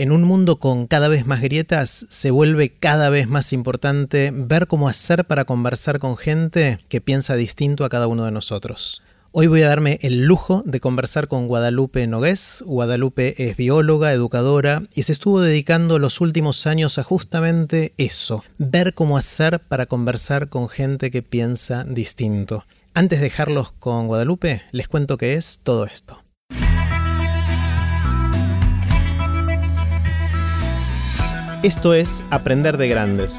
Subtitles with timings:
[0.00, 4.66] En un mundo con cada vez más grietas, se vuelve cada vez más importante ver
[4.66, 9.02] cómo hacer para conversar con gente que piensa distinto a cada uno de nosotros.
[9.30, 12.64] Hoy voy a darme el lujo de conversar con Guadalupe Nogués.
[12.66, 18.94] Guadalupe es bióloga, educadora y se estuvo dedicando los últimos años a justamente eso, ver
[18.94, 22.64] cómo hacer para conversar con gente que piensa distinto.
[22.94, 26.22] Antes de dejarlos con Guadalupe, les cuento qué es todo esto.
[31.62, 33.38] Esto es Aprender de Grandes,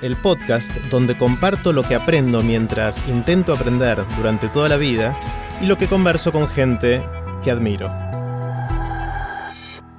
[0.00, 5.18] el podcast donde comparto lo que aprendo mientras intento aprender durante toda la vida
[5.60, 7.02] y lo que converso con gente
[7.42, 7.92] que admiro.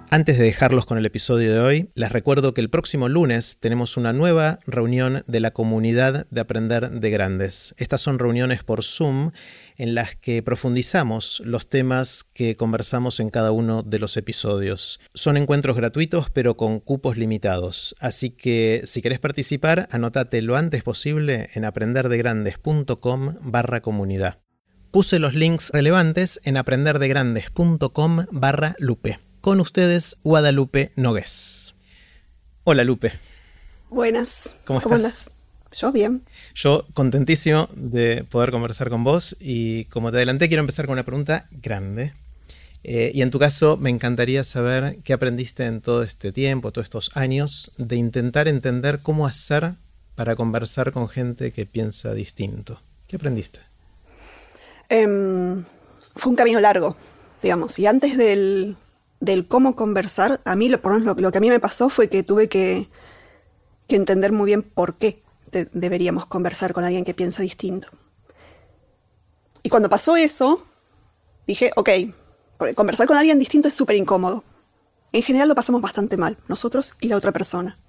[0.10, 3.98] Antes de dejarlos con el episodio de hoy, les recuerdo que el próximo lunes tenemos
[3.98, 7.76] una nueva reunión de la comunidad de Aprender de Grandes.
[7.78, 9.32] Estas son reuniones por Zoom
[9.76, 15.02] en las que profundizamos los temas que conversamos en cada uno de los episodios.
[15.14, 20.84] Son encuentros gratuitos pero con cupos limitados, así que si querés participar, anótate lo antes
[20.84, 24.40] posible en aprenderdegrandes.com barra comunidad.
[24.90, 29.27] Puse los links relevantes en aprenderdegrandes.com barra Lupe.
[29.42, 31.76] Con ustedes, Guadalupe Nogués.
[32.64, 33.14] Hola Lupe.
[33.90, 34.56] Buenas.
[34.66, 35.32] ¿Cómo estás?
[35.72, 36.24] Yo bien.
[36.54, 41.06] Yo contentísimo de poder conversar con vos y como te adelanté quiero empezar con una
[41.06, 42.14] pregunta grande.
[42.84, 46.86] Eh, y en tu caso me encantaría saber qué aprendiste en todo este tiempo, todos
[46.86, 49.74] estos años, de intentar entender cómo hacer
[50.16, 52.82] para conversar con gente que piensa distinto.
[53.08, 53.60] ¿Qué aprendiste?
[54.90, 55.64] Em,
[56.16, 56.96] fue un camino largo,
[57.42, 58.78] digamos, y antes del,
[59.48, 62.90] cómo conversar, a mí, lo, lo, que a mí me pasó fue que tuve que,
[63.88, 65.24] entender muy bien por qué
[65.72, 67.88] deberíamos conversar con alguien que piensa distinto.
[69.64, 70.64] Y cuando pasó eso,
[71.46, 71.90] dije, ok,
[72.76, 74.44] conversar con alguien distinto es súper incómodo.
[75.14, 77.80] En general lo pasamos bastante mal, nosotros y la otra persona.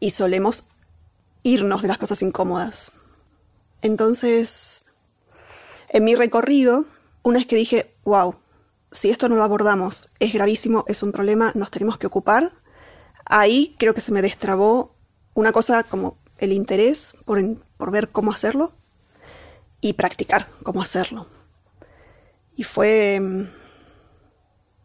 [0.00, 0.68] Y solemos
[1.42, 2.92] irnos de las cosas incómodas.
[3.80, 4.86] Entonces,
[5.88, 6.84] en mi recorrido,
[7.22, 8.36] una vez que dije, wow,
[8.92, 12.52] si esto no lo abordamos, es gravísimo, es un problema, nos tenemos que ocupar,
[13.24, 14.94] ahí creo que se me destrabó
[15.34, 18.72] una cosa como el interés por, ver cómo hacerlo
[19.80, 21.26] y practicar cómo hacerlo.
[22.56, 23.48] Y fue, mm,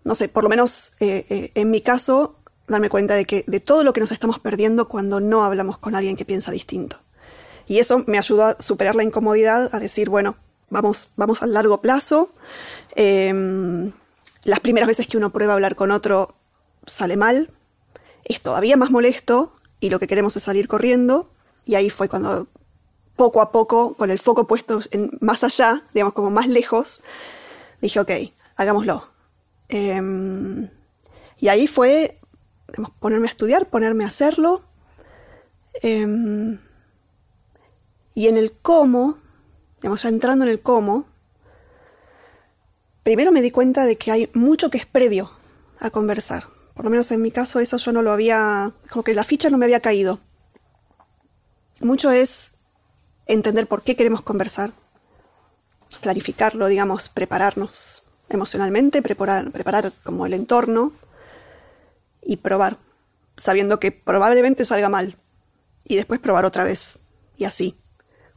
[0.03, 3.59] no sé, por lo menos eh, eh, en mi caso, darme cuenta de que de
[3.59, 6.97] todo lo que nos estamos perdiendo cuando no hablamos con alguien que piensa distinto.
[7.66, 10.36] Y eso me ayudó a superar la incomodidad, a decir, bueno,
[10.69, 12.34] vamos, vamos al largo plazo.
[12.96, 13.92] Em,
[14.44, 16.36] las primeras veces que uno prueba a hablar con otro
[16.86, 17.52] sale mal,
[18.26, 21.30] es todavía más molesto y lo que queremos es salir corriendo.
[21.66, 22.48] Y ahí fue cuando
[23.16, 27.02] poco a poco, con el foco puesto en más allá, digamos como más lejos,
[27.81, 28.12] dije, ok,
[28.56, 29.08] hagámoslo.
[29.70, 30.70] Em,
[31.40, 32.20] y ahí fue
[33.00, 34.64] ponerme a estudiar, ponerme a hacerlo.
[35.81, 36.60] Em,
[38.14, 39.18] y en el cómo,
[39.81, 41.06] digamos, ya entrando en el cómo,
[43.03, 45.31] primero me di cuenta de que hay mucho que es previo
[45.80, 46.46] a conversar.
[46.74, 49.50] Por lo menos en mi caso eso yo no lo había, como que la ficha
[49.50, 50.19] no me había caído.
[51.81, 52.53] Mucho es
[53.25, 54.74] entender por qué queremos conversar,
[56.02, 60.94] planificarlo, digamos, prepararnos emocionalmente, preparar, preparar como el entorno
[62.22, 62.78] y probar,
[63.38, 65.18] sabiendo que probablemente salga mal
[65.84, 67.00] y después probar otra vez
[67.38, 67.78] y así,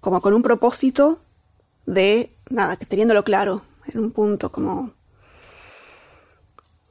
[0.01, 1.21] como con un propósito
[1.87, 3.63] de, nada, teniéndolo claro,
[3.93, 4.93] en un punto como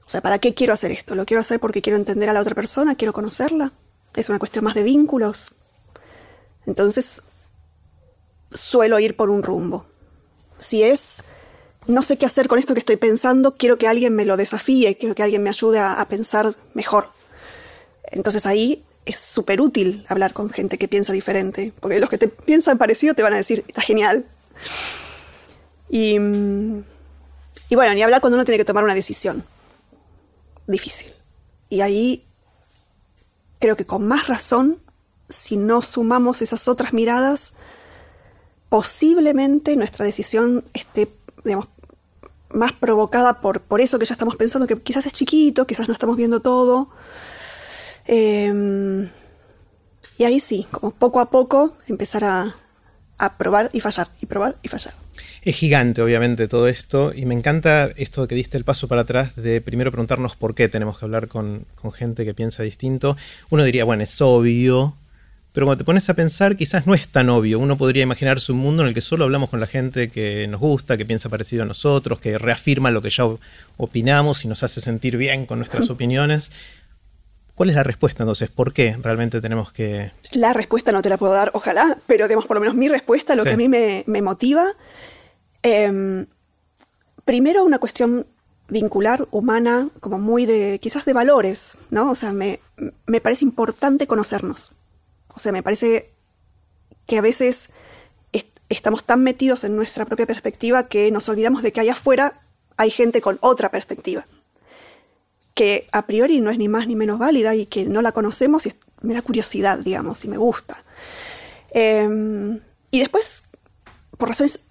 [0.06, 1.16] o sea, ¿para qué quiero hacer esto?
[1.16, 2.96] ¿Lo quiero hacer porque quiero entender a la otra persona?
[2.96, 3.72] ¿Quiero conocerla?
[4.16, 5.56] ¿Es una cuestión más de vínculos?
[6.68, 7.24] Entonces,
[8.52, 9.86] suelo ir por un rumbo.
[10.60, 11.24] Si es,
[11.88, 14.96] no sé qué hacer con esto que estoy pensando, quiero que alguien me lo desafíe,
[14.98, 17.10] quiero que alguien me ayude a, pensar mejor.
[18.12, 22.28] Entonces ahí es súper útil hablar con gente que piensa diferente, porque los que te
[22.28, 24.26] piensan parecido te van a decir, está genial.
[25.90, 29.44] Y, y bueno, ni hablar cuando uno tiene que tomar una decisión
[30.68, 31.14] difícil.
[31.70, 32.26] Y ahí
[33.60, 34.80] creo que con más razón
[35.30, 37.54] si no sumamos esas otras miradas,
[38.70, 41.10] posiblemente nuestra decisión esté,
[42.50, 45.94] más provocada por, por eso que ya estamos pensando que quizás es chiquito, quizás no
[45.94, 46.90] estamos viendo todo.
[48.06, 49.10] Em,
[50.18, 52.56] y ahí sí, como poco a poco empezar a,
[53.18, 54.94] a probar y fallar, y probar y fallar.
[55.42, 59.36] Es gigante, obviamente, todo esto, y me encanta esto que diste el paso para atrás
[59.36, 63.18] de primero preguntarnos por qué tenemos que hablar con, con gente que piensa distinto.
[63.50, 64.96] Uno diría, bueno, es obvio,
[65.56, 67.60] pero cuando te pones a pensar quizás no es tan obvio.
[67.60, 70.60] Uno podría imaginarse un mundo en el que solo hablamos con la gente que nos
[70.60, 73.24] gusta, que piensa parecido a nosotros, que reafirma lo que ya
[73.78, 76.52] opinamos y nos hace sentir bien con nuestras opiniones.
[77.56, 78.52] ¿Cuál es la respuesta entonces?
[78.52, 80.12] ¿Por qué realmente tenemos que...?
[80.34, 83.34] La respuesta no te la puedo dar, ojalá, pero digamos, por lo menos mi respuesta,
[83.34, 84.74] lo que a mí me, motiva,
[85.66, 86.28] em,
[87.26, 88.28] primero una cuestión
[88.68, 92.12] vincular, humana, como muy de, quizás de valores, ¿no?
[92.12, 92.60] O sea, me,
[93.06, 94.74] me parece importante conocernos.
[95.30, 96.12] O sea, me parece
[97.06, 97.70] que a veces
[98.70, 102.42] estamos tan metidos en nuestra propia perspectiva que nos olvidamos de que allá afuera
[102.78, 104.26] hay gente con otra perspectiva,
[105.54, 108.66] que a priori no es ni más ni menos válida y que no la conocemos
[108.66, 110.84] y me da curiosidad, digamos, y me gusta.
[111.72, 112.60] Em,
[112.92, 113.44] y después,
[114.18, 114.65] por razones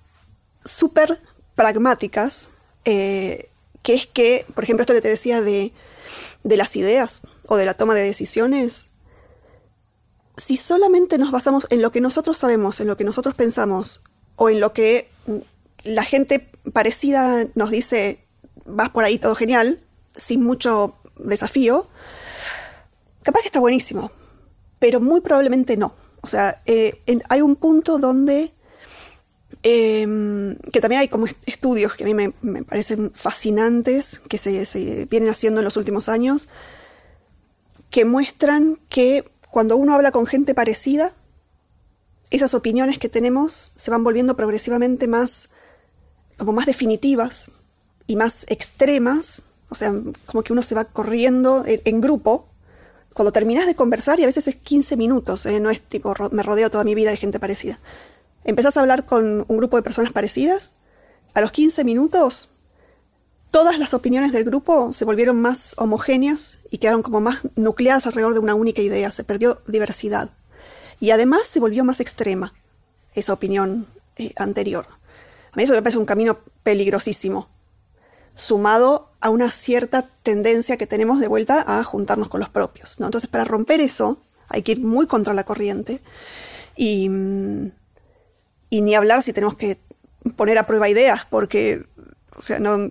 [0.64, 1.20] súper
[1.54, 2.48] pragmáticas,
[2.84, 3.50] eh,
[3.82, 5.72] que es que, por ejemplo, esto que te decía de,
[6.42, 8.86] de las ideas o de la toma de decisiones,
[10.36, 14.04] si solamente nos basamos en lo que nosotros sabemos, en lo que nosotros pensamos,
[14.36, 15.08] o en lo que
[15.84, 18.24] la gente parecida nos dice,
[18.64, 19.80] vas por ahí todo genial,
[20.16, 21.88] sin mucho desafío,
[23.22, 24.10] capaz que está buenísimo,
[24.78, 25.94] pero muy probablemente no.
[26.20, 28.52] O sea, eh, hay un punto donde,
[29.64, 35.30] em, que también hay como estudios que a mí me, parecen fascinantes, que se, vienen
[35.30, 36.50] haciendo en los últimos años,
[37.90, 41.14] que muestran que cuando uno habla con gente parecida,
[42.30, 45.48] esas opiniones que tenemos se van volviendo progresivamente más,
[46.36, 47.52] como más definitivas
[48.06, 49.94] y más extremas, o sea,
[50.26, 52.48] como que uno se va corriendo en, grupo.
[53.14, 55.58] Cuando terminas de conversar, y a veces es 15 minutos, ¿eh?
[55.58, 57.78] no es tipo, me rodeo toda mi vida de gente parecida.
[58.44, 60.72] Empezás a hablar con un grupo de personas parecidas,
[61.34, 62.50] a los 15 minutos
[63.54, 68.34] todas las opiniones del grupo se volvieron más homogéneas y quedaron como más nucleadas alrededor
[68.34, 70.30] de una única idea, se perdió diversidad.
[70.98, 72.52] Y además se volvió más extrema
[73.14, 73.86] esa opinión
[74.16, 74.88] eh, anterior.
[75.52, 77.48] A mí eso me parece un camino peligrosísimo,
[78.34, 82.98] sumado a una cierta tendencia que tenemos de vuelta a juntarnos con los propios.
[82.98, 83.06] ¿no?
[83.06, 84.18] Entonces, para romper eso,
[84.48, 86.00] hay que ir muy contra la corriente
[86.74, 87.08] y,
[88.74, 89.78] y ni hablar si tenemos que
[90.34, 91.84] poner a prueba ideas, porque
[92.36, 92.90] o sea, no,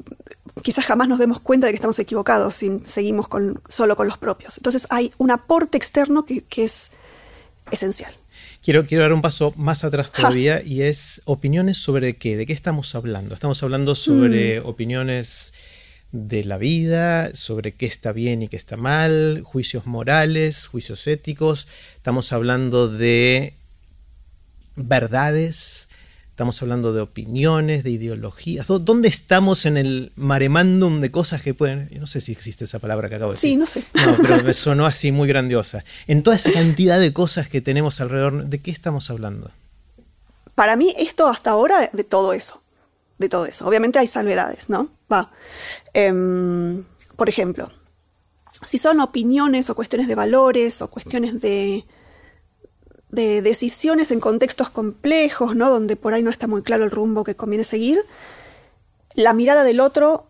[0.61, 4.17] quizás jamás nos demos cuenta de que estamos equivocados si seguimos con, solo con los
[4.17, 4.57] propios.
[4.57, 6.91] Entonces hay un aporte externo que, es
[7.69, 8.13] esencial.
[8.61, 12.53] Quiero, quiero, dar un paso más atrás todavía y es opiniones sobre qué, de qué
[12.53, 13.35] estamos hablando.
[13.35, 14.65] Estamos hablando sobre mm.
[14.65, 15.53] opiniones
[16.13, 21.67] de la vida, sobre qué está bien y qué está mal, juicios morales, juicios éticos.
[21.97, 23.57] Estamos hablando de
[24.75, 25.89] verdades,
[26.33, 28.65] Estamos hablando de opiniones, de ideologías.
[28.65, 31.91] ¿Dónde estamos en el maremandum de cosas que pueden.?
[31.99, 33.51] no sé si existe esa palabra que acabo de decir.
[33.51, 33.83] Sí, no sé.
[33.93, 35.85] No, pero me sonó así muy grandiosa.
[36.07, 39.51] En toda esa cantidad de cosas que tenemos alrededor, ¿de qué estamos hablando?
[40.55, 42.63] Para mí, esto hasta ahora, de todo eso.
[43.19, 43.67] De todo eso.
[43.67, 44.89] Obviamente hay salvedades, ¿no?
[45.11, 45.31] Va.
[45.93, 46.83] Em,
[47.15, 47.71] por ejemplo,
[48.63, 51.85] si son opiniones o cuestiones de valores o cuestiones de
[53.13, 55.69] de decisiones en contextos complejos, ¿no?
[55.69, 58.03] donde por ahí no está muy claro el rumbo que conviene seguir,
[59.13, 60.25] la mirada del otro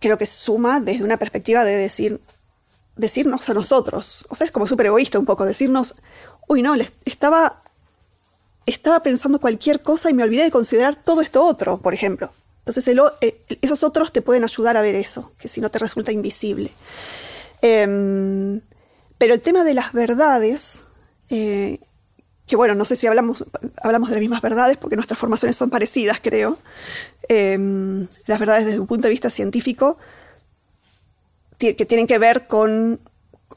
[0.00, 2.20] creo que suma desde una perspectiva de decir,
[2.96, 4.24] decirnos a nosotros.
[4.30, 5.94] O sea, es como súper egoísta un poco, decirnos,
[6.48, 7.62] uy, no, estaba,
[8.64, 12.32] estaba pensando cualquier cosa y me olvidé de considerar todo esto otro, por ejemplo.
[12.60, 12.88] Entonces
[13.20, 16.70] eh, esos otros te pueden ayudar a ver eso, que si no te resulta invisible.
[17.60, 18.62] Em,
[19.18, 20.83] pero el tema de las verdades
[21.30, 21.80] eh,
[22.46, 23.44] que bueno, no sé si hablamos,
[23.82, 26.58] hablamos de las mismas verdades, porque nuestras formaciones son parecidas, creo.
[27.28, 29.96] Em, las verdades desde un punto de vista científico,
[31.56, 33.00] que tienen que ver con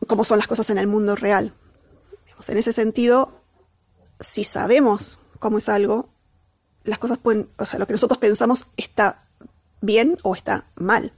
[0.06, 1.54] cómo son las cosas en el mundo real.
[2.48, 3.42] en ese sentido,
[4.20, 6.10] si sabemos cómo es algo,
[6.84, 9.24] las cosas pueden, o sea, lo que nosotros pensamos está
[9.82, 11.14] bien o está mal.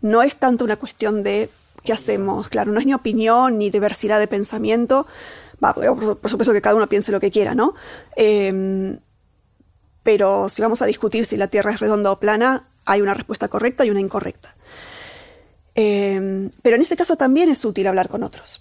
[0.00, 1.50] No es tanto una cuestión de
[1.82, 5.06] qué hacemos, claro, no es ni opinión ni diversidad de pensamiento,
[5.60, 7.74] por, supuesto que cada uno piense lo que quiera, ¿no?
[8.16, 8.98] Em,
[10.02, 13.48] pero si vamos a discutir si la Tierra es redonda o plana, hay una respuesta
[13.48, 14.56] correcta y una incorrecta.
[15.74, 18.60] Em, pero en ese caso también es útil hablar con otros.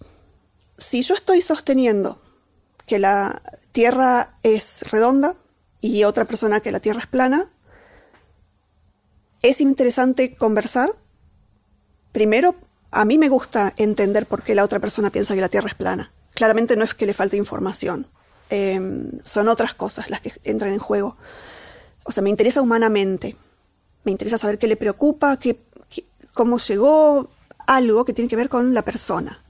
[0.77, 2.21] Si yo estoy sosteniendo
[2.85, 5.35] que la Tierra es redonda
[5.81, 7.49] y otra persona que la Tierra es plana,
[9.41, 10.89] es interesante conversar.
[12.11, 12.55] Primero,
[12.91, 15.75] a mí me gusta entender por qué la otra persona piensa que la Tierra es
[15.75, 18.05] plana claramente no es que le falte información,
[18.51, 21.17] em, son otras cosas las que entran en juego.
[22.03, 23.35] O sea, me interesa humanamente,
[24.03, 25.59] me interesa saber qué le preocupa, qué,
[26.33, 27.27] cómo llegó,
[27.65, 29.43] algo que tiene que ver con la persona.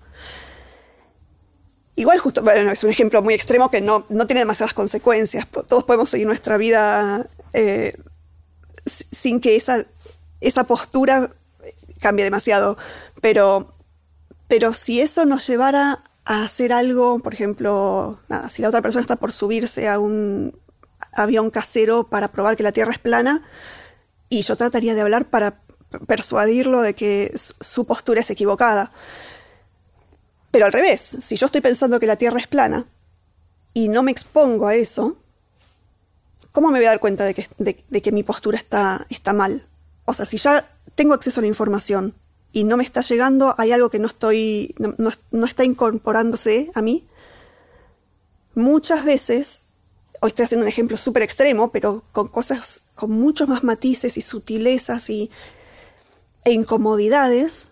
[1.97, 5.45] Igual justo, bueno, es un ejemplo muy extremo que no, no tiene demasiadas consecuencias.
[5.67, 7.97] Todos podemos seguir nuestra vida eh,
[8.85, 9.85] sin que esa,
[10.39, 11.31] esa postura
[11.99, 12.77] cambie demasiado.
[13.19, 13.75] Pero,
[14.47, 18.19] pero si eso nos llevara a hacer algo, por ejemplo,
[18.49, 20.59] si la otra persona está por subirse a un
[21.13, 23.45] avión casero para probar que la Tierra es plana,
[24.27, 25.61] y yo trataría de hablar para
[26.05, 28.91] persuadirlo de que su postura es equivocada.
[30.51, 32.87] Pero al revés, si yo estoy pensando que la Tierra es plana
[33.73, 35.17] y no me expongo a eso,
[36.51, 37.33] ¿cómo me voy a dar cuenta de
[38.01, 39.65] que, mi postura está, está mal?
[40.03, 42.15] O sea, si ya tengo acceso a la información
[42.51, 47.05] y no me está llegando, hay algo que no estoy, no, está incorporándose a mí.
[48.55, 49.63] Muchas veces,
[50.21, 54.21] hoy estoy haciendo un ejemplo súper extremo, pero con cosas con muchos más matices y
[54.21, 55.29] sutilezas y,
[56.45, 57.71] e incomodidades,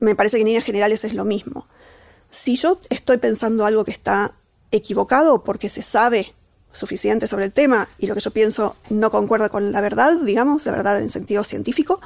[0.00, 1.66] me parece que en líneas generales es lo mismo.
[2.28, 4.34] Si yo estoy pensando algo que está
[4.70, 6.34] equivocado porque se sabe
[6.72, 10.66] suficiente sobre el tema y lo que yo pienso no concuerda con la verdad, digamos,
[10.66, 12.00] la verdad en sentido científico,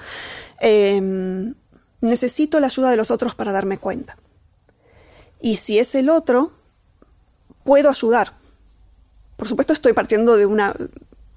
[0.61, 1.55] em,
[2.01, 4.17] necesito la ayuda de los otros para darme cuenta.
[5.41, 6.53] Y si es el otro,
[7.65, 8.35] puedo ayudar.
[9.37, 10.75] Por supuesto estoy partiendo de una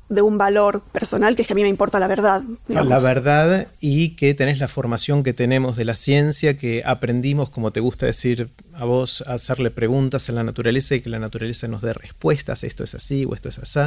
[0.09, 2.43] de un valor personal, que es que a mí me importa la verdad.
[2.67, 7.71] La verdad y que tenés la formación que tenemos de la ciencia, que aprendimos, como
[7.71, 11.67] te gusta decir a vos, a hacerle preguntas a la naturaleza y que la naturaleza
[11.67, 13.79] nos dé respuestas, esto es así o esto es así.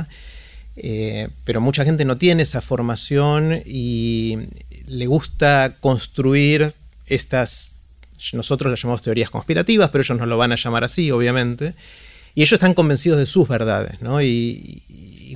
[0.77, 4.39] Eh, pero mucha gente no tiene esa formación y
[4.87, 6.75] le gusta construir
[7.07, 7.77] estas,
[8.33, 11.75] nosotros las llamamos teorías conspirativas, pero ellos no lo van a llamar así, obviamente.
[12.35, 14.21] Y ellos están convencidos de sus verdades, ¿no?
[14.21, 14.83] Y,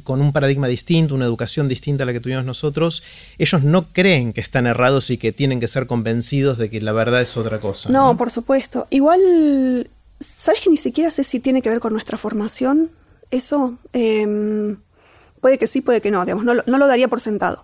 [0.04, 3.02] con un paradigma distinto, una educación distinta a la que tuvimos nosotros,
[3.38, 6.92] ellos no creen que están errados y que tienen que ser convencidos de que la
[6.92, 7.90] verdad es otra cosa.
[7.90, 8.86] No, por supuesto.
[8.90, 12.90] Igual, ¿sabes que ni siquiera sé si tiene que ver con nuestra formación?
[13.30, 14.76] Eso em,
[15.40, 17.62] puede que sí, puede que no, digamos, no, lo daría por sentado.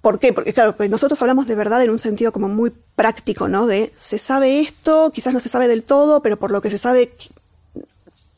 [0.00, 0.32] ¿Por qué?
[0.32, 3.66] Porque claro, pues nosotros hablamos de verdad en un sentido como muy práctico, ¿no?
[3.66, 6.78] De se sabe esto, quizás no se sabe del todo, pero por lo que se
[6.78, 7.14] sabe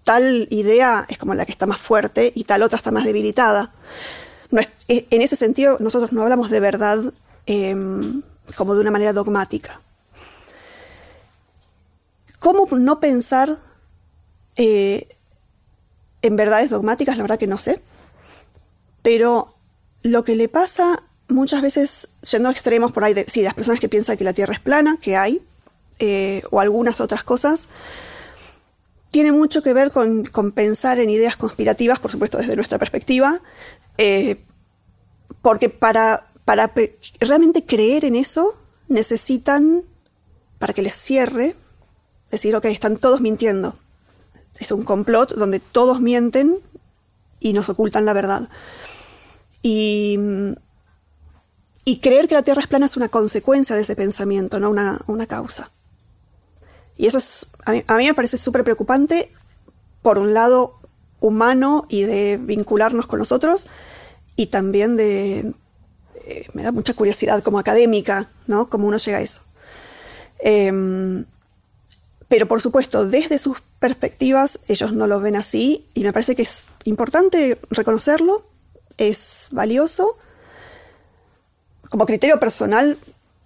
[0.05, 3.73] tal idea es como la que está más fuerte y tal otra está más debilitada.
[4.89, 7.13] en ese sentido, nosotros no hablamos de verdad
[7.47, 8.23] em,
[8.57, 9.81] como de una manera dogmática.
[12.39, 13.59] ¿Cómo no pensar
[14.57, 15.14] eh,
[16.25, 17.17] en verdades dogmáticas?
[17.17, 17.81] La verdad que no sé.
[19.03, 19.55] Pero
[20.03, 23.81] lo que le pasa muchas veces, yendo a extremos por ahí, de, sí, las personas
[23.81, 25.43] que piensan que la Tierra es plana, que hay,
[25.99, 27.69] eh, o algunas otras cosas,
[29.11, 33.41] tiene mucho que ver con, pensar en ideas conspirativas, por supuesto desde nuestra perspectiva,
[33.97, 34.43] eh,
[35.41, 36.73] porque para, para
[37.21, 38.57] realmente creer en eso
[38.89, 39.83] necesitan,
[40.59, 41.55] para que les cierre,
[42.31, 43.79] decir, ok, están todos mintiendo.
[44.59, 46.59] Es un complot donde todos mienten
[47.41, 48.49] y nos ocultan la verdad.
[49.63, 50.19] Y,
[52.03, 55.27] creer que la Tierra es plana es una consecuencia de ese pensamiento, no una, una
[55.27, 55.71] causa.
[56.97, 59.31] Y eso es, a mí, me parece súper preocupante,
[60.03, 60.81] por un lado
[61.21, 63.67] humano y de vincularnos con nosotros,
[64.37, 65.55] y también de,
[66.27, 68.69] eh, me da mucha curiosidad como académica, ¿no?
[68.69, 69.43] Cómo uno llega a eso.
[70.39, 71.25] Em,
[72.29, 76.43] pero por supuesto, desde sus perspectivas, ellos no lo ven así, y me parece que
[76.43, 78.47] es importante reconocerlo,
[78.99, 80.17] es valioso.
[81.89, 82.99] Como criterio personal,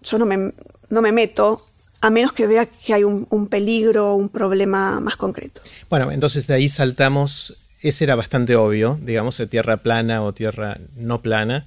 [0.03, 0.53] yo no me,
[0.89, 1.67] no me meto
[2.01, 5.61] a menos que vea que hay un, peligro, un problema más concreto.
[5.91, 10.79] Bueno, entonces de ahí saltamos, ese era bastante obvio, digamos, de tierra plana o tierra
[10.97, 11.67] no plana,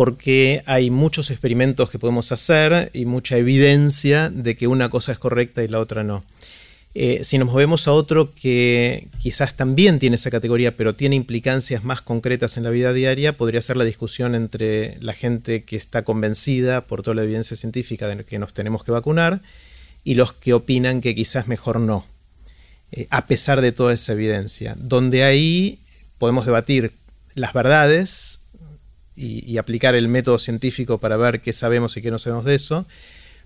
[0.00, 5.18] porque hay muchos experimentos que podemos hacer y mucha evidencia de que una cosa es
[5.18, 6.24] correcta y la otra no.
[6.94, 11.84] Eh, si nos movemos a otro que quizás también tiene esa categoría, pero tiene implicancias
[11.84, 16.00] más concretas en la vida diaria, podría ser la discusión entre la gente que está
[16.00, 19.42] convencida por toda la evidencia científica de que nos tenemos que vacunar
[20.02, 22.06] y los que opinan que quizás mejor no,
[22.90, 25.78] eh, a pesar de toda esa evidencia, donde ahí
[26.16, 26.94] podemos debatir
[27.34, 28.39] las verdades
[29.16, 32.54] y, y aplicar el método científico para ver qué sabemos y qué no sabemos de
[32.54, 32.86] eso,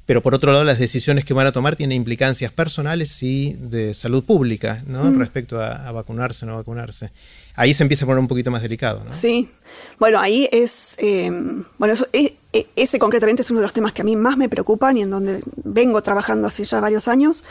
[0.07, 3.95] pero por otro lado las decisiones que van a tomar tienen implicancias personales y de
[3.95, 5.05] salud pública, ¿no?
[5.05, 5.19] Mm.
[5.19, 7.11] Respecto a, vacunarse o no vacunarse.
[7.55, 9.13] Ahí se empieza a poner un poquito más delicado, ¿no?
[9.13, 9.49] Sí.
[9.99, 11.31] Bueno, ahí es, eh,
[11.79, 14.37] bueno, eso, e, e, ese concretamente es uno de los temas que a mí más
[14.37, 17.45] me preocupan y en donde vengo trabajando hace ya varios años.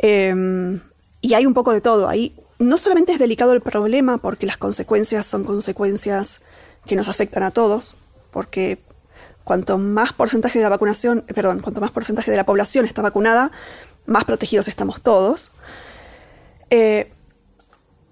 [0.00, 0.78] Eh,
[1.22, 2.08] y hay un poco de todo.
[2.08, 6.42] Ahí no solamente es delicado el problema porque las consecuencias son consecuencias
[6.90, 7.94] que nos afectan a todos,
[8.32, 8.82] porque
[9.44, 13.00] cuanto más porcentaje de la vacunación, eh, perdón, cuanto más porcentaje de la población está
[13.00, 13.52] vacunada,
[14.06, 15.52] más protegidos estamos todos.
[16.70, 17.12] eh,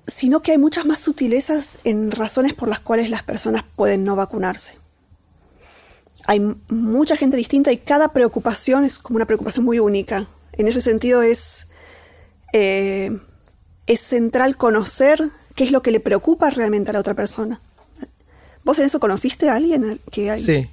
[0.06, 4.14] sino que hay muchas más sutilezas en razones por las cuales las personas pueden no
[4.14, 4.78] vacunarse.
[6.24, 10.28] Hay mucha gente distinta y cada preocupación es como una preocupación muy única.
[10.52, 11.66] En ese sentido es,
[12.52, 13.18] eh,
[13.86, 17.60] es central conocer qué es lo que le preocupa realmente a la otra persona.
[18.68, 20.42] ¿Vos en eso conociste a alguien que hay?
[20.42, 20.66] Sí,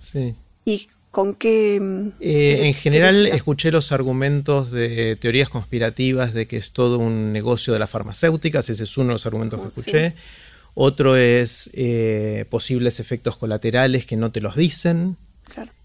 [0.00, 0.34] sí.
[0.64, 1.78] ¿Y con qué...?
[1.80, 7.32] Mm, eh, en general escuché los argumentos de teorías conspirativas de que es todo un
[7.32, 10.14] negocio de las farmacéuticas, ese es uno de los argumentos que escuché.
[10.74, 15.16] Otro es eh, posibles efectos colaterales que no te los dicen.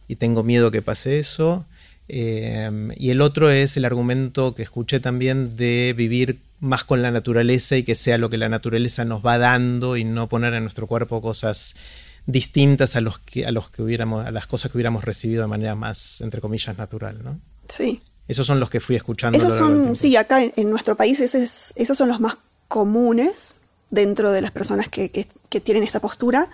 [0.08, 1.68] Y tengo miedo que pase eso.
[2.13, 7.10] Eh, y el otro es el argumento que escuché también de vivir más con la
[7.10, 10.63] naturaleza y que sea lo que la naturaleza nos va dando y no poner en
[10.63, 11.77] nuestro cuerpo cosas
[12.25, 15.48] distintas a los que a los que hubiéramos a las cosas que hubiéramos recibido de
[15.48, 17.39] manera más entre comillas natural, ¿no?
[17.70, 18.01] Sí.
[18.27, 19.38] Esos son los que fui escuchando.
[19.38, 22.38] Esos son, sí, acá en, nuestro país esos son los más
[22.68, 23.56] comunes
[23.89, 25.27] dentro de las personas que,
[25.63, 26.50] tienen esta postura.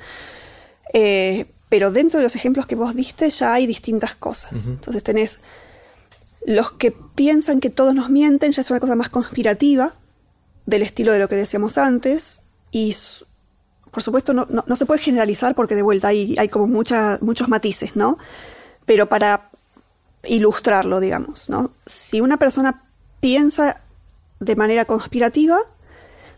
[0.93, 4.67] Eh, pero dentro de los ejemplos que vos diste ya hay distintas cosas.
[4.67, 5.39] Entonces tenés
[6.45, 9.93] los que piensan que todos nos mienten, ya es una cosa más conspirativa,
[10.65, 12.95] del estilo de lo que decíamos antes, y
[13.91, 18.17] por supuesto, no, se puede generalizar porque de vuelta hay, hay como muchos matices, ¿no?
[18.85, 19.49] Pero para
[20.23, 21.71] ilustrarlo, digamos, ¿no?
[21.85, 22.83] Si una persona
[23.19, 23.81] piensa
[24.39, 25.57] de manera conspirativa,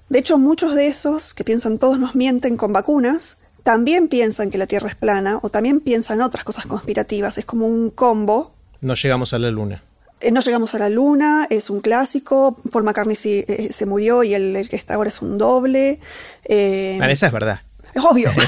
[0.09, 4.57] de hecho muchos de esos que piensan todos nos mienten con vacunas, también piensan que
[4.57, 7.37] la Tierra es plana o también piensan otras cosas conspirativas.
[7.37, 8.53] Es como un combo.
[8.81, 9.83] No llegamos a la Luna.
[10.21, 12.57] Eh, no llegamos a la Luna, es un clásico.
[12.71, 15.99] Paul McCartney eh, se murió y el, que está ahora es un doble.
[16.45, 17.61] Eh, esa es verdad.
[17.93, 18.31] Es obvio.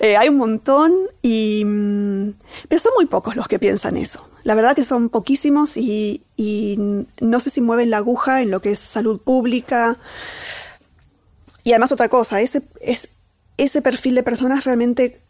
[0.18, 2.34] hay un montón, y, mm,
[2.68, 4.28] pero son muy pocos los que piensan eso.
[4.42, 6.22] La verdad que son poquísimos y,
[7.20, 9.96] no sé si mueven la aguja en lo que es salud pública.
[11.64, 13.15] Y además otra cosa, ese, es,
[13.56, 15.20] ese perfil de personas realmente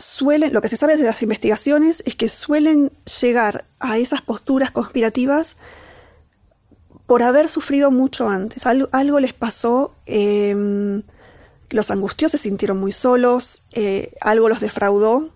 [0.00, 4.70] suelen, lo que se sabe de las investigaciones es que suelen llegar a esas posturas
[4.70, 5.56] conspirativas
[7.06, 8.66] por haber sufrido mucho antes.
[8.66, 11.02] Algo, les pasó, em,
[11.70, 15.30] los angustió, se sintieron muy solos, eh, algo los defraudó.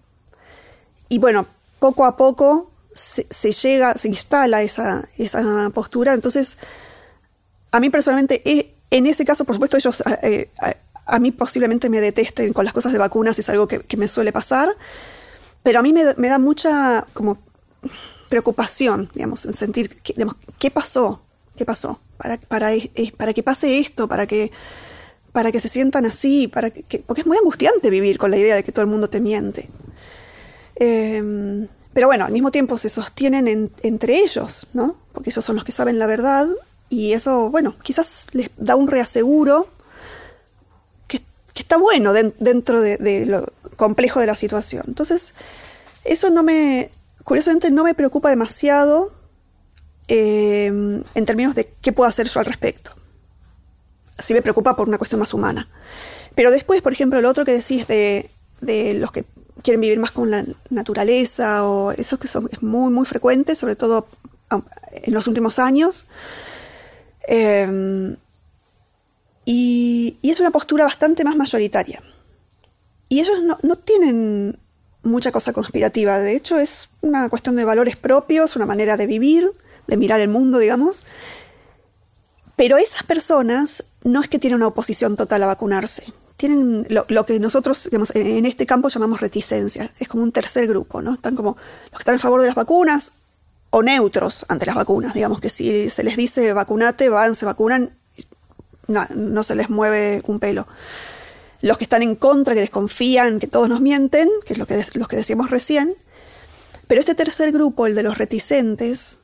[1.09, 1.47] Y bueno,
[1.81, 6.15] poco a poco se, llega, se instala esa, esa, postura.
[6.15, 6.59] Entonces,
[7.73, 10.51] a mí personalmente, eh, en ese caso, por supuesto, ellos eh,
[11.07, 14.33] a mí posiblemente me detesten con las cosas de vacunas, es algo que, me suele
[14.33, 14.69] pasar,
[15.63, 17.39] pero a mí me, da mucha como
[18.29, 19.91] preocupación, digamos, en sentir,
[20.59, 21.23] ¿qué pasó?
[21.57, 22.01] ¿Qué pasó?
[22.17, 22.71] Para, para,
[23.17, 24.51] para que pase esto, para que,
[25.33, 28.55] para que se sientan así, para que, porque es muy angustiante vivir con la idea
[28.55, 29.69] de que todo el mundo te miente.
[30.77, 34.97] Em, pero bueno, al mismo tiempo se sostienen entre ellos, ¿no?
[35.13, 36.49] Porque ellos son los que saben la verdad
[36.89, 39.69] y eso, bueno, quizás les da un reaseguro
[41.55, 44.85] que está bueno dentro de, lo complejo de la situación.
[44.89, 45.35] Entonces,
[46.03, 46.91] eso no me,
[47.23, 49.13] curiosamente no me preocupa demasiado
[50.09, 52.91] eh, en términos de qué puedo hacer yo al respecto.
[54.17, 55.69] Así me preocupa por una cuestión más humana.
[56.35, 58.29] Pero después, por ejemplo, lo otro que decís de,
[58.99, 59.25] los que
[59.63, 63.77] quieren vivir más con la naturaleza o eso que son, es muy, muy frecuente, sobre
[63.77, 64.09] todo
[64.91, 66.09] en los últimos años.
[67.29, 68.17] Eh,
[69.45, 72.03] y, es una postura bastante más mayoritaria.
[73.09, 74.59] Y ellos no, tienen
[75.03, 79.53] mucha cosa conspirativa, de hecho es una cuestión de valores propios, una manera de vivir,
[79.87, 81.07] de mirar el mundo, digamos.
[82.57, 86.05] Pero esas personas no es que tienen una oposición total a vacunarse.
[86.37, 89.91] Tienen lo, que nosotros digamos, en este campo llamamos reticencia.
[89.99, 91.15] Es como un tercer grupo, ¿no?
[91.15, 93.21] Están como los que están a favor de las vacunas
[93.71, 95.15] o neutros ante las vacunas.
[95.15, 97.97] Digamos que si se les dice vacunate, van, se vacunan
[98.89, 100.67] no, se les mueve un pelo.
[101.61, 104.83] Los que están en contra, que desconfían, que todos nos mienten, que es lo que,
[104.95, 105.95] los que decíamos recién.
[106.87, 109.21] Pero este tercer grupo, el de los reticentes,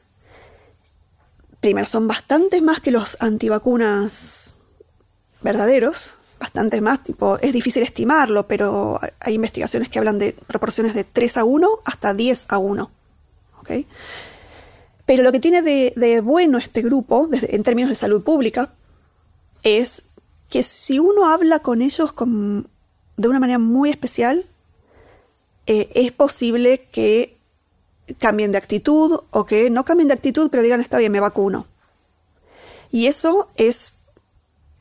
[1.61, 4.55] primero, son bastantes más que los antivacunas
[5.42, 11.05] verdaderos, bastantes más, tipo, es difícil estimarlo, pero hay investigaciones que hablan de proporciones de
[11.05, 12.90] 3 a 1 hasta 10 a 1.
[15.07, 18.70] Pero lo que tiene de, bueno este grupo, en términos de salud pública,
[19.62, 20.05] es
[20.49, 24.46] que si uno habla con ellos de una manera muy especial,
[25.66, 27.37] eh, es posible que
[28.18, 31.66] cambien de actitud o que no cambien de actitud, pero digan, está bien, me vacuno.
[32.90, 33.94] Y eso es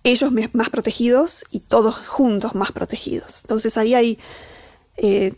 [0.04, 3.42] ellos más protegidos y todos juntos más protegidos.
[3.42, 4.18] Entonces ahí hay,
[4.98, 5.34] eh,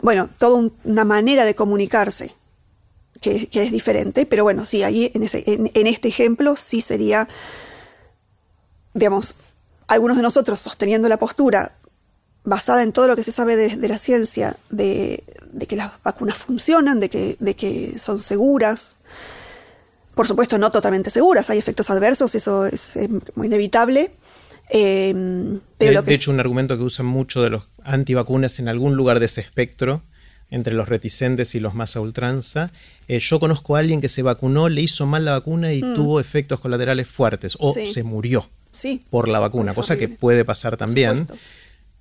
[0.00, 2.34] bueno, toda una manera de comunicarse
[3.20, 7.28] que, es diferente, pero bueno, sí, ahí en, en, este ejemplo sí sería,
[8.94, 9.36] digamos,
[9.88, 11.72] algunos de nosotros sosteniendo la postura
[12.44, 15.22] basada en todo lo que se sabe de, la ciencia, de,
[15.68, 18.96] que las vacunas funcionan, de que, de que son seguras.
[20.14, 22.98] Por supuesto, no totalmente seguras, hay efectos adversos, eso es,
[23.34, 24.10] muy inevitable.
[24.70, 29.20] Eh, pero de, hecho, un argumento que usan mucho de los antivacunas en algún lugar
[29.20, 30.02] de ese espectro
[30.50, 32.70] entre los reticentes y los más a ultranza.
[33.08, 35.94] Eh, yo conozco a alguien que se vacunó, le hizo mal la vacuna y mm.
[35.94, 38.48] tuvo efectos colaterales fuertes o se murió
[39.10, 41.26] por la vacuna, cosa que puede pasar también.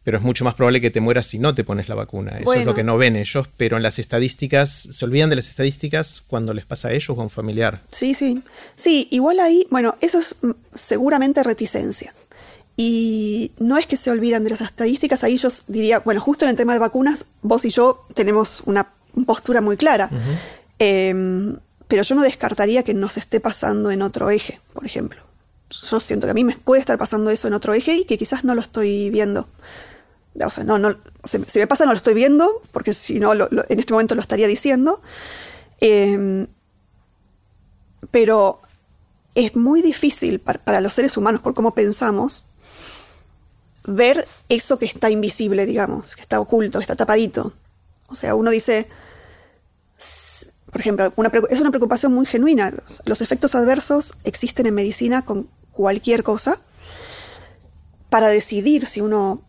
[0.04, 2.40] Pero es mucho más probable que te mueras si no te pones la vacuna.
[2.40, 5.48] Eso es lo que no ven ellos, pero en las estadísticas, se olvidan de las
[5.48, 7.84] estadísticas cuando les pasa a ellos o a un familiar.
[7.92, 8.42] Sí, sí.
[8.76, 12.16] Sí, igual ahí, bueno, eso es mm, seguramente reticencia.
[12.76, 16.50] Y no es que se olvidan de las estadísticas, ahí yo diría, bueno, justo en
[16.50, 18.88] el tema de vacunas, vos y yo tenemos una
[19.28, 20.10] postura muy clara.
[20.80, 21.58] Em,
[21.88, 25.22] pero yo no descartaría que nos esté pasando en otro eje, por ejemplo.
[25.72, 28.18] Yo siento que a mí me puede estar pasando eso en otro eje y que
[28.18, 29.48] quizás no lo estoy viendo.
[30.44, 33.80] O sea, no, no, si me pasa no lo estoy viendo, porque si no, en
[33.80, 35.02] este momento lo estaría diciendo.
[35.80, 36.48] Em,
[38.12, 38.62] pero
[39.36, 42.46] es muy difícil para, los seres humanos, por cómo pensamos,
[43.86, 47.54] ver eso que está invisible, digamos, que está oculto, que está tapadito.
[48.08, 48.88] O sea, uno dice,
[50.70, 51.14] por ejemplo,
[51.50, 52.74] es una preocupación muy genuina.
[53.06, 56.60] Los efectos adversos existen en medicina con cualquier cosa.
[58.10, 59.42] Para decidir si uno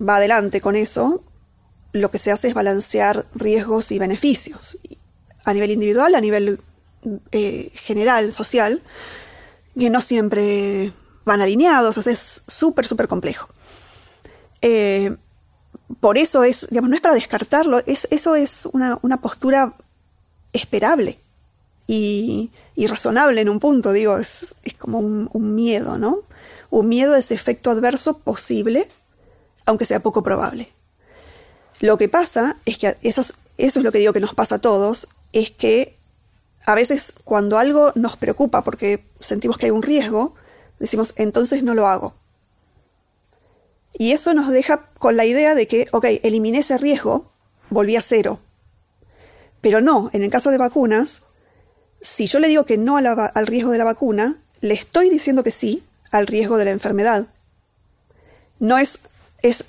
[0.00, 1.22] va adelante con eso,
[1.92, 4.78] lo que se hace es balancear riesgos y beneficios.
[5.44, 6.60] A nivel individual, a nivel
[7.32, 8.82] eh, general, social,
[9.78, 10.92] que no siempre
[11.24, 13.48] van alineados, o sea, es súper, súper complejo.
[14.62, 15.16] Eh,
[16.00, 19.74] por eso es, digamos, no es para descartarlo, es, eso es una, postura
[20.52, 21.18] esperable
[21.86, 22.50] y,
[22.86, 26.20] razonable en un punto, digo, es, como un, miedo, ¿no?
[26.70, 28.88] Un miedo a ese efecto adverso posible,
[29.66, 30.70] aunque sea poco probable.
[31.80, 34.56] Lo que pasa es que eso es, eso es lo que digo que nos pasa
[34.56, 35.96] a todos, es que
[36.66, 40.34] a veces cuando algo nos preocupa porque sentimos que hay un riesgo,
[40.78, 42.14] decimos, entonces no lo hago.
[43.94, 47.32] Y eso nos deja con la idea de que, ok, eliminé ese riesgo,
[47.70, 48.38] volví a cero.
[49.60, 51.22] Pero no, en el caso de vacunas,
[52.00, 55.50] si yo le digo que no al riesgo de la vacuna, le estoy diciendo que
[55.50, 57.26] sí al riesgo de la enfermedad.
[58.58, 59.00] No es,
[59.42, 59.64] es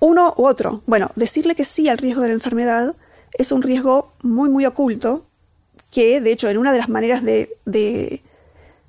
[0.00, 0.82] uno u otro.
[0.86, 2.94] Bueno, decirle que sí al riesgo de la enfermedad
[3.32, 5.26] es un riesgo muy, muy oculto,
[5.90, 8.22] que de hecho en una de las maneras de, de,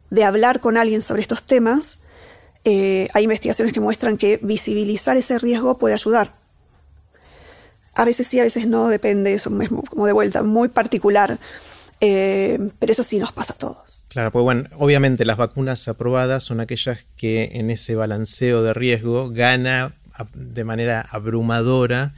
[0.09, 1.99] de hablar con alguien sobre estos temas
[2.67, 6.33] eh, hay investigaciones que muestran que visibilizar ese riesgo puede ayudar.
[7.93, 11.37] A veces sí, a veces no, depende, eso es como de vuelta, muy particular,
[12.01, 14.03] eh, pero eso sí nos pasa a todos.
[14.09, 19.29] Claro, pues bueno, obviamente las vacunas aprobadas son aquellas que en ese balanceo de riesgo
[19.29, 19.95] gana
[20.33, 22.13] de manera abrumadora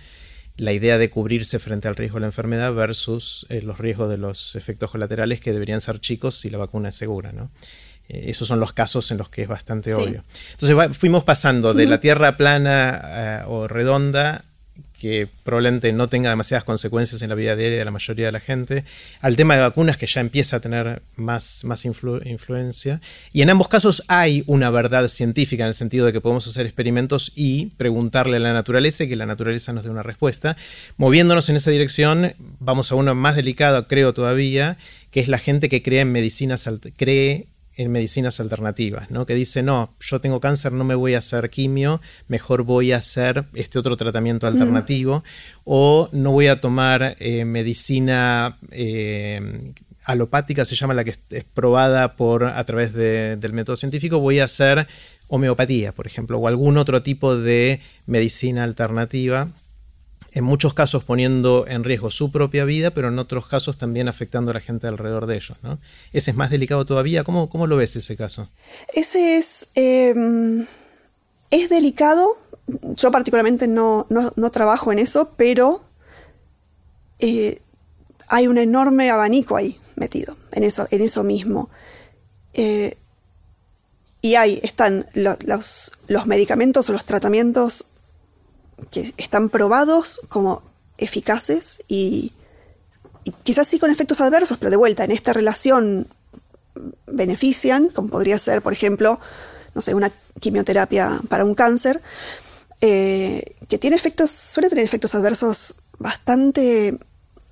[0.57, 4.17] la idea de cubrirse frente al riesgo de la enfermedad versus eh, los riesgos de
[4.17, 7.51] los efectos colaterales que deberían ser chicos si la vacuna es segura, ¿no?
[8.09, 10.23] Eh, esos son los casos en los que es bastante obvio.
[10.59, 14.45] Entonces fuimos pasando de la Tierra plana o redonda,
[14.99, 18.39] que probablemente no tenga demasiadas consecuencias en la vida diaria de la mayoría de la
[18.39, 18.83] gente,
[19.21, 22.99] al tema de vacunas que ya empieza a tener más, más influencia.
[23.31, 26.65] Y en ambos casos hay una verdad científica en el sentido de que podemos hacer
[26.65, 30.57] experimentos y preguntarle a la naturaleza y que la naturaleza nos dé una respuesta.
[30.97, 34.77] Moviéndonos en esa dirección, vamos a uno más delicado, creo todavía,
[35.11, 39.25] que es la gente que cree en medicinas, cree en medicinas alternativas, ¿no?
[39.25, 42.97] que dice, no, yo tengo cáncer, no me voy a hacer quimio, mejor voy a
[42.97, 45.23] hacer este otro tratamiento alternativo,
[45.63, 52.15] o no voy a tomar eh, medicina eh, alopática, se llama la que es, probada
[52.15, 54.87] por, a través del método científico, voy a hacer
[55.27, 59.49] homeopatía, por ejemplo, o algún otro tipo de medicina alternativa
[60.33, 64.51] en muchos casos poniendo en riesgo su propia vida, pero en otros casos también afectando
[64.51, 65.57] a la gente alrededor de ellos.
[65.63, 65.79] ¿no?
[66.13, 67.23] Ese es más delicado todavía.
[67.23, 68.49] ¿Cómo, cómo lo ves ese caso?
[68.93, 70.65] Ese es, em,
[71.51, 72.37] es delicado.
[72.95, 74.05] Yo particularmente no,
[74.51, 75.83] trabajo en eso, pero
[77.19, 77.61] eh,
[78.27, 81.69] hay un enorme abanico ahí metido, en eso, en eso mismo.
[82.53, 82.97] Eh,
[84.21, 87.91] y ahí están los, los medicamentos o los tratamientos
[88.91, 90.61] que están probados como
[90.97, 92.33] eficaces y,
[93.43, 96.07] quizás sí con efectos adversos, pero de vuelta, en esta relación
[97.07, 99.19] benefician, como podría ser, por ejemplo,
[99.73, 102.01] no sé, una quimioterapia para un cáncer,
[102.79, 106.97] eh, que tiene efectos, suele tener efectos adversos bastante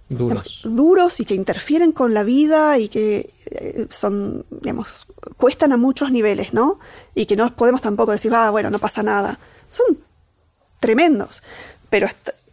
[0.07, 0.61] duros.
[0.63, 5.07] duros y que interfieren con la vida y que eh, son, digamos,
[5.37, 6.79] cuestan a muchos niveles, ¿no?
[7.15, 9.39] Y que no podemos tampoco decir, ah, bueno, no pasa nada.
[9.69, 10.04] Son
[10.85, 11.41] tremendos.
[11.89, 12.07] Pero,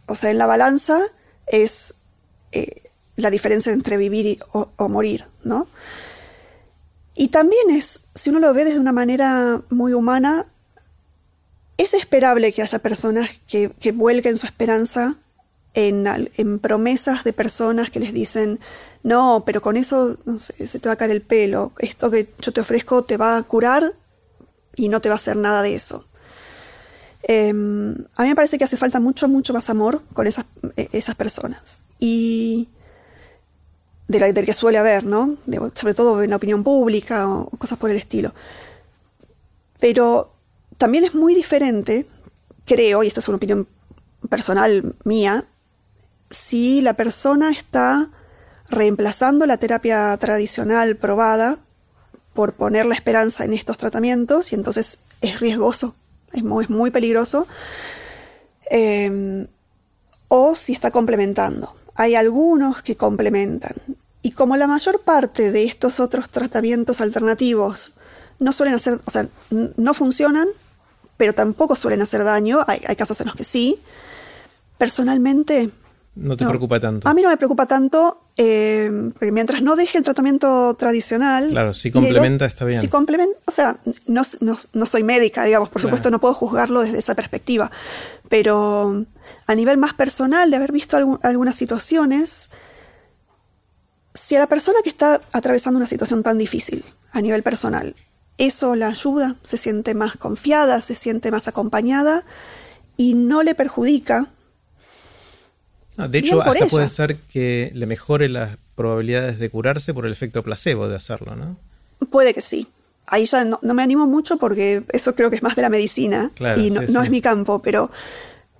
[0.07, 0.99] o sea, en la balanza
[1.45, 1.93] es
[2.51, 2.81] eh,
[3.15, 5.67] la diferencia entre vivir o, morir, ¿no?
[7.13, 10.47] Y también es, si uno lo ve desde una manera muy humana,
[11.77, 15.15] es esperable que haya personas que, que vuelquen su esperanza
[15.75, 18.59] en, en, promesas de personas que les dicen,
[19.03, 22.29] no, pero con eso no sé, se te va a caer el pelo, esto que
[22.39, 23.93] yo te ofrezco te va a curar
[24.75, 26.05] y no te va a hacer nada de eso.
[27.23, 31.01] Eh, a mí me parece que hace falta mucho, mucho más amor con esas, eh,
[31.17, 31.79] personas.
[31.99, 32.69] Y
[34.07, 35.37] del que suele haber, ¿no?
[35.73, 38.33] Sobre todo en la opinión pública o cosas por el estilo.
[39.79, 40.33] Pero
[40.77, 42.05] también es muy diferente,
[42.65, 43.67] creo, y esto es una opinión
[44.29, 45.45] personal mía,
[46.29, 48.09] si la persona está
[48.69, 51.59] reemplazando la terapia tradicional probada
[52.33, 55.95] por poner la esperanza en estos tratamientos y entonces es riesgoso,
[56.33, 57.47] es muy, es muy peligroso,
[58.69, 59.47] eh,
[60.27, 61.75] o si está complementando.
[61.95, 63.75] Hay algunos que complementan.
[64.23, 67.93] Y como la mayor parte de estos otros tratamientos alternativos
[68.39, 70.47] no suelen hacer, o sea, no funcionan,
[71.17, 73.79] pero tampoco suelen hacer daño, hay, hay casos en los que sí,
[74.77, 75.69] personalmente...
[76.15, 77.07] No te no, preocupa tanto.
[77.07, 81.49] A mí no me preocupa tanto, eh, porque mientras no deje el tratamiento tradicional...
[81.49, 82.81] Claro, si complementa está bien.
[82.81, 86.81] Si complementa, o sea, no, no, no, soy médica, digamos, por supuesto no puedo juzgarlo
[86.81, 87.69] desde esa perspectiva,
[88.29, 89.05] pero
[89.45, 92.49] a nivel más personal, de haber visto algunas situaciones,
[94.13, 97.95] si a la persona que está atravesando una situación tan difícil a nivel personal,
[98.37, 102.23] eso la ayuda, se siente más confiada, se siente más acompañada
[102.97, 104.27] y no le perjudica.
[105.97, 106.67] Ah, de hecho, hasta ella.
[106.67, 111.35] puede ser que le mejore las probabilidades de curarse por el efecto placebo de hacerlo,
[111.35, 111.57] ¿no?
[112.09, 112.67] Puede que sí.
[113.05, 115.69] Ahí ya no, no me animo mucho porque eso creo que es más de la
[115.69, 117.05] medicina claro, y no, sí, no sí.
[117.05, 117.91] es mi campo, pero,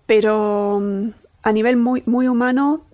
[0.06, 1.10] pero mm,
[1.43, 2.86] a nivel muy, muy humano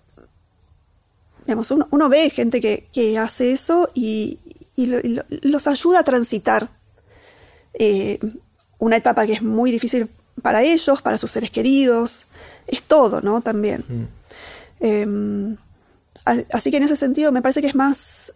[1.49, 4.37] digamos, uno, uno, ve gente que, que hace eso y,
[4.75, 6.69] y, lo, y, los ayuda a transitar
[7.73, 8.19] eh,
[8.77, 10.09] una etapa que es muy difícil
[10.43, 12.27] para ellos, para sus seres queridos,
[12.67, 13.41] es todo, ¿no?
[13.41, 13.83] También.
[13.87, 14.18] Mm.
[14.79, 15.55] Eh,
[16.51, 18.33] así que en ese sentido me parece que es más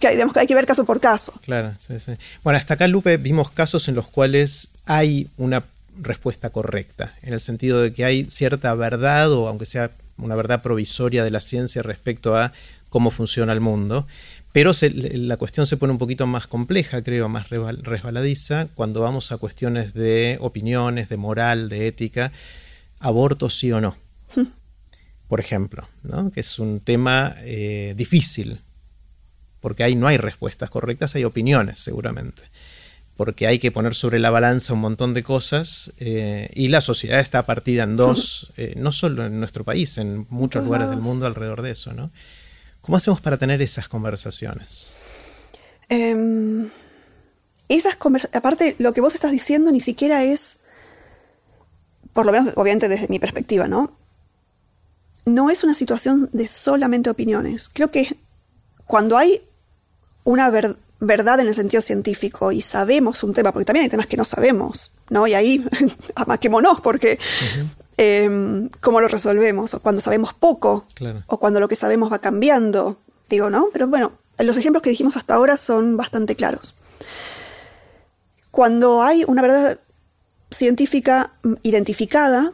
[0.00, 1.32] que, digamos, que hay que ver caso por caso.
[1.42, 2.12] Claro, sí, sí.
[2.42, 5.64] Bueno, hasta acá, Lupe, vimos casos en los cuales hay una
[5.98, 10.62] respuesta correcta, en el sentido de que hay cierta verdad, o aunque sea una verdad
[10.62, 12.52] provisoria de la ciencia respecto a
[12.88, 14.06] cómo funciona el mundo.
[14.52, 19.30] Pero se, la cuestión se pone un poquito más compleja, creo, más resbaladiza, cuando vamos
[19.32, 22.32] a cuestiones de opiniones, de moral, de ética,
[22.98, 23.96] aborto sí o no.
[25.28, 26.30] Por ejemplo, ¿no?
[26.30, 28.60] que es un tema eh, difícil,
[29.60, 32.42] porque ahí no hay respuestas correctas, hay opiniones seguramente
[33.16, 37.20] porque hay que poner sobre la balanza un montón de cosas eh, y la sociedad
[37.20, 41.26] está partida en dos, eh, no solo en nuestro país, en muchos lugares del mundo
[41.26, 42.10] alrededor de eso, ¿no?
[42.82, 44.92] ¿Cómo hacemos para tener esas conversaciones?
[45.88, 46.68] Eh,
[47.68, 50.58] esas conversaciones, aparte, lo que vos estás diciendo ni siquiera es,
[52.12, 53.95] por lo menos, obviamente desde mi perspectiva, ¿no?
[55.26, 57.68] No es una situación de solamente opiniones.
[57.72, 58.16] Creo que
[58.86, 59.42] cuando hay
[60.24, 64.06] una verdad, verdad en el sentido científico y sabemos un tema, porque también hay temas
[64.06, 65.26] que no sabemos, ¿no?
[65.26, 65.64] Y ahí
[66.14, 67.66] amaquémonos, porque uh -huh.
[67.98, 69.74] eh, ¿cómo lo resolvemos?
[69.74, 71.22] O cuando sabemos poco, claro.
[71.26, 73.68] o cuando lo que sabemos va cambiando, digo, ¿no?
[73.72, 76.76] Pero bueno, los ejemplos que dijimos hasta ahora son bastante claros.
[78.50, 79.78] Cuando hay una verdad
[80.50, 82.52] científica identificada,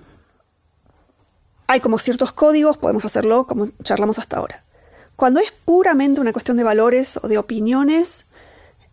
[1.66, 4.62] hay como ciertos códigos, podemos hacerlo como charlamos hasta ahora.
[5.16, 8.27] Cuando es puramente una cuestión de valores o de opiniones,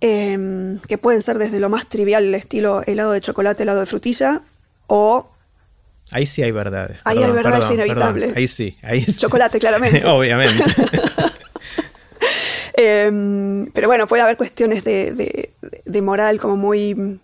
[0.02, 4.42] eh, que pueden ser desde lo más trivial, estilo helado de chocolate, helado de frutilla,
[4.88, 5.30] o...
[6.12, 6.98] Ahí sí hay verdades.
[7.04, 8.22] Ahí perdón, hay verdades perdón, inevitable.
[8.22, 8.38] Perdón.
[8.38, 9.18] Ahí sí, ahí sí.
[9.18, 10.06] Chocolate, claramente.
[10.06, 10.64] Obviamente.
[12.78, 15.54] eh, pero bueno, puede haber cuestiones de, de,
[15.86, 17.20] de moral como muy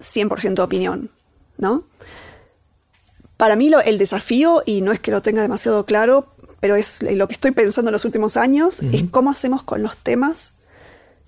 [0.00, 1.10] 100% opinión,
[1.58, 1.84] ¿no?
[3.40, 6.26] Para mí lo, el desafío, y no es que lo tenga demasiado claro,
[6.60, 8.94] pero es lo que estoy pensando en los últimos años, uh -huh.
[8.94, 10.58] es cómo hacemos con los temas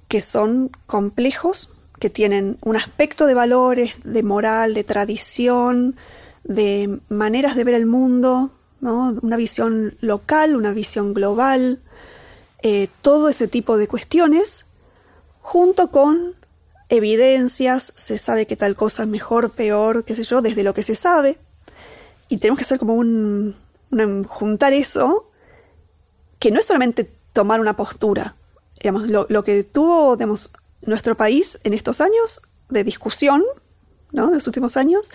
[0.09, 5.96] que son complejos, que tienen un aspecto de valores, de moral, de tradición,
[6.44, 8.51] de maneras de ver el mundo,
[8.83, 9.18] ¿no?
[9.22, 11.81] una visión local, una visión global,
[12.62, 14.66] eh, todo ese tipo de cuestiones,
[15.40, 16.35] junto con
[16.90, 20.83] evidencias, se sabe que tal cosa es mejor, peor, qué sé yo, desde lo que
[20.83, 21.38] se sabe,
[22.33, 23.55] y tenemos que hacer como un,
[24.27, 25.29] juntar eso
[26.38, 28.37] que no es solamente tomar una postura,
[28.81, 30.16] digamos, lo, que tuvo
[30.81, 32.40] nuestro país en estos años
[32.71, 33.45] de discusión,
[34.12, 34.29] ¿no?
[34.29, 35.11] de los últimos años,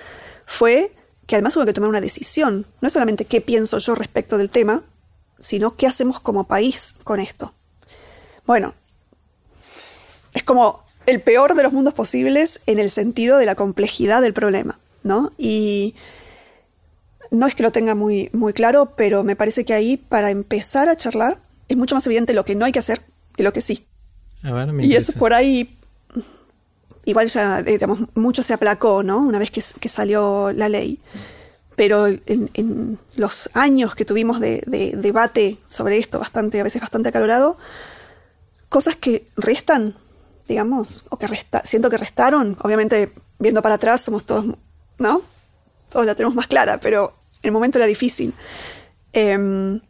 [0.46, 0.94] fue
[1.26, 2.68] que además hubo que tomar una decisión.
[2.82, 4.84] No es solamente qué pienso yo respecto del tema,
[5.40, 7.56] sino qué hacemos como país con esto.
[8.46, 8.76] Bueno,
[10.36, 14.34] es como el peor de los mundos posibles en el sentido de la complejidad del
[14.34, 15.34] problema, ¿no?
[15.40, 15.96] Y
[17.32, 20.90] no es que lo tenga muy, muy claro, pero me parece que ahí, para empezar
[20.90, 23.02] a charlar, es mucho más evidente lo que no hay que hacer
[23.38, 23.86] que lo que sí.
[24.44, 25.78] A ver, me Y eso por ahí,
[27.06, 29.20] igual ya, eh, digamos, mucho se aplacó, ¿no?
[29.20, 31.00] Una vez que, que salió la ley.
[31.76, 36.82] Pero en, en los años que tuvimos de, de debate sobre esto, bastante, a veces
[36.82, 37.58] bastante acalorado,
[38.68, 39.96] cosas que restan,
[40.48, 44.46] digamos, o que resta, siento que restaron, obviamente viendo para atrás somos todos,
[44.98, 45.22] ¿no?
[45.92, 48.34] Todos la tenemos más clara, pero el momento era difícil.
[49.14, 49.82] Em,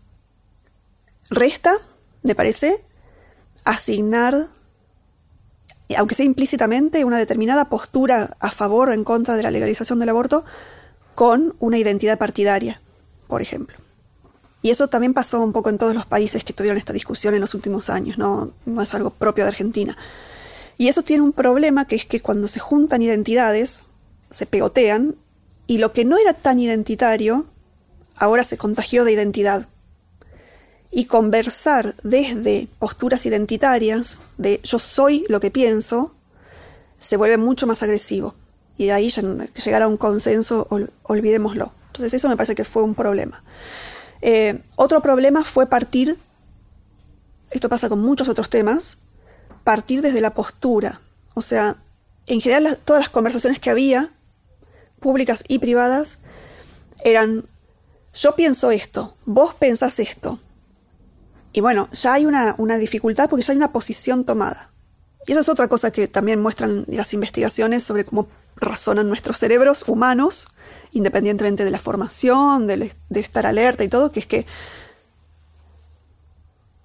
[1.30, 1.74] resta,
[2.24, 2.84] me parece,
[3.64, 4.48] asignar,
[5.98, 10.10] aunque sea implícitamente, una determinada postura a favor o en contra de la legalización del
[10.10, 10.46] aborto
[11.16, 12.82] con una identidad partidaria,
[13.28, 13.78] por ejemplo.
[14.62, 17.42] Y eso también pasó un poco en todos los países que tuvieron esta discusión en
[17.42, 19.98] los últimos años, no, no es algo propio de Argentina.
[20.78, 23.88] Y eso tiene un problema que es que cuando se juntan identidades,
[24.30, 25.16] se pegotean,
[25.68, 27.46] y lo que no era tan identitario,
[28.16, 29.68] ahora se contagió de identidad.
[30.90, 36.16] Y conversar desde posturas identitarias, de yo soy lo que pienso,
[36.98, 38.34] se vuelve mucho más agresivo.
[38.78, 41.74] Y de ahí llegar a un consenso, ol- olvidémoslo.
[41.88, 43.44] Entonces eso me parece que fue un problema.
[44.22, 46.18] Eh, otro problema fue partir,
[47.52, 49.00] esto pasa con muchos otros temas,
[49.64, 51.02] partir desde la postura.
[51.34, 51.76] O sea,
[52.28, 54.12] en general todas las conversaciones que había,
[55.00, 56.20] públicas y privadas,
[57.04, 57.46] eran,
[58.14, 60.40] yo pienso esto, vos pensás esto.
[61.54, 64.72] Y bueno, ya hay una, una dificultad porque ya hay una posición tomada.
[65.26, 69.84] Y eso es otra cosa que también muestran las investigaciones sobre cómo razonan nuestros cerebros
[69.88, 70.50] humanos,
[70.92, 74.46] independientemente de la formación, de, estar alerta y todo, que es que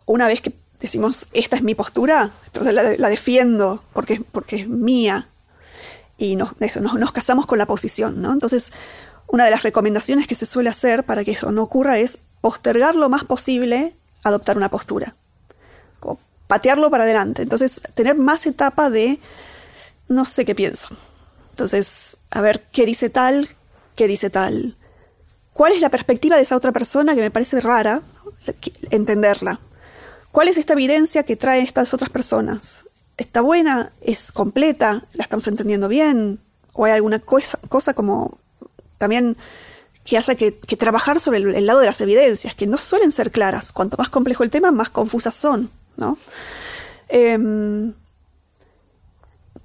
[0.07, 5.29] una vez que decimos, esta es mi postura, la, la defiendo porque, porque es mía.
[6.23, 8.33] Y nos, eso, nos, nos casamos con la posición, ¿no?
[8.33, 8.73] Entonces,
[9.27, 12.95] una de las recomendaciones que se suele hacer para que eso no ocurra es postergar
[12.95, 15.17] lo más posible adoptar una postura.
[16.47, 17.43] Patearlo para adelante.
[17.43, 19.19] Entonces, tener más etapa de
[20.07, 20.97] no sé qué pienso.
[21.51, 23.49] Entonces, a ver qué dice tal,
[23.97, 24.77] qué dice tal.
[25.55, 28.03] ¿Cuál es la perspectiva de esa otra persona que me parece rara
[28.91, 29.59] entenderla?
[30.31, 32.85] ¿Cuál es esta evidencia que trae estas otras personas?
[33.17, 33.93] ¿Está buena?
[34.01, 35.05] ¿Es completa?
[35.13, 36.41] ¿La estamos entendiendo bien?
[36.73, 38.39] ¿O hay alguna cosa, cosa como
[38.99, 39.37] también
[40.05, 43.73] que haya que, trabajar sobre el, lado de las evidencias, que no suelen ser claras?
[43.73, 46.19] Cuanto más complejo el tema, más confusas son, ¿no?
[47.09, 47.93] Em,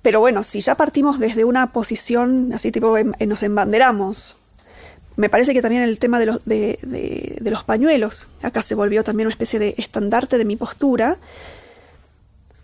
[0.02, 4.36] pero bueno, si ya partimos desde una posición así tipo em- nos embanderamos,
[5.16, 6.78] me parece que también el tema de los, de-
[7.42, 11.18] de los pañuelos, acá se volvió también una especie de estandarte de mi postura,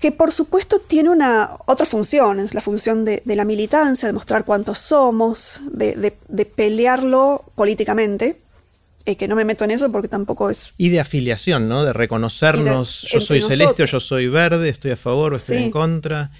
[0.03, 4.11] que por supuesto tiene una otra función, es la función de, de la militancia, de
[4.11, 8.35] mostrar cuántos somos, de, de- de pelearlo políticamente,
[9.05, 10.73] eh, que no me meto en eso porque tampoco es...
[10.77, 11.85] Y de afiliación, ¿no?
[11.85, 15.63] De reconocernos, yo soy celeste o yo soy verde, estoy a favor o estoy Sí.
[15.63, 16.31] en contra.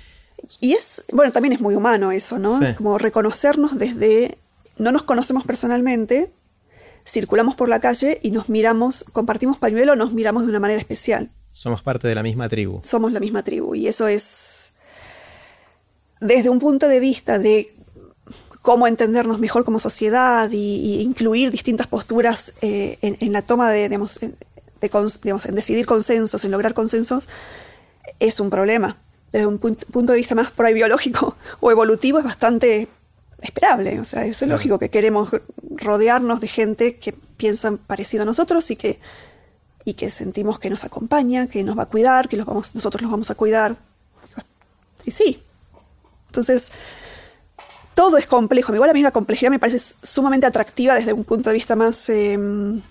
[0.60, 2.60] Y es, bueno, también es muy humano eso, ¿no?
[2.60, 2.66] Sí.
[2.76, 4.38] Como reconocernos desde,
[4.78, 6.34] no nos conocemos personalmente,
[7.08, 11.30] circulamos por la calle y nos miramos, compartimos pañuelo, nos miramos de una manera especial.
[11.56, 12.80] Somos parte de la misma tribu.
[12.82, 14.72] Somos la misma tribu y eso es,
[16.20, 17.76] desde un punto de vista de
[18.64, 23.70] cómo entendernos mejor como sociedad y, y incluir distintas posturas eh, en, en la toma
[23.72, 24.36] de, digamos, en-
[24.82, 27.30] de cons- digamos, en decidir consensos, en lograr consensos,
[28.20, 28.98] es un problema.
[29.32, 32.88] Desde un punt- punto de vista más por ahí biológico o evolutivo es bastante
[33.42, 34.00] esperable.
[34.00, 35.30] O sea, es lógico que queremos
[35.70, 39.00] rodearnos de gente que piensan parecido a nosotros y que,
[39.86, 43.02] y que sentimos que nos acompaña, que nos va a cuidar, que los vamos, nosotros
[43.02, 43.76] los vamos a cuidar.
[45.06, 45.44] Y sí.
[46.28, 46.72] Entonces,
[47.94, 48.74] todo es complejo.
[48.74, 52.82] Igual la complejidad me parece sumamente atractiva desde un punto de vista más, eh, no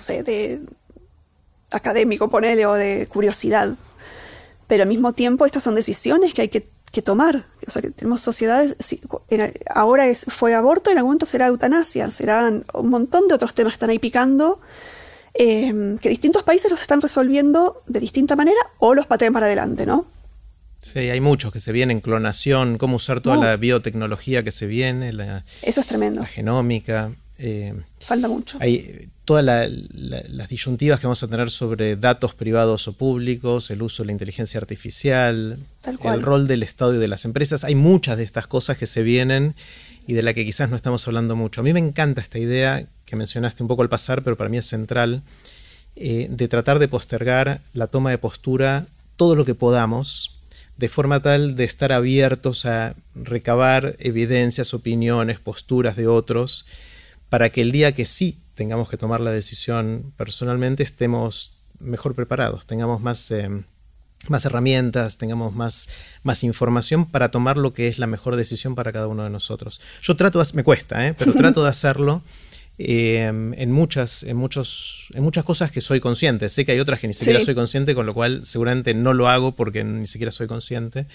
[0.00, 0.62] sé, de
[1.70, 3.74] académico, ponele, o de curiosidad.
[4.66, 7.44] Pero al mismo tiempo estas son decisiones que hay que, que tomar.
[7.66, 8.76] O sea, que tenemos sociedades,
[9.28, 13.52] en- ahora es, fue aborto, en algún momento será eutanasia, serán un montón de otros
[13.54, 14.60] temas que están ahí picando,
[15.34, 19.86] eh, que distintos países los están resolviendo de distinta manera o los patean para adelante,
[19.86, 20.06] ¿no?
[20.82, 25.12] Sí, hay muchos que se vienen, clonación, cómo usar toda la biotecnología que se viene,
[25.12, 26.22] la, Eso es tremendo.
[26.22, 27.12] la genómica.
[27.42, 28.58] Eh, Falta mucho.
[28.60, 34.02] Hay todas las disyuntivas que vamos a tener sobre datos privados o públicos, el uso
[34.02, 37.64] de la inteligencia artificial, el rol del Estado y de las empresas.
[37.64, 39.54] Hay muchas de estas cosas que se vienen
[40.06, 41.60] y de la que quizás no estamos hablando mucho.
[41.60, 44.58] A mí me encanta esta idea que mencionaste un poco al pasar, pero para mí
[44.58, 45.22] es central,
[45.96, 48.86] eh, de tratar de postergar la toma de postura
[49.16, 50.40] todo lo que podamos
[50.80, 56.64] de forma tal de estar abiertos a recabar evidencias, opiniones, posturas de otros,
[57.28, 62.64] para que el día que sí tengamos que tomar la decisión personalmente estemos mejor preparados,
[62.64, 63.62] tengamos más, eh,
[64.28, 65.88] más herramientas, tengamos más,
[66.22, 69.80] más información para tomar lo que es la mejor decisión para cada uno de nosotros.
[70.02, 71.14] Yo trato, me cuesta, ¿eh?
[71.14, 72.22] pero trato de hacerlo
[72.82, 76.48] Em, en, muchas, en, muchos, en muchas cosas que soy consciente.
[76.48, 79.28] Sé que hay otras que ni siquiera soy consciente, con lo cual seguramente no lo
[79.28, 81.06] hago porque ni siquiera soy consciente.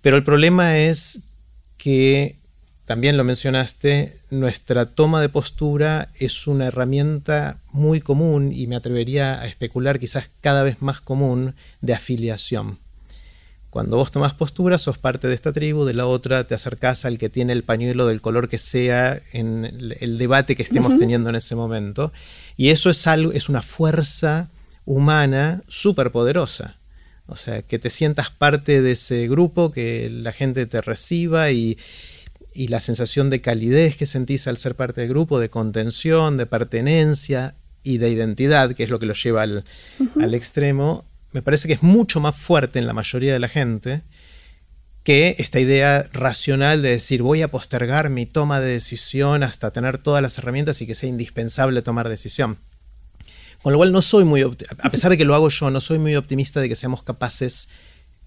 [0.00, 1.28] Pero el problema es
[1.76, 2.38] que,
[2.86, 9.40] también lo mencionaste, nuestra toma de postura es una herramienta muy común y me atrevería
[9.40, 12.78] a especular quizás cada vez más común de afiliación.
[13.70, 17.18] Cuando vos tomás postura, sos parte de esta tribu, de la otra, te acercás al
[17.18, 19.64] que tiene el pañuelo del color que sea en
[19.98, 22.12] el debate que estemos teniendo en ese momento.
[22.56, 24.48] Y eso es algo, es una fuerza
[24.84, 26.76] humana súper poderosa.
[27.26, 31.76] O sea, que te sientas parte de ese grupo, que la gente te reciba y,
[32.68, 37.54] la sensación de calidez que sentís al ser parte del grupo, de contención, de pertenencia
[37.82, 39.64] y de identidad, que es lo que lo lleva al,
[40.20, 44.02] al extremo, me parece que es mucho más fuerte en la mayoría de la gente
[45.06, 49.98] que esta idea racional de decir voy a postergar mi toma de decisión hasta tener
[49.98, 52.58] todas las herramientas y que sea indispensable tomar decisión.
[53.62, 55.98] Con lo cual no soy muy, a pesar de que lo hago yo, no soy
[55.98, 57.68] muy optimista de que seamos capaces,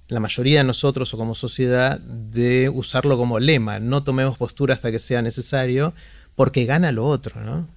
[0.09, 3.79] la mayoría de nosotros o como sociedad, de usarlo como lema.
[3.79, 5.93] No tomemos postura hasta que sea necesario,
[6.35, 7.67] porque gana lo otro, ¿no?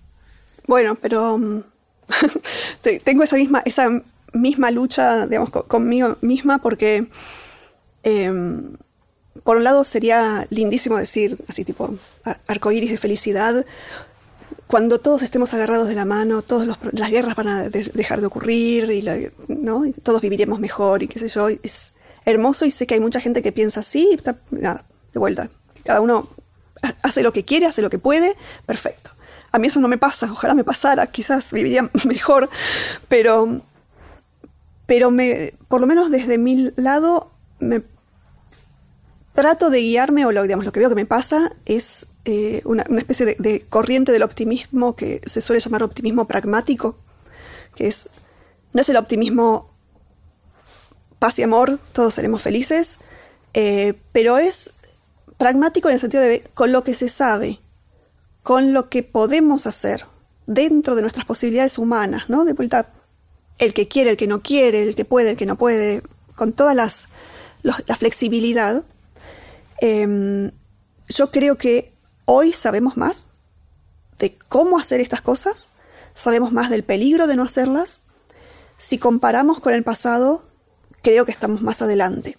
[0.66, 1.62] Bueno, pero mm,
[3.05, 4.03] tengo esa misma, esa
[4.33, 7.07] misma lucha, digamos, conmigo misma, porque
[8.03, 8.76] em,
[9.45, 11.95] por un lado sería lindísimo decir, así tipo,
[12.47, 13.66] arcoíris de felicidad,
[14.66, 18.91] cuando todos estemos agarrados de la mano, todas las guerras van a dejar de ocurrir
[18.91, 19.05] y,
[19.49, 19.85] ¿no?
[20.03, 21.49] todos viviremos mejor y qué sé yo.
[21.51, 21.93] Es
[22.25, 24.18] hermoso y sé que hay mucha gente que piensa así,
[24.51, 25.51] nada, de vuelta.
[25.85, 26.29] Cada uno
[27.03, 29.11] hace lo que quiere, hace lo que puede, perfecto.
[29.51, 32.49] A mí eso no me pasa, ojalá me pasara, quizás viviría mejor,
[33.09, 33.62] pero
[34.87, 37.83] pero me, por lo menos desde mi lado me
[39.33, 42.83] trato de guiarme, o lo, digamos, lo que veo que me pasa es eh, una,
[42.99, 46.97] especie de, corriente del optimismo que se suele llamar optimismo pragmático,
[47.75, 48.11] que es,
[48.75, 49.70] no es el optimismo
[51.23, 52.99] paz y amor, todos seremos felices,
[53.55, 54.73] eh, pero es
[55.39, 57.61] pragmático en el sentido de con lo que se sabe,
[58.43, 60.05] con lo que podemos hacer
[60.49, 62.45] dentro de nuestras posibilidades humanas, ¿no?
[62.45, 62.89] De vuelta
[63.59, 66.03] el que quiere, el que no quiere, el que puede, el que no puede,
[66.35, 67.07] con toda las,
[67.62, 68.83] la flexibilidad,
[69.81, 70.51] em,
[71.09, 71.93] yo creo que
[72.25, 73.29] hoy sabemos más
[74.18, 75.68] de cómo hacer estas cosas,
[76.16, 78.01] sabemos más del peligro de no hacerlas.
[78.77, 80.51] Si comparamos con el pasado,
[81.03, 82.38] creo que estamos más adelante,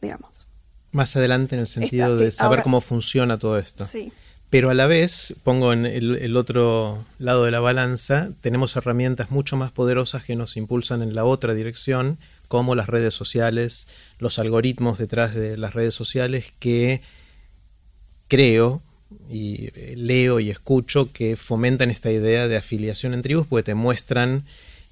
[0.00, 0.46] digamos.
[0.92, 3.84] Más adelante en el sentido de saber cómo funciona todo esto.
[3.84, 4.12] Sí
[4.50, 9.56] pero a la vez, pongo en el, otro lado de la balanza, tenemos herramientas mucho
[9.56, 12.18] más poderosas que nos impulsan en la otra dirección,
[12.48, 13.86] como las redes sociales,
[14.18, 17.00] los algoritmos detrás de las redes sociales que
[18.26, 18.82] creo
[19.28, 23.74] y eh, leo y escucho que fomentan esta idea de afiliación en tribus porque te
[23.74, 24.44] muestran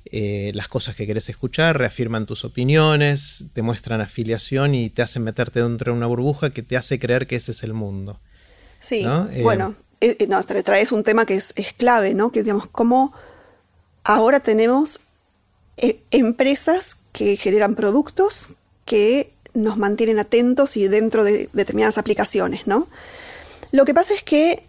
[0.07, 5.23] eh, las cosas que querés escuchar, reafirman tus opiniones, te muestran afiliación y te hacen
[5.23, 8.21] meterte dentro de una burbuja que te hace creer que ese es el mundo.
[8.81, 12.31] Sí, eh, bueno, eh, eh, no, traes un tema que es, clave, ¿no?
[12.31, 13.13] Que digamos, cómo
[14.05, 15.01] ahora tenemos
[16.11, 18.49] empresas que generan productos
[18.85, 22.89] que nos mantienen atentos y dentro de determinadas aplicaciones, ¿no?
[23.71, 24.65] Lo que pasa es que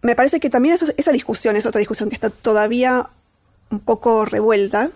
[0.00, 3.08] me parece que también esa discusión es otra discusión que está todavía
[3.70, 4.90] un poco revuelta,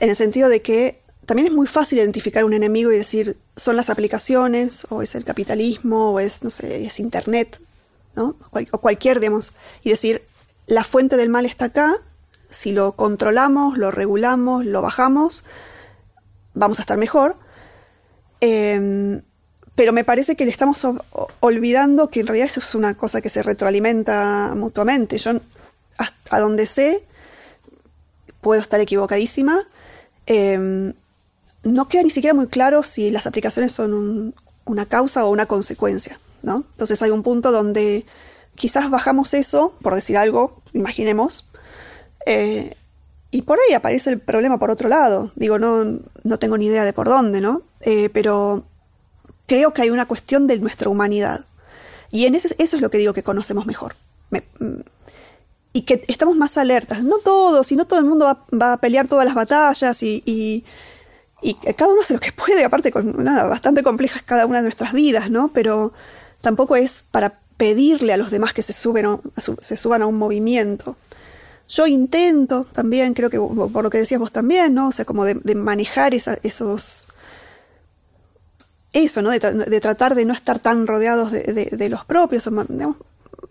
[0.00, 3.76] en el sentido de que también es muy fácil identificar un enemigo y decir, son
[3.76, 7.60] las aplicaciones, o es el capitalismo, o es, no sé, es Internet,
[8.16, 8.36] ¿no?
[8.50, 9.52] O, cualquier, digamos,
[9.84, 10.22] y decir,
[10.66, 11.96] la fuente del mal está acá,
[12.50, 15.44] si lo controlamos, lo regulamos, lo bajamos,
[16.54, 17.36] vamos a estar mejor.
[18.40, 19.22] Em,
[19.76, 20.84] pero me parece que le estamos
[21.38, 25.16] olvidando que en realidad eso es una cosa que se retroalimenta mutuamente.
[25.16, 25.32] Yo,
[26.30, 27.04] a donde sé,
[28.40, 29.66] puedo estar equivocadísima,
[30.26, 30.94] em,
[31.62, 34.34] no queda ni siquiera muy claro si las aplicaciones son
[34.64, 36.64] una causa o una consecuencia, ¿no?
[36.72, 38.06] Entonces hay un punto donde
[38.54, 41.46] quizás bajamos eso, por decir algo, imaginemos,
[42.26, 42.74] eh,
[43.30, 45.30] y por ahí aparece el problema por otro lado.
[45.36, 47.62] Digo, no, no tengo ni idea de por dónde, ¿no?
[47.80, 48.64] Eh, pero
[49.46, 51.44] creo que hay una cuestión de nuestra humanidad.
[52.10, 53.94] Y en ese, eso es lo que digo que conocemos mejor.
[54.30, 54.80] Mm,
[55.72, 57.02] y que estamos más alertas.
[57.02, 60.64] No todos, y no todo el mundo va, a pelear todas las batallas y, y,
[61.76, 64.92] cada uno hace lo que puede, aparte con nada, bastante complejas cada una de nuestras
[64.92, 65.48] vidas, ¿no?
[65.48, 65.92] Pero
[66.40, 70.96] tampoco es para pedirle a los demás que se, suben se suban a un movimiento.
[71.70, 74.88] Yo intento también, creo que por lo que decías vos también, ¿no?
[74.88, 77.06] O sea, como de, manejar esos...
[78.92, 79.30] Eso, ¿no?
[79.30, 82.48] De, tratar de no estar tan rodeados de, los propios,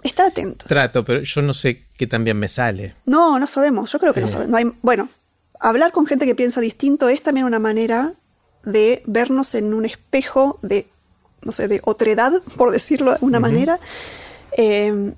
[0.04, 0.68] estar atentos.
[0.68, 2.96] Trato, pero yo no sé qué también me sale.
[3.06, 4.74] No, no sabemos, yo creo que no sabemos.
[4.82, 5.10] bueno,
[5.60, 8.14] hablar con gente que piensa distinto es también una manera
[8.64, 10.88] de vernos en un espejo de,
[11.42, 13.80] no sé, de otredad, por decirlo de una manera.
[14.58, 15.14] Eh,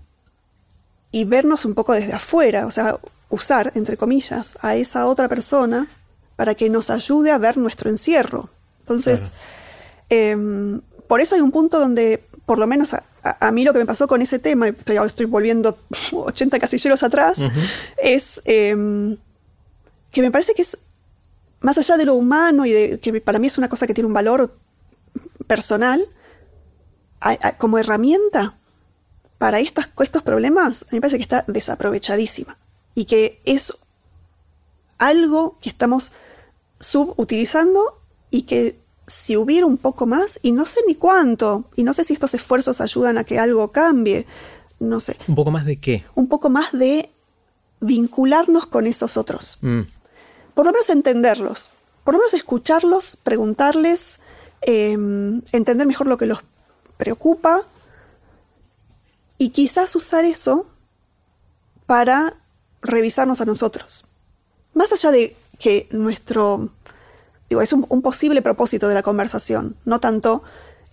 [1.11, 2.97] y vernos un poco desde afuera, o sea,
[3.29, 5.87] usar, entre comillas, a esa otra persona
[6.35, 8.49] para que nos ayude a ver nuestro encierro.
[8.79, 9.31] Entonces,
[10.09, 13.03] em, por eso hay un punto donde, por lo menos a,
[13.51, 15.77] mí lo que me pasó con ese tema, y ahora estoy volviendo
[16.11, 17.39] 80 casilleros atrás,
[18.01, 19.17] es em,
[20.11, 20.77] que me parece que es
[21.59, 24.07] más allá de lo humano y de que para mí es una cosa que tiene
[24.07, 24.55] un valor
[25.47, 26.07] personal,
[27.57, 28.55] como herramienta
[29.37, 29.87] para estos
[30.23, 32.57] problemas, a mí me parece que está desaprovechadísima.
[32.93, 33.73] Y que es
[34.97, 36.11] algo que estamos
[36.79, 37.99] subutilizando
[38.29, 38.80] y que
[39.11, 42.33] si hubiera un poco más, y no sé ni cuánto, y no sé si estos
[42.33, 44.25] esfuerzos ayudan a que algo cambie,
[44.79, 45.17] no sé.
[45.27, 46.03] ¿Un poco más de qué?
[46.15, 47.09] Un poco más de
[47.79, 49.57] vincularnos con esos otros.
[49.61, 49.81] Mm.
[50.53, 51.69] Por lo menos entenderlos,
[52.03, 54.19] por lo menos escucharlos, preguntarles,
[54.61, 56.39] em, entender mejor lo que los
[56.97, 57.63] preocupa
[59.37, 60.67] y quizás usar eso
[61.85, 62.35] para
[62.81, 64.05] revisarnos a nosotros.
[64.73, 66.69] Más allá de que nuestro,
[67.59, 70.43] es un, posible propósito de la conversación, no tanto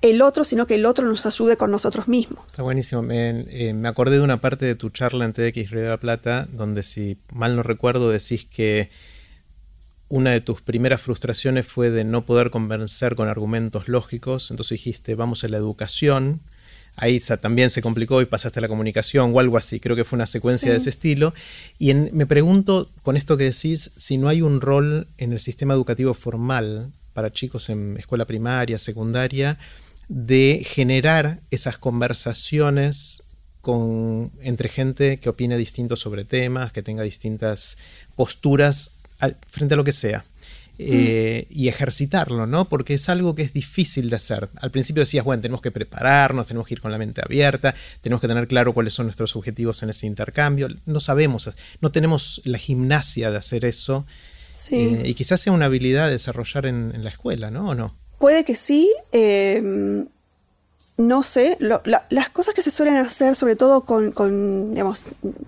[0.00, 2.46] el otro, sino que el otro nos ayude con nosotros mismos.
[2.46, 3.02] Está buenísimo.
[3.02, 6.48] Me, eh, acordé de una parte de tu charla en TDX Río de la Plata,
[6.50, 8.90] donde si mal no recuerdo decís que
[10.08, 15.14] una de tus primeras frustraciones fue de no poder convencer con argumentos lógicos, entonces dijiste,
[15.14, 16.40] vamos a la educación,
[16.98, 19.78] ahí también se complicó y pasaste a la comunicación o algo así.
[19.80, 21.32] Creo que fue una secuencia de ese estilo.
[21.78, 25.74] Y me pregunto, con esto que decís, si no hay un rol en el sistema
[25.74, 29.58] educativo formal para chicos en escuela primaria, secundaria,
[30.08, 33.30] de generar esas conversaciones
[33.60, 37.78] con, entre gente que opine distinto sobre temas, que tenga distintas
[38.16, 38.98] posturas
[39.48, 40.24] frente a lo que sea.
[40.80, 42.68] Eh, y ejercitarlo, ¿no?
[42.68, 44.48] Porque es algo que es difícil de hacer.
[44.60, 48.20] Al principio decías, bueno, tenemos que prepararnos, tenemos que ir con la mente abierta, tenemos
[48.20, 50.68] que tener claro cuáles son nuestros objetivos en ese intercambio.
[50.86, 51.50] No sabemos,
[51.80, 54.06] no tenemos la gimnasia de hacer eso.
[54.70, 57.70] Eh, y quizás sea una habilidad de desarrollar en, la escuela, ¿no?
[57.70, 57.96] ¿O no?
[58.20, 58.92] Puede que sí.
[59.10, 60.06] Eh,
[60.96, 65.04] no sé, las cosas que se suelen hacer, sobre todo con, digamos,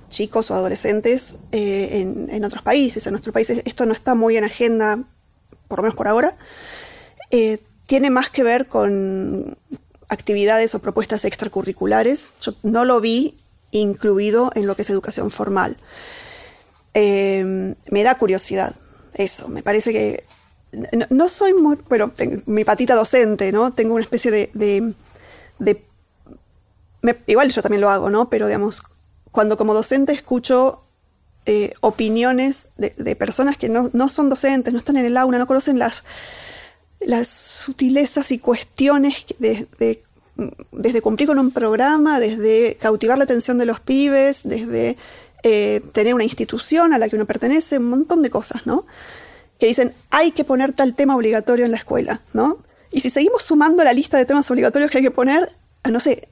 [0.09, 4.45] chicos o adolescentes en, en, otros países, en nuestro país, esto no está muy en
[4.45, 5.05] agenda
[5.71, 6.37] por lo menos por ahora,
[7.31, 9.57] eh, tiene más que ver con
[10.09, 12.35] actividades o propuestas extracurriculares.
[12.43, 13.39] Yo no lo vi
[13.71, 15.77] incluido en lo que es educación formal.
[16.93, 18.75] Eh, me da curiosidad
[19.15, 20.25] eso, me parece que
[21.11, 22.13] no, soy muy, pero
[22.47, 23.73] mi patita docente, ¿no?
[23.73, 24.95] Tengo una especie de,
[27.27, 28.29] igual yo también lo hago, ¿no?
[28.29, 28.83] Pero digamos,
[29.33, 30.83] cuando como docente escucho
[31.81, 36.05] opiniones de, personas que no, son docentes, no están en el aula, no conocen las,
[37.27, 44.43] sutilezas y cuestiones desde cumplir con un programa, desde cautivar la atención de los pibes,
[44.45, 44.97] desde
[45.43, 48.87] eh, tener una institución a la que uno pertenece, un montón de cosas, ¿no?
[49.59, 52.59] Que dicen, hay que poner tal tema obligatorio en la escuela, ¿no?
[52.93, 55.55] Y si seguimos sumando la lista de temas obligatorios que hay que poner,
[55.89, 56.29] no sé,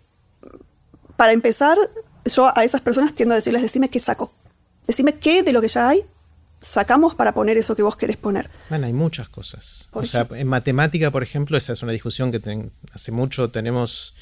[1.16, 1.78] para empezar,
[2.26, 4.30] yo a esas personas tiendo a decirles, decime qué saco.
[4.89, 6.03] Decime qué de lo que ya hay
[6.61, 8.51] sacamos para poner eso que vos querés poner.
[8.68, 9.89] Bueno, hay muchas cosas.
[9.93, 14.14] O sea, en matemática, por ejemplo, esa es una discusión que hace mucho tenemos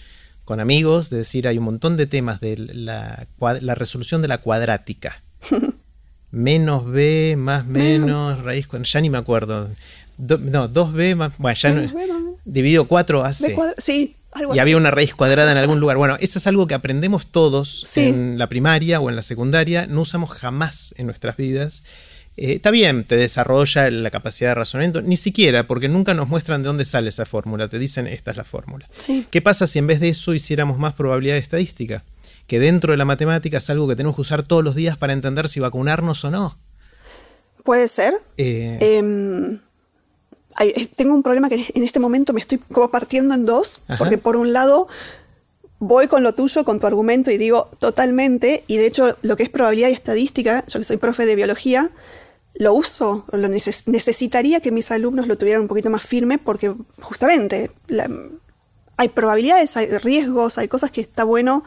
[0.44, 3.26] con amigos, de decir, hay un montón de temas de la,
[3.74, 5.22] resolución de la cuadrática.
[6.30, 8.84] menos b, más menos, raíz con...
[8.84, 9.70] Ya ni me acuerdo.
[10.18, 11.38] no, 2b más...
[11.38, 12.36] Bueno, ya no...
[12.44, 13.56] Dividido 4 hace...
[13.78, 14.16] sí,
[14.54, 15.96] y había una raíz cuadrada en algún lugar.
[15.96, 20.02] Bueno, eso es algo que aprendemos todos en la primaria o en la secundaria, no
[20.02, 21.84] usamos jamás en nuestras vidas.
[22.36, 26.62] Eh, está bien, te desarrolla la capacidad de razonamiento, ni siquiera, porque nunca nos muestran
[26.62, 28.88] de dónde sale esa fórmula, te dicen esta es la fórmula.
[29.30, 32.04] ¿Qué pasa si en vez de eso hiciéramos más probabilidad estadística?
[32.46, 35.12] que dentro de la matemática es algo que tenemos que usar todos los días para
[35.12, 36.58] entender si vacunarnos o no.
[37.64, 38.14] Puede ser.
[38.36, 39.58] Eh, em,
[40.60, 44.18] eh, tengo un problema que en este momento me estoy como partiendo en dos, porque
[44.18, 44.88] por un lado
[45.78, 49.42] voy con lo tuyo, con tu argumento y digo totalmente, y de hecho lo que
[49.42, 51.90] es probabilidad y estadística, yo que soy profe de biología,
[52.54, 57.70] lo uso, lo necesitaría que mis alumnos lo tuvieran un poquito más firme porque justamente
[58.96, 61.64] hay probabilidades, hay riesgos, hay cosas que está bueno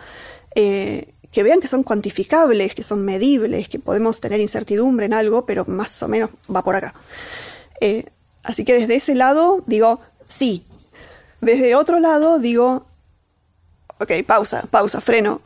[0.56, 5.46] eh, que vean que son cuantificables, que son medibles, que podemos tener incertidumbre en algo,
[5.46, 6.96] pero más o menos va por acá.
[7.82, 8.06] Eh,
[8.50, 10.66] así que desde ese lado digo, sí.
[11.40, 12.88] Desde otro lado digo,
[14.00, 15.42] ok, pausa, pausa, freno.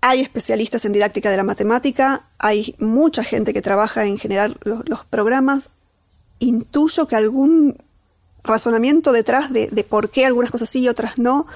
[0.00, 5.04] Hay especialistas en didáctica de la matemática, hay mucha gente que trabaja en generar los,
[5.04, 5.70] programas.
[6.38, 7.76] Intuyo que algún
[8.44, 11.46] razonamiento detrás de, por qué algunas cosas sí y otras no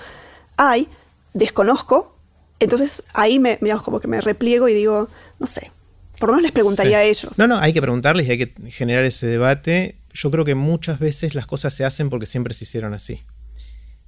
[0.56, 0.88] hay,
[1.34, 2.16] desconozco.
[2.58, 5.70] Entonces ahí me, como que me repliego y digo, no sé,
[6.18, 7.38] por lo menos les preguntaría a ellos.
[7.38, 9.99] No, no, hay que preguntarles y hay que generar ese debate.
[10.12, 13.22] Yo creo que muchas veces las cosas se hacen porque siempre se hicieron así.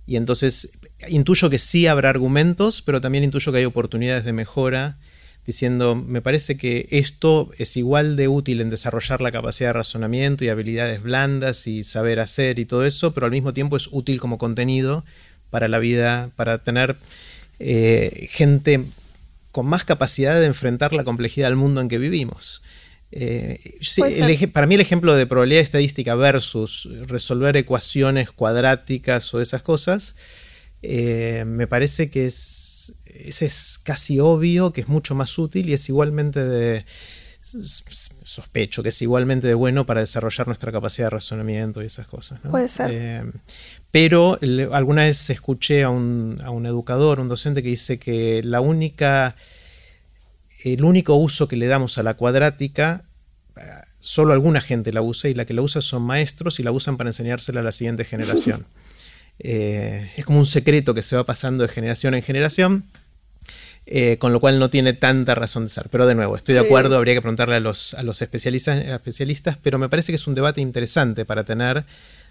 [0.07, 0.79] Y entonces
[1.09, 4.99] intuyo que sí habrá argumentos, pero también intuyo que hay oportunidades de mejora,
[5.47, 10.45] diciendo, me parece que esto es igual de útil en desarrollar la capacidad de razonamiento
[10.45, 14.21] y habilidades blandas y saber hacer y todo eso, pero al mismo tiempo es útil
[14.21, 15.05] como contenido
[15.51, 16.97] para la vida, para tener
[17.59, 18.85] eh, gente
[19.51, 22.63] con más capacidad de enfrentar la complejidad del mundo en que vivimos.
[23.15, 23.61] Eh,
[24.53, 30.17] para mí el ejemplo de probabilidad estadística versus resolver ecuaciones cuadráticas o esas cosas,
[30.81, 35.89] eh, me parece que es, es, casi obvio, que es mucho más útil y es
[35.89, 36.85] igualmente de...
[37.45, 42.39] Sospecho que es igualmente de bueno para desarrollar nuestra capacidad de razonamiento y esas cosas.
[42.49, 42.91] Puede ser.
[42.93, 43.25] Eh,
[43.91, 44.39] pero
[44.71, 49.35] alguna vez escuché a un, a un educador, un docente que dice que la única
[50.65, 53.05] el único uso que le damos a la cuadrática,
[54.01, 56.97] solo alguna gente la usa y la que la usa son maestros y la usan
[56.97, 58.67] para enseñársela a la siguiente generación.
[59.45, 62.85] Eh, es como un secreto que se va pasando de generación en generación.
[63.87, 65.89] Eh, con lo cual no tiene tanta razón de ser.
[65.91, 69.59] Pero de nuevo, estoy de acuerdo, habría que preguntarle a los, a los especialistas, especialistas,
[69.61, 71.85] pero me parece que es un debate interesante para tener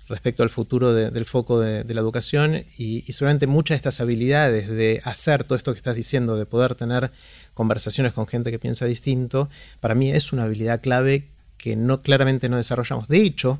[0.07, 4.69] respecto al futuro del foco de, la educación y, y, seguramente muchas de estas habilidades
[4.69, 7.11] de hacer todo esto que estás diciendo, de poder tener
[7.53, 9.49] conversaciones con gente que piensa distinto,
[9.79, 11.27] para mí es una habilidad clave
[11.57, 13.07] que no claramente no desarrollamos.
[13.07, 13.59] De hecho,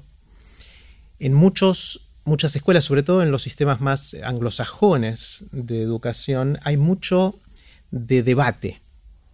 [1.20, 7.36] en muchos, muchas escuelas, sobre todo en los sistemas más anglosajones de educación, hay mucho
[7.92, 8.82] de debate.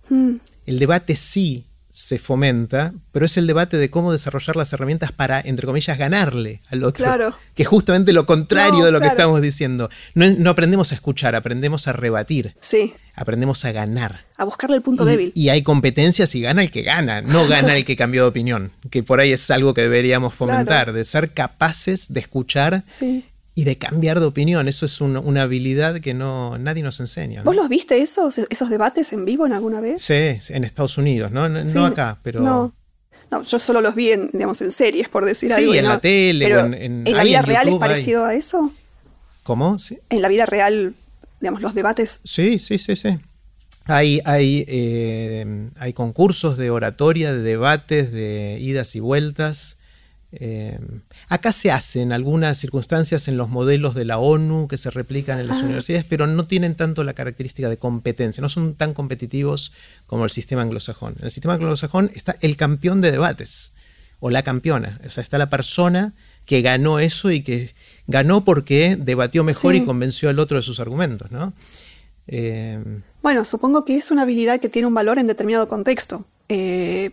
[0.10, 0.38] Hmm.
[0.66, 1.67] El debate sí
[1.98, 6.62] se fomenta, pero es el debate de cómo desarrollar las herramientas para, entre comillas, ganarle
[6.70, 7.04] al otro.
[7.04, 7.36] Claro.
[7.56, 9.90] Que es justamente lo contrario de lo que estamos diciendo.
[10.14, 12.56] No, aprendemos a escuchar, aprendemos a rebatir.
[12.60, 12.94] Sí.
[13.16, 14.28] Aprendemos a ganar.
[14.38, 15.32] A buscarle el punto débil.
[15.34, 18.74] Y hay competencias y gana el que gana, no gana el que cambió de opinión.
[18.92, 23.26] Que por ahí es algo que deberíamos fomentar, de ser capaces de escuchar sí
[23.58, 24.68] y de cambiar de opinión.
[24.68, 27.42] Eso es una habilidad que no, nadie nos enseña.
[27.42, 30.00] ¿Vos los viste esos, esos debates en vivo en alguna vez?
[30.00, 30.14] Sí,
[30.50, 32.42] en Estados Unidos, no, no, acá, pero...
[32.42, 32.76] No.
[33.32, 35.74] No, yo solo los vi en, digamos, en series, por decir algo.
[35.74, 36.56] Sí, en la tele.
[36.56, 38.72] o en, en, la vida real es parecido a eso?
[39.42, 39.80] ¿Cómo?
[39.80, 39.98] ¿Sí?
[40.12, 40.94] En la vida real,
[41.42, 42.22] digamos, los debates.
[42.24, 43.18] Sí, sí, sí, sí.
[43.86, 49.77] Hay, hay, eh, hay concursos de oratoria, de debates, de idas y vueltas.
[50.34, 50.78] Eh,
[51.30, 55.48] acá se hacen algunas circunstancias en los modelos de la ONU que se replican en
[55.48, 55.66] las ah.
[55.66, 59.72] universidades, pero no tienen tanto la característica de competencia, no son tan competitivos
[60.06, 61.16] como el sistema anglosajón.
[61.20, 63.72] En el sistema anglosajón está el campeón de debates
[64.20, 66.14] o la campeona, o sea, está la persona
[66.46, 67.74] que ganó eso y que
[68.08, 71.54] ganó porque debatió mejor y convenció al otro de sus argumentos, ¿no?
[72.28, 72.82] Eh,
[73.22, 76.26] bueno, supongo que es una habilidad que tiene un valor en determinado contexto.
[76.50, 77.12] Eh,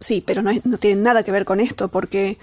[0.00, 2.38] sí, pero no, no tiene nada que ver con esto, porque,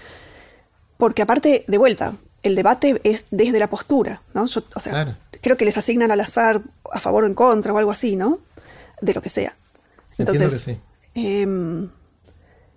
[0.96, 4.44] porque aparte, de vuelta, el debate es desde la postura, ¿no?
[4.44, 7.90] o sea, creo que les asignan al azar a favor o en contra o algo
[7.90, 8.38] así, ¿no?
[9.00, 9.56] De lo que sea.
[10.18, 10.68] Entonces,
[11.14, 11.88] em,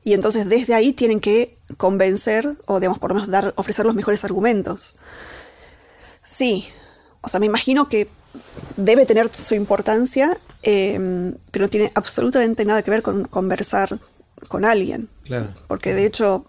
[0.03, 3.95] y entonces desde ahí tienen que convencer o, digamos, por lo menos dar, ofrecer los
[3.95, 4.97] mejores argumentos.
[6.25, 6.67] Sí,
[7.21, 8.07] o sea, me imagino que
[8.75, 13.99] debe tener su importancia, em, pero no tiene absolutamente nada que ver con conversar
[14.47, 15.09] con alguien.
[15.23, 15.53] Claro.
[15.67, 16.45] Porque de hecho,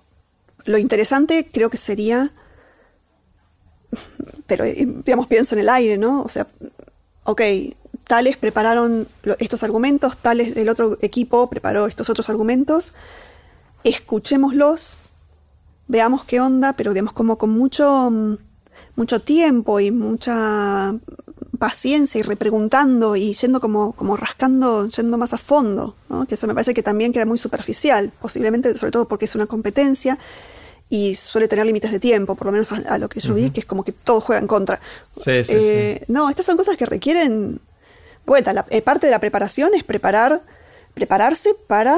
[0.64, 2.32] lo interesante creo que sería,
[4.46, 6.22] pero eh, digamos, pienso en el aire, ¿no?
[6.22, 6.46] O sea,
[7.24, 7.42] ok,
[8.06, 12.94] tales prepararon estos argumentos, tales del otro equipo preparó estos otros argumentos,
[13.84, 14.98] escuchémoslos,
[15.86, 18.10] veamos qué onda, pero digamos como con mucho,
[18.96, 20.94] mucho tiempo y mucha
[21.60, 26.24] paciencia y repreguntando y yendo como, como rascando, yendo más a fondo, ¿no?
[26.24, 29.46] que eso me parece que también queda muy superficial, posiblemente sobre todo porque es una
[29.46, 30.18] competencia
[30.88, 33.60] y suele tener límites de tiempo, por lo menos a, lo que yo vi, que
[33.60, 34.80] es como que todo juega en contra.
[35.18, 37.60] Sí, sí, eh, No, estas son cosas que requieren,
[38.24, 40.40] vuelta, la, eh, parte de la preparación es preparar,
[40.94, 41.94] prepararse para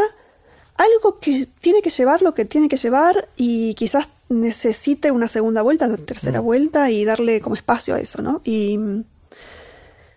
[0.77, 5.63] algo que tiene que llevar lo que tiene que llevar y quizás necesite una segunda
[5.63, 8.41] vuelta, una tercera vuelta y darle como espacio a eso, ¿no?
[8.45, 9.05] Y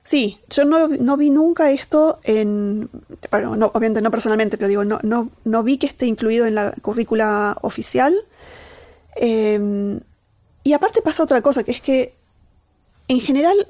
[0.05, 2.89] sí, yo no, vi nunca esto en,
[3.29, 6.55] bueno, no, obviamente no personalmente, pero digo, no, no, no vi que esté incluido en
[6.55, 8.15] la currícula oficial
[9.15, 10.01] Em,
[10.63, 12.13] y aparte pasa otra cosa, que es que
[13.07, 13.67] en general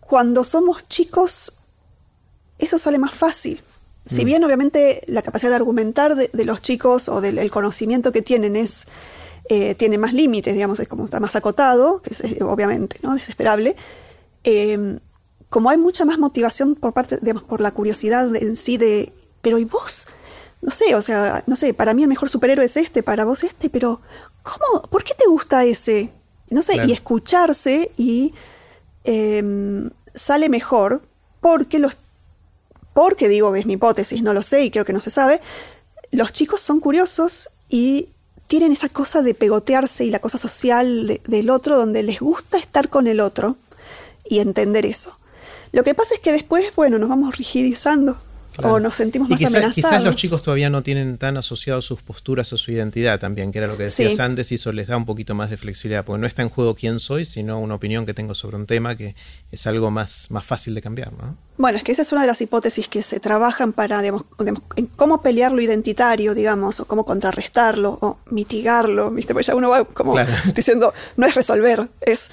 [0.00, 1.52] cuando somos chicos
[2.58, 3.60] eso sale más fácil.
[4.06, 4.24] Si mm.
[4.24, 8.86] bien obviamente la capacidad de argumentar de, los chicos o del conocimiento que tienen es
[9.48, 13.76] eh, tiene más límites, digamos, es como está más acotado, que es obviamente no desesperable.
[14.44, 15.00] Em,
[15.50, 19.58] como hay mucha más motivación por parte, digamos, por la curiosidad en sí de, pero
[19.58, 20.06] ¿y vos?
[20.62, 23.42] No sé, o sea, no sé, para mí el mejor superhéroe es este, para vos
[23.44, 24.00] este, pero
[24.42, 24.82] ¿cómo?
[24.82, 26.12] ¿Por qué te gusta ese?
[26.50, 28.32] No sé, y escucharse y
[29.04, 31.02] em, sale mejor
[31.40, 31.96] porque los
[32.92, 35.40] porque digo es mi hipótesis, no lo sé y creo que no se sabe,
[36.10, 38.08] los chicos son curiosos y
[38.46, 42.88] tienen esa cosa de pegotearse y la cosa social del otro donde les gusta estar
[42.88, 43.56] con el otro
[44.24, 45.16] y entender eso.
[45.72, 48.16] Lo que pasa es que después, bueno, nos vamos rigidizando
[48.62, 49.74] o nos sentimos más amenazados.
[49.74, 53.58] Quizás los chicos todavía no tienen tan asociados sus posturas a su identidad también, que
[53.58, 56.20] era lo que decías antes, y eso les da un poquito más de flexibilidad, porque
[56.20, 59.14] no está en juego quién soy, sino una opinión que tengo sobre un tema que
[59.50, 61.12] es algo más, más fácil de cambiar.
[61.12, 61.36] ¿no?
[61.56, 64.24] Bueno, es que esa es una de las hipótesis que se trabajan para, digamos,
[64.76, 69.32] en cómo pelear lo identitario, digamos, o cómo contrarrestarlo, o mitigarlo, ¿viste?
[69.32, 70.14] Porque ya uno va como
[70.54, 72.30] diciendo, no es resolver, es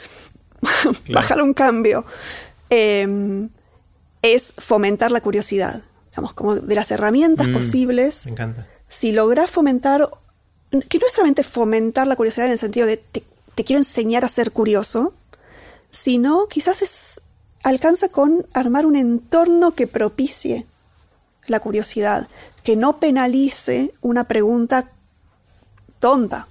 [1.10, 2.06] bajar un cambio.
[2.70, 3.50] Em,
[4.22, 5.84] es fomentar la curiosidad
[6.36, 8.26] como de las herramientas mm, posibles.
[8.26, 8.68] Me encanta.
[8.90, 10.10] Si logras fomentar,
[10.72, 13.24] que no es solamente fomentar la curiosidad en el sentido de te,
[13.64, 15.14] quiero enseñar a ser curioso,
[15.90, 17.22] sino quizás es,
[17.64, 20.66] alcanza con armar un entorno que propicie
[21.48, 22.28] la curiosidad,
[22.64, 24.90] que no penalice una pregunta
[26.00, 26.48] tonta.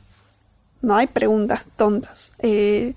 [0.83, 2.33] No hay preguntas tontas.
[2.41, 2.95] Eh,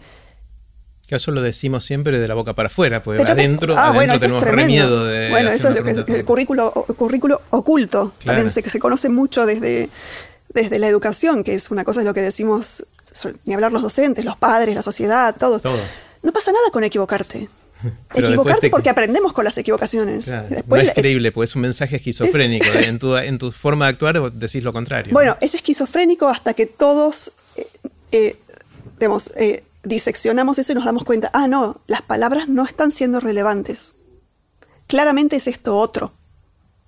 [1.09, 4.43] que eso lo decimos siempre de la boca para afuera, porque adentro, ah, adentro tenemos
[4.43, 5.29] re miedo de.
[5.29, 8.13] Bueno, eso es lo que es el currículo, currículo oculto.
[8.23, 9.89] También se, se conoce mucho desde,
[10.53, 12.85] desde la educación, que es una cosa de lo que decimos,
[13.45, 15.63] ni hablar los docentes, los padres, la sociedad, todos.
[15.63, 15.79] Todo.
[16.21, 17.49] No pasa nada con equivocarte.
[18.13, 20.27] Equivocarte porque aprendemos con las equivocaciones.
[20.67, 22.67] no es creíble, pues es un mensaje esquizofrénico.
[22.75, 25.13] en, tu, en tu forma de actuar decís lo contrario.
[25.13, 27.67] Bueno, es esquizofrénico hasta que todos, eh,
[28.11, 28.35] eh,
[28.99, 33.19] digamos, eh, diseccionamos eso y nos damos cuenta, ah, no, las palabras no están siendo
[33.19, 33.93] relevantes.
[34.87, 36.11] Claramente es esto otro.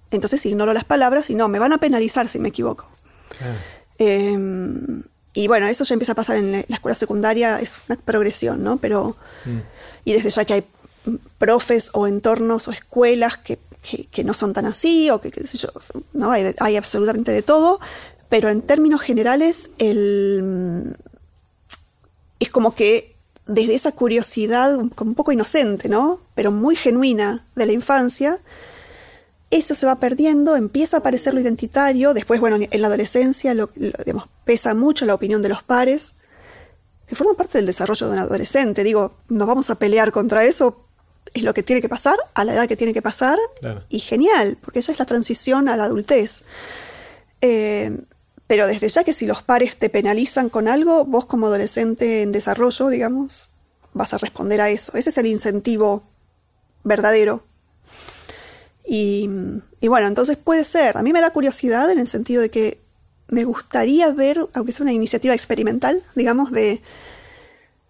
[0.10, 2.88] Entonces ignoro las palabras y no, me van a penalizar si me equivoco.
[3.98, 8.64] Em, y bueno, eso ya empieza a pasar en la escuela secundaria, es una progresión,
[8.64, 8.78] ¿no?
[8.78, 9.16] Pero,
[9.46, 9.60] mm.
[10.04, 10.66] y desde ya que hay
[11.38, 13.58] profes o entornos o escuelas que,
[14.24, 15.70] no son tan así, o que, qué sé yo,
[16.14, 16.32] ¿no?
[16.32, 17.80] Hay, hay absolutamente de todo,
[18.28, 20.98] pero en términos generales, el,
[22.42, 23.16] es como que
[23.46, 26.20] desde esa curiosidad, como un poco inocente, ¿no?
[26.36, 28.40] Pero muy genuina de la infancia,
[29.52, 33.70] eso se va perdiendo, empieza a aparecer lo identitario, después, bueno, en la adolescencia lo,
[34.44, 36.16] pesa mucho la opinión de los pares,
[37.08, 38.84] que forma parte del desarrollo de un adolescente.
[38.84, 40.86] Digo, nos vamos a pelear contra eso,
[41.34, 43.38] es lo que tiene que pasar, a la edad que tiene que pasar,
[43.90, 46.44] y genial, porque esa es la transición a la adultez.
[47.42, 47.98] Eh,
[48.52, 52.34] pero desde ya que si los pares te penalizan con algo, vos como adolescente en
[52.34, 53.48] desarrollo, digamos,
[53.94, 54.98] vas a responder a eso.
[54.98, 56.04] Ese es el incentivo
[56.84, 57.46] verdadero.
[58.86, 59.30] Y,
[59.82, 60.98] bueno, entonces puede ser.
[60.98, 62.82] A mí me da curiosidad en el sentido de que
[63.30, 66.82] me gustaría ver, aunque sea una iniciativa experimental, digamos, de,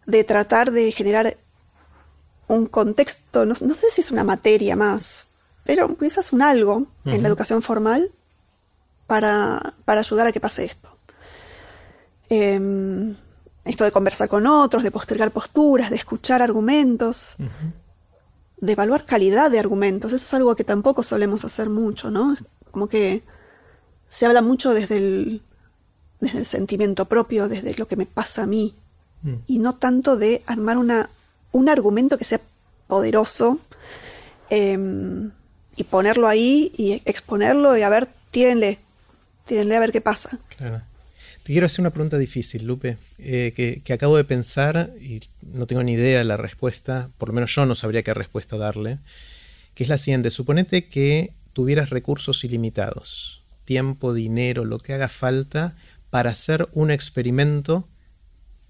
[0.06, 1.38] de tratar de generar
[2.48, 5.30] un contexto, no, sé si es una materia más,
[5.64, 8.12] pero quizás un algo en la educación formal
[9.12, 10.88] para, ayudar a que pase esto.
[12.30, 13.14] Em,
[13.66, 17.36] esto de conversar con otros, de postergar posturas, de escuchar argumentos,
[18.62, 20.14] de evaluar calidad de argumentos.
[20.14, 22.38] Eso es algo que tampoco solemos hacer mucho, ¿no?
[22.72, 23.22] Como que
[24.08, 25.42] se habla mucho desde el,
[26.22, 28.76] desde el sentimiento propio, desde lo que me pasa a mí,
[29.24, 29.34] mm.
[29.46, 31.10] y no tanto de armar una,
[31.52, 32.40] un argumento que sea
[32.88, 33.60] poderoso
[34.50, 35.32] em,
[35.76, 38.80] y ponerlo ahí y exponerlo y a ver, tírenle,
[39.46, 40.40] tírenle a ver qué pasa.
[40.58, 40.82] Claro.
[41.44, 45.82] Te quiero hacer una pregunta difícil, Lupe, eh, que, acabo de pensar y no tengo
[45.84, 49.00] ni idea de la respuesta, por lo menos yo no sabría qué respuesta darle,
[49.74, 50.30] que es la siguiente.
[50.30, 55.76] Suponete que tuvieras recursos ilimitados, tiempo, dinero, lo que haga falta
[56.12, 57.88] para hacer un experimento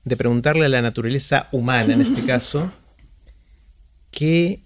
[0.05, 2.71] de preguntarle a la naturaleza humana, en este caso,
[4.11, 4.63] qué,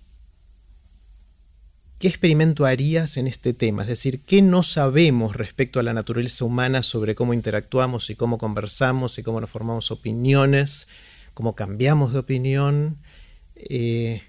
[2.00, 6.46] qué experimento harías en este tema, es decir, qué no sabemos respecto a la naturaleza
[6.46, 10.88] humana sobre cómo interactuamos y cómo conversamos y cómo nos formamos opiniones,
[11.34, 12.98] cómo cambiamos de opinión.
[13.56, 14.24] Eh,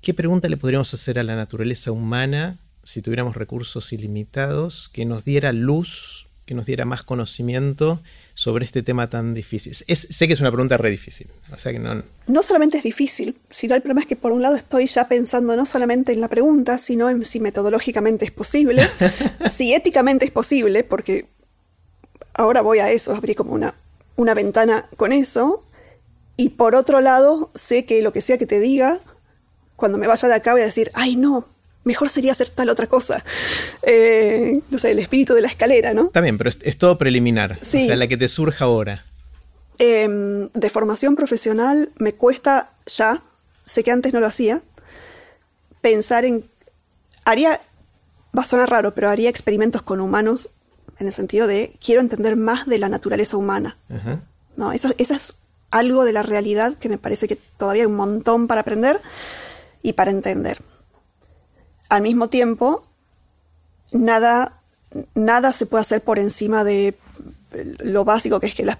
[0.00, 5.24] ¿Qué pregunta le podríamos hacer a la naturaleza humana si tuviéramos recursos ilimitados que nos
[5.24, 9.74] diera luz, que nos diera más conocimiento sobre este tema tan difícil?
[9.74, 11.30] sé que es una pregunta re difícil.
[11.52, 12.02] O sea que no...
[12.26, 15.54] no solamente es difícil, sino el problema es que por un lado estoy ya pensando
[15.56, 18.88] no solamente en la pregunta, sino en si metodológicamente es posible,
[19.52, 21.26] si éticamente es posible, porque
[22.32, 23.74] ahora voy a eso, abrí como una,
[24.16, 25.64] una ventana con eso.
[26.38, 29.00] Y por otro lado, sé que lo que sea que te diga,
[29.76, 31.46] cuando me vaya de acá voy a decir, ay no,
[31.84, 33.24] mejor sería hacer tal otra cosa.
[33.82, 36.10] Eh, no sé, el espíritu de la escalera, ¿no?
[36.20, 37.58] Bien, pero es, todo preliminar.
[37.62, 37.84] Sí.
[37.84, 39.04] O sea, la que te surja ahora.
[39.78, 43.22] Em, de formación profesional me cuesta ya,
[43.64, 44.60] sé que antes no lo hacía,
[45.80, 46.44] pensar en...
[47.24, 47.60] Haría,
[48.36, 50.50] va a sonar raro, pero haría experimentos con humanos
[50.98, 53.76] en el sentido de quiero entender más de la naturaleza humana.
[54.56, 55.34] No, eso, eso es
[55.70, 59.00] algo de la realidad que me parece que todavía hay un montón para aprender
[59.82, 60.60] y para entender
[61.88, 62.86] al mismo tiempo,
[63.92, 64.60] nada,
[65.14, 66.94] nada se puede hacer por encima de
[67.78, 68.78] lo básico, que es que las,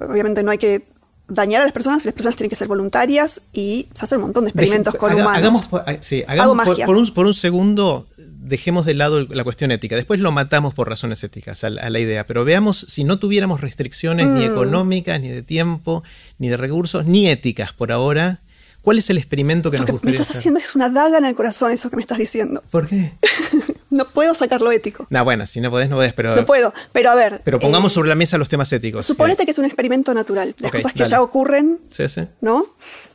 [0.00, 0.84] obviamente no hay que
[1.28, 4.44] dañar a las personas, las personas tienen que ser voluntarias y se hace un montón
[4.44, 5.36] de experimentos con humanos.
[5.36, 5.68] Hagamos,
[6.00, 9.96] sí, hagamos por, un, por, un, segundo, dejemos de lado la cuestión ética.
[9.96, 12.26] Después lo matamos por razones éticas a la, idea.
[12.26, 14.52] Pero veamos si no tuviéramos restricciones ni mm.
[14.52, 16.04] económicas, ni de tiempo,
[16.38, 18.40] ni de recursos, ni éticas por ahora,
[18.86, 21.34] ¿Cuál es el experimento que nos gustaría me estás haciendo es una daga en el
[21.34, 22.62] corazón eso que me estás diciendo.
[22.70, 23.14] ¿Por qué?
[23.90, 25.08] no puedo sacar lo ético.
[25.10, 26.36] No, bueno, si no podés, no podés, pero...
[26.36, 27.40] No puedo, pero a ver...
[27.44, 29.04] Pero pongamos eh, sobre la mesa los temas éticos.
[29.04, 30.54] Suponete que es un experimento natural.
[30.58, 32.28] Las cosas que ya ocurren, sí, sí.
[32.40, 32.64] ¿no?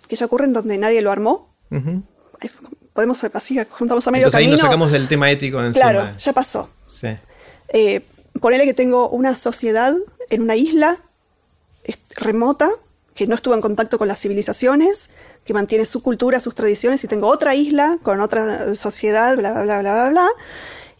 [0.09, 1.55] Que ya ocurren donde nadie lo armó.
[2.91, 5.89] Podemos así, juntamos a medio Entonces ahí nos sacamos del tema ético encima.
[5.89, 6.69] Claro, ya pasó.
[6.85, 7.15] Sí.
[7.69, 8.01] Eh,
[8.41, 9.95] ponele que tengo una sociedad
[10.29, 10.97] en una isla
[12.17, 12.69] remota
[13.13, 15.09] que no estuvo en contacto con las civilizaciones,
[15.53, 19.79] mantiene su cultura, sus tradiciones, y tengo otra isla con otra sociedad, bla, bla, bla,
[19.79, 20.29] bla, bla, bla,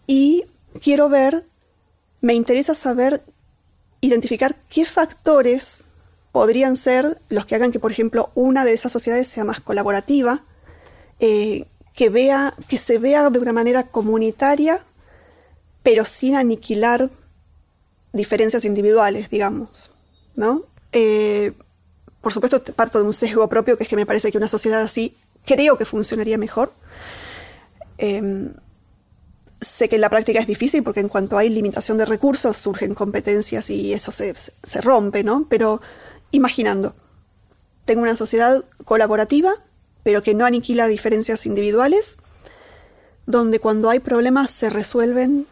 [0.08, 0.46] y
[0.82, 1.46] quiero ver,
[2.22, 3.24] me interesa saber,
[4.02, 5.84] identificar qué factores
[6.32, 10.44] podrían ser los que hagan que, por ejemplo, una de esas sociedades sea más colaborativa,
[11.20, 14.84] eh, que, vea, que se vea de una manera comunitaria,
[15.84, 17.10] pero sin aniquilar
[18.14, 19.94] diferencias individuales, digamos,
[20.36, 20.64] ¿no?
[20.92, 21.54] Eh,
[22.22, 24.82] por supuesto, parto de un sesgo propio, que es que me parece que una sociedad
[24.82, 25.16] así
[25.46, 26.72] creo que funcionaría mejor.
[27.98, 28.54] Em,
[29.60, 32.96] sé que en la práctica es difícil porque en cuanto hay limitación de recursos surgen
[32.96, 35.48] competencias y eso se, se rompe, ¿no?
[35.50, 35.82] Pero
[36.32, 36.96] imaginando,
[37.86, 39.54] tengo una sociedad colaborativa,
[40.04, 42.18] pero que no aniquila diferencias individuales,
[43.26, 45.48] donde cuando hay problemas se resuelven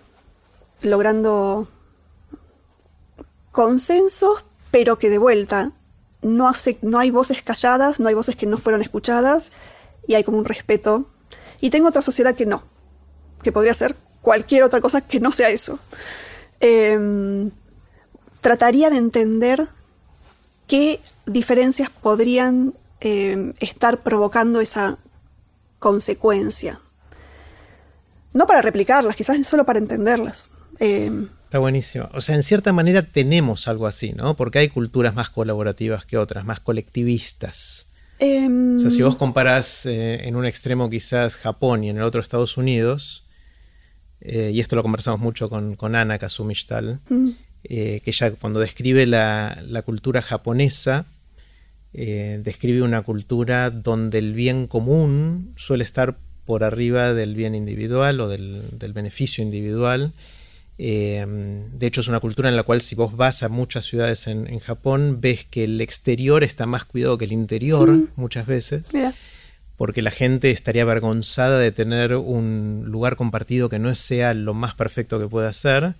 [0.81, 1.67] logrando
[3.51, 5.73] consensos, pero que de vuelta
[6.21, 9.51] no, hace, no hay voces calladas, no hay voces que no fueron escuchadas
[10.07, 11.09] y hay como un respeto.
[11.61, 12.63] Y tengo otra sociedad que no,
[13.43, 15.79] que podría ser cualquier otra cosa que no sea eso.
[16.59, 17.51] Em,
[18.41, 19.67] trataría de entender
[20.67, 24.97] qué diferencias podrían em, estar provocando esa
[25.79, 26.81] consecuencia.
[28.33, 30.49] No para replicarlas, quizás solo para entenderlas.
[30.79, 32.07] Em, Está buenísimo.
[32.13, 34.35] O sea, en cierta manera tenemos algo así, ¿no?
[34.35, 37.87] Porque hay culturas más colaborativas que otras, más colectivistas.
[38.19, 42.03] Em, o sea, si vos comparás eh, en un extremo quizás Japón y en el
[42.03, 43.25] otro Estados Unidos,
[44.21, 47.29] eh, y esto lo conversamos mucho con, con Ana Kazumishtal, mm.
[47.63, 51.07] eh, que ella cuando describe la, cultura japonesa,
[51.91, 58.29] describe una cultura donde el bien común suele estar por arriba del bien individual o
[58.29, 60.13] del, del beneficio individual
[60.81, 64.27] Em, de hecho, es una cultura en la cual si vos vas a muchas ciudades
[64.27, 68.87] en, Japón, ves que el exterior está más cuidado que el interior muchas veces.
[69.75, 74.73] Porque la gente estaría avergonzada de tener un lugar compartido que no sea lo más
[74.73, 75.95] perfecto que pueda ser,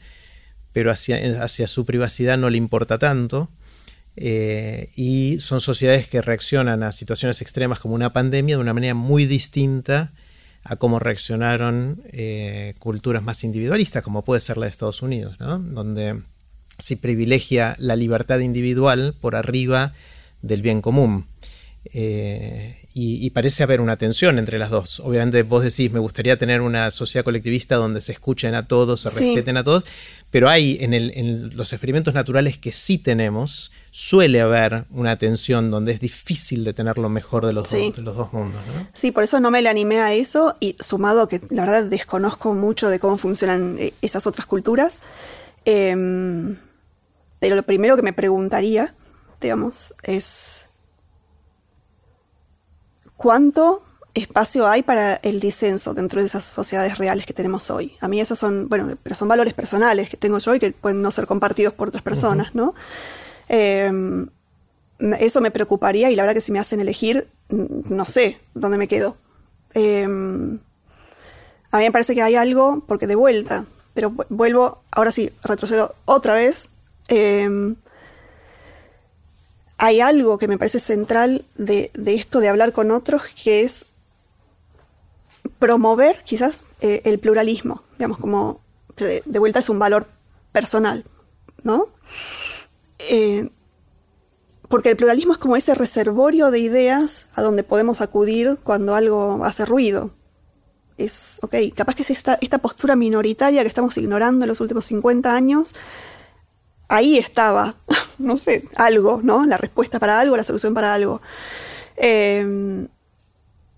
[0.72, 3.50] pero hacia, hacia su privacidad no le importa tanto.
[4.16, 8.94] Eh, y son sociedades que reaccionan a situaciones extremas como una pandemia de una manera
[8.94, 10.14] muy distinta
[10.70, 16.22] a cómo reaccionaron eh, culturas más individualistas, como puede ser la de Estados Unidos, donde
[16.78, 19.94] se privilegia la libertad individual por arriba
[20.44, 21.26] del bien común.
[21.86, 25.00] Eh, y, parece haber una tensión entre las dos.
[25.00, 29.10] Obviamente vos decís, me gustaría tener una sociedad colectivista donde se escuchen a todos, se
[29.10, 29.86] respeten a todos,
[30.30, 36.00] pero hay en, los experimentos naturales que sí tenemos, suele haber una tensión donde es
[36.00, 38.62] difícil de tener lo mejor de los, dos, de los dos mundos.
[38.94, 42.54] Sí, por eso no me le animé a eso y sumado que la verdad desconozco
[42.54, 45.02] mucho de cómo funcionan eh, esas otras culturas.
[45.66, 46.58] Em,
[47.40, 48.94] pero lo primero que me preguntaría,
[49.42, 50.66] digamos, es
[53.18, 53.84] cuánto
[54.14, 57.96] espacio hay para el disenso dentro de esas sociedades reales que tenemos hoy.
[58.02, 61.02] A mí esos son, bueno, pero son valores personales que tengo yo y que pueden
[61.02, 62.74] no ser compartidos por otras personas, ¿no?
[63.50, 64.28] Em,
[65.20, 68.88] eso me preocuparía y la verdad que si me hacen elegir, no sé dónde me
[68.88, 69.18] quedo.
[69.74, 70.60] Em,
[71.72, 75.96] a mí me parece que hay algo, porque de vuelta, pero vuelvo, ahora sí, retrocedo
[76.06, 76.70] otra vez.
[77.08, 77.76] Em,
[79.78, 83.88] hay algo que me parece central de, esto de hablar con otros, que es
[85.58, 88.62] promover quizás eh, el pluralismo, digamos, como
[88.98, 90.08] de, vuelta es un valor
[90.52, 91.06] personal,
[91.64, 91.88] ¿no?
[93.00, 93.50] Eh,
[94.70, 99.44] porque el pluralismo es como ese reservorio de ideas a donde podemos acudir cuando algo
[99.44, 100.12] hace ruido.
[100.98, 105.34] Es, ok, capaz que es esta, postura minoritaria que estamos ignorando en los últimos 50
[105.34, 105.74] años,
[106.88, 107.76] ahí estaba,
[108.20, 109.46] no sé, algo, ¿no?
[109.46, 111.22] La respuesta para algo, la solución para algo.
[111.96, 112.90] Em,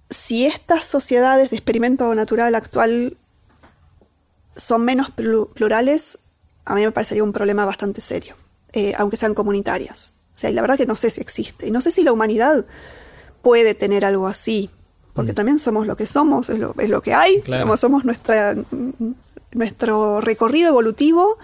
[0.09, 3.17] si estas sociedades de experimento natural actual
[4.57, 6.19] son menos plurales,
[6.65, 8.35] a mí me parecería un problema bastante serio,
[8.73, 10.13] eh, aunque sean comunitarias.
[10.33, 11.67] O sea, y la verdad que no sé si existe.
[11.67, 12.65] Y no sé si la humanidad
[13.41, 14.69] puede tener algo así,
[15.13, 15.35] porque mm.
[15.35, 18.55] también somos lo que somos, es lo, es lo que hay, como somos nuestra,
[19.51, 21.37] nuestro recorrido evolutivo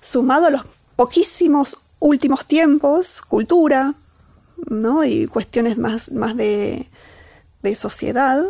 [0.00, 0.62] sumado a los
[0.96, 3.94] poquísimos últimos tiempos, cultura,
[4.68, 5.04] ¿no?
[5.04, 6.88] Y cuestiones más, más de,
[7.74, 8.44] sociedad,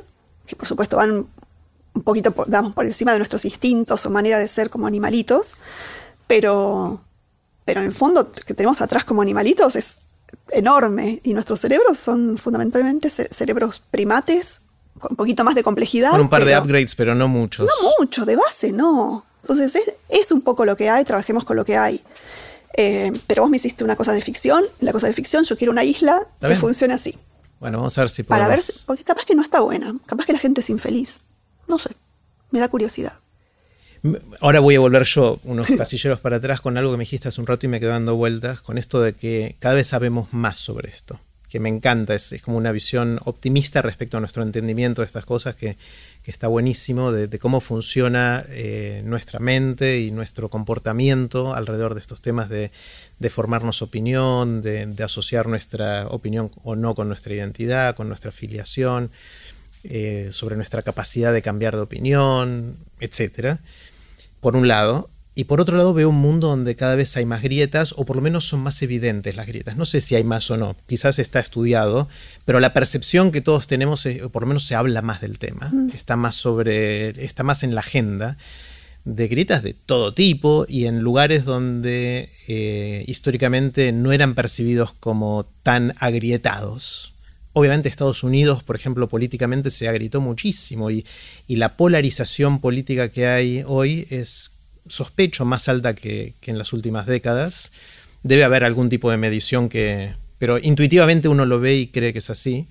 [0.46, 1.26] que por supuesto van
[1.94, 5.56] un poquito por, por encima de nuestros instintos o manera de ser como animalitos,
[6.26, 7.00] pero,
[7.66, 9.96] pero en el fondo que tenemos atrás como animalitos es
[10.50, 14.62] enorme y nuestros cerebros son fundamentalmente cerebros primates
[14.98, 16.12] con un poquito más de complejidad.
[16.12, 17.66] Con un par de upgrades, pero no muchos.
[17.66, 19.26] No mucho, de base no.
[19.42, 22.00] Entonces es, es un poco lo que hay, trabajemos con lo que hay.
[22.72, 25.72] Eh, pero vos me hiciste una cosa de ficción, la cosa de ficción, yo quiero
[25.72, 27.18] una isla que funcione así.
[27.58, 28.48] Bueno, vamos a ver si podemos...
[28.48, 31.22] Para ver, porque capaz que no está buena, capaz que la gente es infeliz.
[31.66, 31.90] No sé,
[32.50, 33.14] me da curiosidad.
[34.40, 37.40] Ahora voy a volver yo unos casilleros para atrás con algo que me dijiste hace
[37.40, 40.58] un rato y me quedó dando vueltas, con esto de que cada vez sabemos más
[40.58, 45.06] sobre esto que me encanta, es, como una visión optimista respecto a nuestro entendimiento de
[45.06, 45.76] estas cosas, que,
[46.24, 52.48] está buenísimo, de, cómo funciona eh, nuestra mente y nuestro comportamiento alrededor de estos temas
[52.48, 52.70] de,
[53.30, 59.10] formarnos opinión, de, asociar nuestra opinión o no con nuestra identidad, con nuestra filiación,
[59.84, 63.60] eh, sobre nuestra capacidad de cambiar de opinión, etc.
[64.46, 67.42] Por un lado, y por otro lado veo un mundo donde cada vez hay más
[67.42, 69.76] grietas, o por lo menos son más evidentes las grietas.
[69.76, 72.06] No sé si hay más o no, quizás está estudiado,
[72.44, 75.72] pero la percepción que todos tenemos, o por lo menos se habla más del tema,
[75.92, 78.36] está más sobre, está más en la agenda
[79.04, 85.46] de grietas de todo tipo y en lugares donde eh, históricamente no eran percibidos como
[85.64, 87.15] tan agrietados.
[87.58, 91.06] Obviamente Estados Unidos, por ejemplo, políticamente se agrietó muchísimo y,
[91.48, 97.06] y la polarización política que hay hoy es sospecho, más alta que, en las últimas
[97.06, 97.72] décadas.
[98.22, 100.12] Debe haber algún tipo de medición que...
[100.36, 102.68] Pero intuitivamente uno lo ve y cree que es así.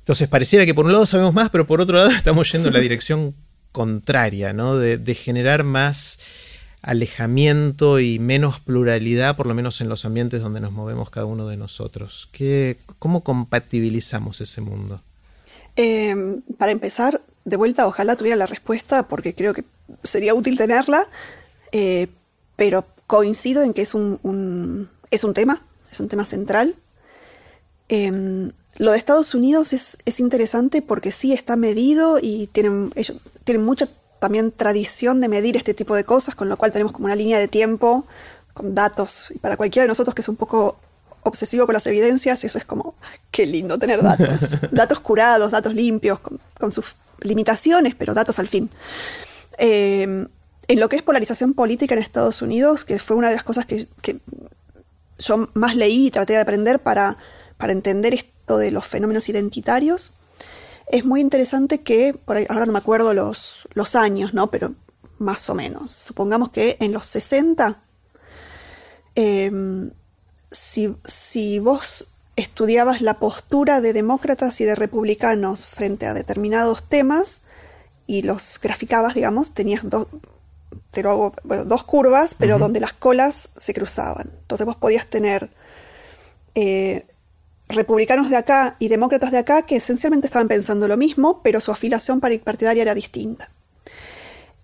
[0.00, 2.74] Entonces pareciera que por un lado sabemos más, pero por otro lado estamos yendo en
[2.74, 3.34] la dirección
[3.72, 4.76] contraria, ¿no?
[4.76, 6.18] De, generar más
[6.82, 11.46] alejamiento y menos pluralidad, por lo menos en los ambientes donde nos movemos cada uno
[11.46, 12.28] de nosotros.
[12.32, 15.02] ¿Qué, ¿Cómo compatibilizamos ese mundo?
[15.76, 19.64] Eh, para empezar, de vuelta, ojalá tuviera la respuesta, porque creo que
[20.02, 21.06] sería útil tenerla.
[21.72, 22.08] Eh,
[22.56, 26.76] pero coincido en que es un, es un tema, es un tema central.
[27.88, 33.64] Em, lo de Estados Unidos es, interesante porque sí está medido y tienen, ellos tienen
[33.64, 33.88] mucha
[34.20, 37.38] también tradición de medir este tipo de cosas, con lo cual tenemos como una línea
[37.38, 38.06] de tiempo
[38.54, 39.32] con datos.
[39.34, 40.78] Y para cualquiera de nosotros que es un poco
[41.22, 42.94] obsesivo con las evidencias, eso es como,
[43.30, 44.56] qué lindo tener datos.
[44.70, 46.20] datos curados, datos limpios,
[46.58, 48.70] con sus limitaciones, pero datos al fin.
[49.58, 50.26] Eh,
[50.70, 53.66] en lo que es polarización política en Estados Unidos, que fue una de las cosas
[53.66, 53.88] que,
[55.18, 57.16] yo más leí y traté de aprender para,
[57.58, 60.12] para, entender esto de los fenómenos identitarios,
[60.90, 64.50] es muy interesante que, por ahora no me acuerdo los, los años, ¿no?
[64.50, 64.74] pero
[65.18, 67.78] más o menos, supongamos que en los 60,
[69.14, 69.90] em,
[70.50, 77.42] si, si, vos estudiabas la postura de demócratas y de republicanos frente a determinados temas
[78.06, 80.08] y los graficabas, digamos, tenías dos,
[81.66, 84.30] dos curvas, pero donde las colas se cruzaban.
[84.40, 85.50] Entonces vos podías tener
[86.54, 87.06] eh,
[87.74, 91.72] republicanos de acá y demócratas de acá que esencialmente estaban pensando lo mismo, pero su
[91.72, 93.50] afiliación partidaria era distinta.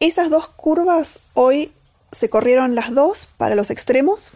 [0.00, 1.72] Esas dos curvas hoy
[2.12, 4.32] se corrieron las dos para los extremos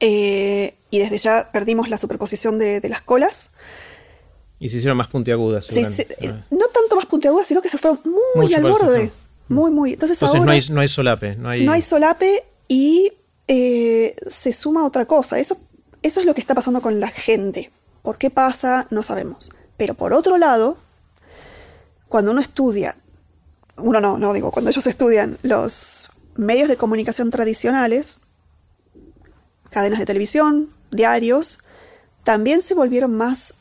[0.00, 3.50] eh, y desde ya perdimos la superposición de, las colas.
[4.58, 5.70] Y se hicieron más puntiagudas.
[6.50, 8.00] no tanto más puntiagudas, sino que se fueron
[8.34, 9.10] muy al borde.
[9.48, 9.92] Muy, muy.
[9.92, 11.36] Entonces, no, hay, no hay solape.
[11.36, 13.12] No hay, no hay solape y
[13.48, 15.38] eh, se suma otra cosa.
[15.38, 15.56] Eso,
[16.02, 17.70] eso es lo que está pasando con la gente.
[18.02, 18.86] ¿Por qué pasa?
[18.90, 19.52] No sabemos.
[19.76, 20.76] Pero por otro lado,
[22.08, 22.96] cuando uno estudia,
[23.76, 28.20] uno no, no digo, cuando ellos estudian los medios de comunicación tradicionales,
[29.70, 31.60] cadenas de televisión, diarios,
[32.24, 33.54] también se volvieron más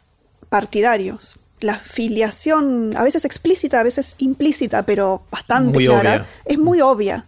[0.49, 1.39] partidarios.
[1.59, 7.27] La filiación, a veces explícita, a veces implícita, pero bastante clara, es muy obvia.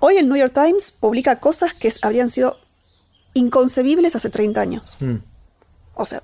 [0.00, 2.58] Hoy el New York Times publica cosas que habrían sido
[3.38, 4.96] inconcebibles hace 30 años.
[5.00, 5.16] Mm.
[5.94, 6.22] O sea,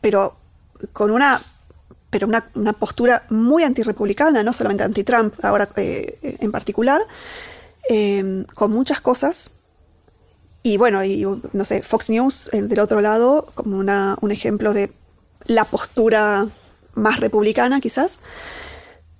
[0.00, 0.36] pero
[0.92, 1.40] con una
[2.10, 7.00] pero una, postura muy antirrepublicana, no solamente anti-Trump, ahora eh, en particular,
[7.88, 9.52] eh, con muchas cosas
[10.62, 14.92] y bueno, y no sé, Fox News del otro lado, como una, un ejemplo de
[15.46, 16.46] la postura
[16.94, 18.20] más republicana quizás,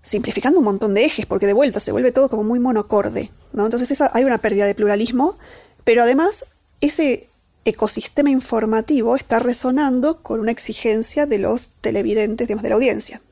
[0.03, 3.31] simplificando un montón de ejes, porque de vuelta se vuelve todo como muy monocorde.
[3.53, 3.65] ¿no?
[3.65, 5.37] Entonces esa, hay una pérdida de pluralismo,
[5.85, 6.47] pero además
[6.83, 7.29] ese
[7.65, 13.23] ecosistema informativo está resonando con una exigencia de los televidentes, digamos, de la audiencia.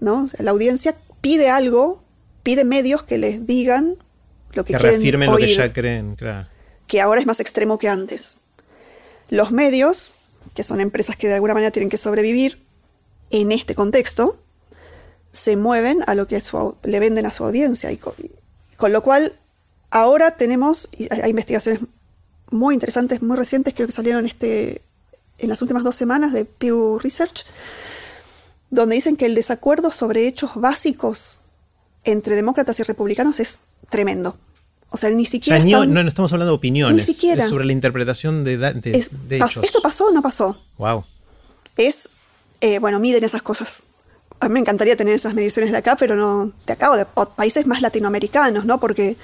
[0.00, 0.26] ¿no?
[0.38, 2.02] la audiencia pide algo,
[2.42, 3.96] pide medios que les digan
[4.52, 6.48] lo que, que quieren lo que ya creen, claro
[6.90, 8.38] que ahora es más extremo que antes.
[9.28, 10.10] Los medios,
[10.54, 12.64] que son empresas que de alguna manera tienen que sobrevivir
[13.30, 14.42] en este contexto,
[15.30, 16.42] se mueven a lo que
[16.82, 17.92] le venden a su audiencia.
[17.92, 19.34] Y con, lo cual,
[19.90, 21.80] ahora tenemos, hay investigaciones
[22.50, 24.82] muy interesantes, muy recientes, creo que salieron este,
[25.38, 27.44] en las últimas dos semanas de Pew Research,
[28.70, 31.36] donde dicen que el desacuerdo sobre hechos básicos
[32.04, 34.36] entre demócratas y republicanos es tremendo.
[34.90, 35.62] O sea, ni siquiera.
[35.64, 37.06] no, estamos hablando de opiniones.
[37.06, 37.44] Ni siquiera.
[37.44, 38.54] Es sobre la interpretación de,
[39.30, 39.58] hechos.
[39.62, 40.60] ¿Esto pasó o no pasó?
[40.78, 41.04] Wow.
[41.76, 42.10] Es.
[42.60, 43.84] Eh, bueno, miden esas cosas.
[44.40, 46.52] A mí me encantaría tener esas mediciones de acá, pero no.
[46.66, 48.80] De acá o de países más latinoamericanos, ¿no?
[48.80, 49.16] Porque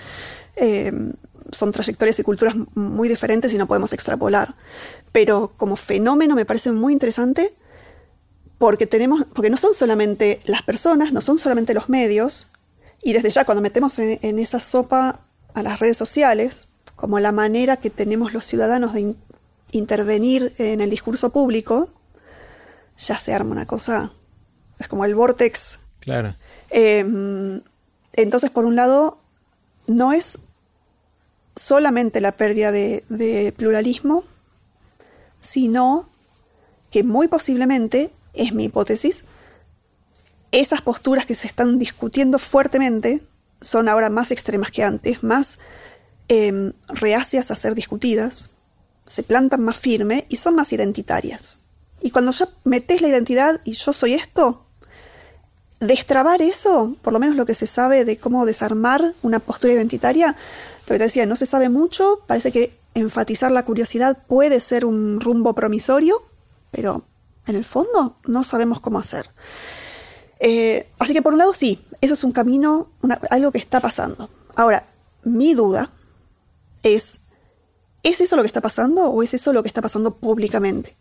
[0.54, 0.92] eh,
[1.52, 4.54] son trayectorias y culturas muy diferentes y no podemos extrapolar.
[5.12, 7.54] Pero como fenómeno me parece muy interesante
[8.58, 9.24] porque tenemos.
[9.34, 12.52] Porque no son solamente las personas, no son solamente los medios.
[13.02, 15.20] Y desde ya, cuando metemos en esa sopa
[15.54, 19.14] a las redes sociales como la manera que tenemos los ciudadanos de
[19.70, 21.90] intervenir en el discurso público,
[22.96, 24.10] ya se arma una cosa,
[24.78, 25.80] es como el vortex.
[26.00, 26.34] Claro.
[26.70, 27.60] Em,
[28.14, 29.18] entonces, por un lado,
[29.86, 30.45] no es
[31.56, 34.24] solamente la pérdida de, pluralismo,
[35.40, 36.08] sino
[36.90, 39.24] que muy posiblemente, es mi hipótesis,
[40.52, 43.22] esas posturas que se están discutiendo fuertemente
[43.60, 45.58] son ahora más extremas que antes, más
[46.28, 48.50] em, reacias a ser discutidas,
[49.06, 51.60] se plantan más firme y son más identitarias.
[52.02, 54.66] Y cuando ya metes la identidad y yo soy esto,
[55.80, 60.36] destrabar eso, por lo menos lo que se sabe de cómo desarmar una postura identitaria,
[60.94, 65.20] que te decía, no se sabe mucho, parece que enfatizar la curiosidad puede ser un
[65.20, 66.22] rumbo promisorio,
[66.70, 67.04] pero
[67.46, 69.28] en el fondo no sabemos cómo hacer.
[70.38, 72.88] Eh, así que por un lado sí, eso es un camino,
[73.30, 74.30] algo que está pasando.
[74.54, 74.86] Ahora,
[75.24, 75.90] mi duda
[76.82, 77.20] es,
[78.02, 80.96] ¿es eso lo que está pasando o es eso lo que está pasando públicamente?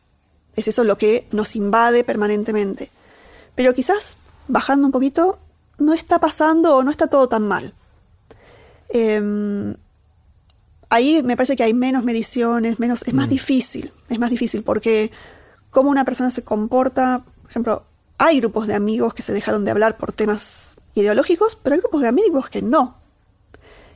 [0.56, 2.90] ¿Es eso lo que nos invade permanentemente?
[3.56, 4.18] Pero quizás,
[4.48, 5.38] bajando un poquito,
[5.78, 7.74] no está pasando o no está todo tan mal.
[8.98, 9.76] Em,
[10.90, 13.30] ahí me parece que hay menos mediciones, menos, es más mm.
[13.30, 15.12] difícil, es más difícil porque
[15.70, 17.84] cómo una persona se comporta, por ejemplo,
[18.18, 22.04] hay grupos de amigos que se dejaron de hablar por temas ideológicos, pero hay grupos
[22.04, 22.96] de amigos que no.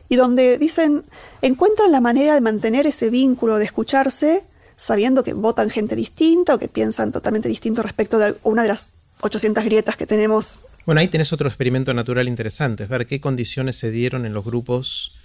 [0.09, 1.05] Y donde dicen,
[1.41, 4.43] encuentran la manera de mantener ese vínculo, de escucharse,
[4.75, 8.89] sabiendo que votan gente distinta o que piensan totalmente distinto respecto de una de las
[9.21, 10.65] 800 grietas que tenemos.
[10.85, 14.43] Bueno, ahí tenés otro experimento natural interesante, es ver qué condiciones se dieron en los
[14.43, 15.15] grupos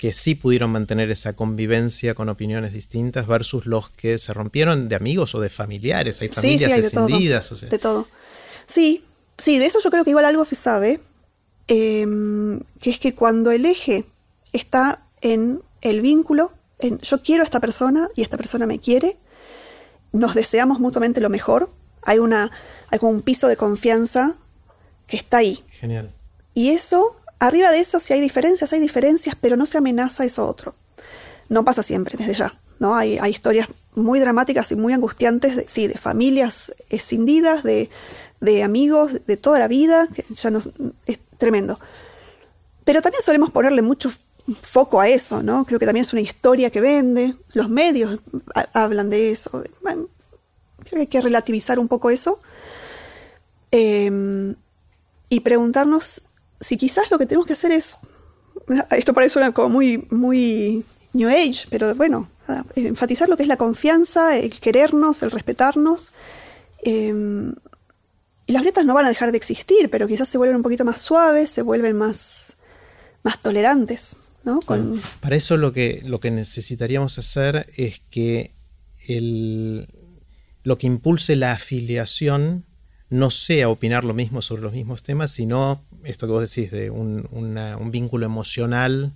[0.00, 4.96] que sí pudieron mantener esa convivencia con opiniones distintas versus los que se rompieron de
[4.96, 6.22] amigos o de familiares.
[6.22, 7.68] Hay familias escindidas.
[7.68, 8.08] De todo.
[8.66, 9.04] Sí,
[9.36, 11.00] sí, de eso yo creo que igual algo se sabe,
[11.68, 14.06] em, que es que cuando el eje
[14.54, 19.18] está en el vínculo, en yo quiero a esta persona y esta persona me quiere,
[20.12, 21.70] nos deseamos mutuamente lo mejor,
[22.00, 22.50] hay, una,
[22.88, 24.36] hay como un piso de confianza
[25.10, 25.62] que está ahí.
[25.72, 26.14] Genial.
[26.54, 30.48] Y eso, arriba de eso, si hay diferencias, hay diferencias, pero no se amenaza eso
[30.48, 30.74] otro.
[31.48, 32.58] No pasa siempre, desde ya.
[32.78, 32.94] ¿no?
[32.94, 37.90] Hay, hay historias muy dramáticas y muy angustiantes, de, sí, de familias escindidas, de,
[38.40, 40.60] de amigos de toda la vida, que ya no,
[41.06, 41.78] es tremendo.
[42.84, 44.12] Pero también solemos ponerle mucho
[44.62, 45.64] foco a eso, ¿no?
[45.64, 48.20] Creo que también es una historia que vende, los medios
[48.72, 49.64] hablan de eso.
[49.82, 50.08] creo
[50.84, 52.40] que hay que relativizar un poco eso
[53.72, 54.54] eh,
[55.30, 56.24] y preguntarnos
[56.60, 57.96] si quizás lo que tenemos que hacer es,
[58.90, 60.84] esto parece como muy, muy
[61.14, 62.28] New Age, pero bueno,
[62.74, 66.12] enfatizar lo que es la confianza, el querernos, el respetarnos.
[66.82, 67.52] Eh,
[68.46, 70.84] y las grietas no van a dejar de existir, pero quizás se vuelven un poquito
[70.84, 72.56] más suaves, se vuelven más,
[73.22, 74.16] más tolerantes.
[74.42, 74.60] ¿no?
[74.60, 78.54] Para eso lo que, lo que necesitaríamos hacer es que
[79.06, 79.88] el,
[80.64, 82.66] lo que impulse la afiliación
[83.10, 86.90] no sea opinar lo mismo sobre los mismos temas, sino esto que vos decís, de
[86.90, 89.12] un, un vínculo emocional,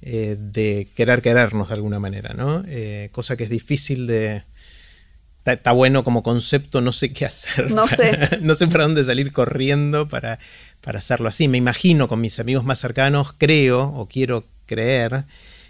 [0.00, 2.64] eh, de querer querernos de alguna manera, ¿no?
[2.66, 4.44] Eh, cosa que es difícil de,
[5.44, 7.70] está, bueno como concepto, no sé qué hacer.
[7.70, 8.16] No sé.
[8.40, 10.38] no sé para dónde salir corriendo para,
[10.80, 11.48] para hacerlo así.
[11.48, 15.24] Me imagino con mis amigos más cercanos, creo o quiero creer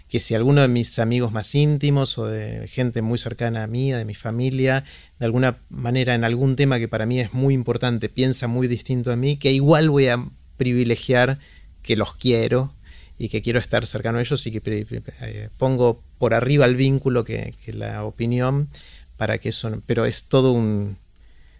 [0.09, 3.91] que si alguno de mis amigos más íntimos o de gente muy cercana a mí,
[3.91, 4.83] de mi familia,
[5.19, 9.11] de alguna manera en algún tema que para mí es muy importante, piensa muy distinto
[9.11, 10.27] a mí, que igual voy a
[10.57, 11.39] privilegiar
[11.83, 12.73] que los quiero
[13.19, 17.23] y que quiero estar cercano a ellos y que eh, pongo por arriba el vínculo
[17.23, 18.69] que, que la opinión
[19.15, 20.97] para que eso, pero es todo un,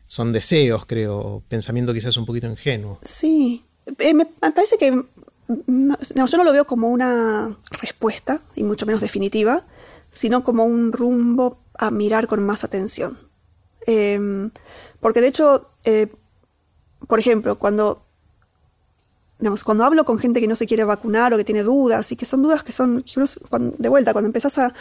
[0.08, 3.00] son deseos, creo, pensamiento quizás un poquito ingenuo.
[3.04, 3.64] Sí,
[4.00, 5.04] eh, me, parece que
[5.68, 9.64] no, yo no lo veo como una respuesta, y mucho menos definitiva,
[10.12, 13.18] sino como un rumbo a mirar con más atención.
[13.86, 14.52] Em,
[15.00, 16.08] porque de hecho, eh,
[17.08, 18.04] por ejemplo, cuando,
[19.40, 22.16] digamos, cuando hablo con gente que no se quiere vacunar o que tiene dudas, y
[22.16, 23.04] que son dudas que son,
[23.78, 24.74] de vuelta, cuando empezás a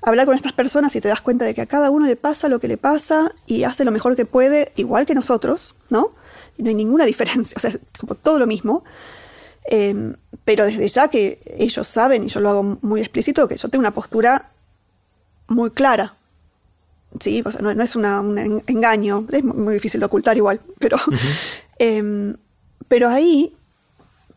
[0.00, 2.48] hablar con estas personas y te das cuenta de que a cada uno le pasa
[2.48, 6.12] lo que le pasa y hace lo mejor que puede, igual que nosotros, ¿no?
[6.56, 8.84] Y no hay ninguna diferencia, o sea, como todo lo mismo.
[9.68, 10.14] Em,
[10.44, 13.80] pero desde ya que ellos saben, y yo lo hago muy explícito, que yo tengo
[13.80, 14.50] una postura
[15.48, 16.14] muy clara.
[17.20, 20.98] Sí, o sea, no, es un engaño, es muy difícil de ocultar igual, pero,
[21.78, 22.36] em,
[22.88, 23.56] pero ahí,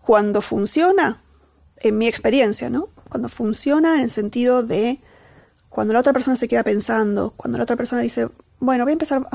[0.01, 1.21] cuando funciona,
[1.81, 2.89] en mi experiencia, ¿no?
[3.09, 4.99] Cuando funciona en el sentido de
[5.69, 8.29] cuando la otra persona se queda pensando, cuando la otra persona dice,
[8.59, 9.27] bueno, voy a empezar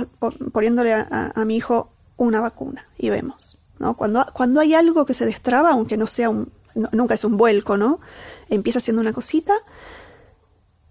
[0.52, 3.58] poniéndole a, mi hijo una vacuna y vemos.
[3.84, 3.96] ¿No?
[3.96, 6.50] Cuando, cuando hay algo que se destraba, aunque no sea un,
[6.92, 8.00] nunca es un vuelco, ¿no?
[8.48, 9.52] Empieza siendo una cosita,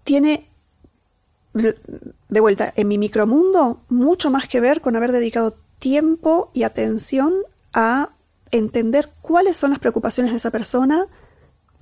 [0.04, 0.48] tiene,
[1.52, 7.34] de vuelta, en mi micromundo, mucho más que ver con haber dedicado tiempo y atención
[7.72, 8.10] a
[8.50, 11.06] entender cuáles son las preocupaciones de esa persona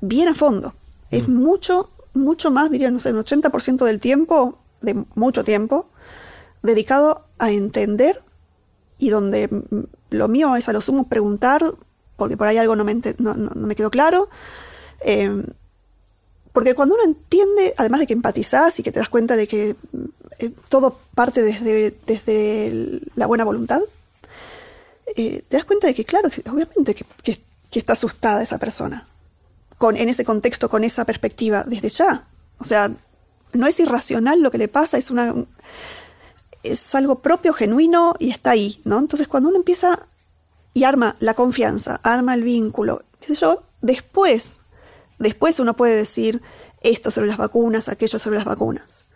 [0.01, 0.75] bien a fondo.
[1.11, 1.35] Es mm.
[1.35, 5.89] mucho mucho más, diría, no sé, un 80% del tiempo, de mucho tiempo,
[6.63, 8.23] dedicado a entender
[8.99, 9.49] y donde
[10.13, 11.65] lo mío es a lo sumo preguntar,
[12.17, 14.29] porque por ahí algo no me, no, me quedó claro.
[15.01, 15.45] Em,
[16.53, 19.75] porque cuando uno entiende, además de que empatizás y que te das cuenta de que
[20.39, 23.81] eh, todo parte desde, desde la buena voluntad,
[25.17, 29.09] eh, te das cuenta de que, claro, obviamente que está asustada esa persona
[29.91, 32.25] en ese contexto, con esa perspectiva, desde ya.
[32.59, 32.91] O sea,
[33.53, 35.35] no es irracional lo que le pasa, es una
[36.63, 38.99] es algo propio, genuino y está ahí, ¿no?
[38.99, 40.07] Entonces cuando uno empieza
[40.75, 44.61] y arma la confianza, arma el vínculo, qué yo, después,
[45.19, 46.41] después uno puede decir
[46.81, 49.07] esto sobre las vacunas, aquello sobre las vacunas.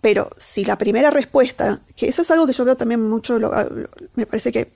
[0.00, 3.38] Pero si la primera respuesta, que eso es algo que yo veo también mucho,
[4.14, 4.72] me parece que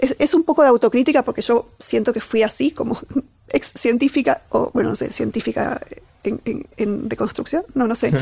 [0.00, 2.98] es, es, un poco de autocrítica porque yo siento que fui así, como
[3.48, 5.80] ex científica, o bueno, no sé, científica
[6.24, 6.40] en,
[6.76, 8.12] en, de construcción, no, no sé,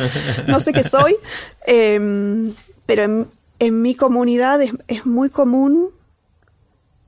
[0.47, 1.17] no sé qué soy,
[1.67, 2.55] em,
[2.87, 3.29] pero en,
[3.59, 5.91] en, mi comunidad es, es, muy común,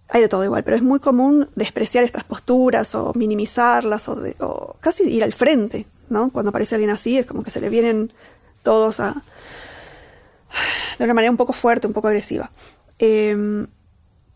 [0.08, 4.76] hay de todo igual, pero es muy común despreciar estas posturas o minimizarlas o, o
[4.80, 6.30] casi ir al frente, ¿no?
[6.30, 8.12] Cuando aparece alguien así es como que se le vienen
[8.62, 9.24] todos a...
[10.98, 12.50] de una manera un poco fuerte, un poco agresiva.
[12.98, 13.66] Eh,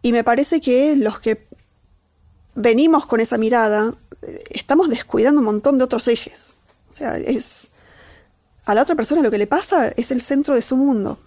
[0.03, 1.47] y me parece que los que
[2.55, 3.95] venimos con esa mirada,
[4.51, 6.55] estamos descuidando un montón de otros ejes.
[6.89, 7.71] O sea, es
[8.67, 11.19] a la otra persona lo que le pasa es el centro de su mundo.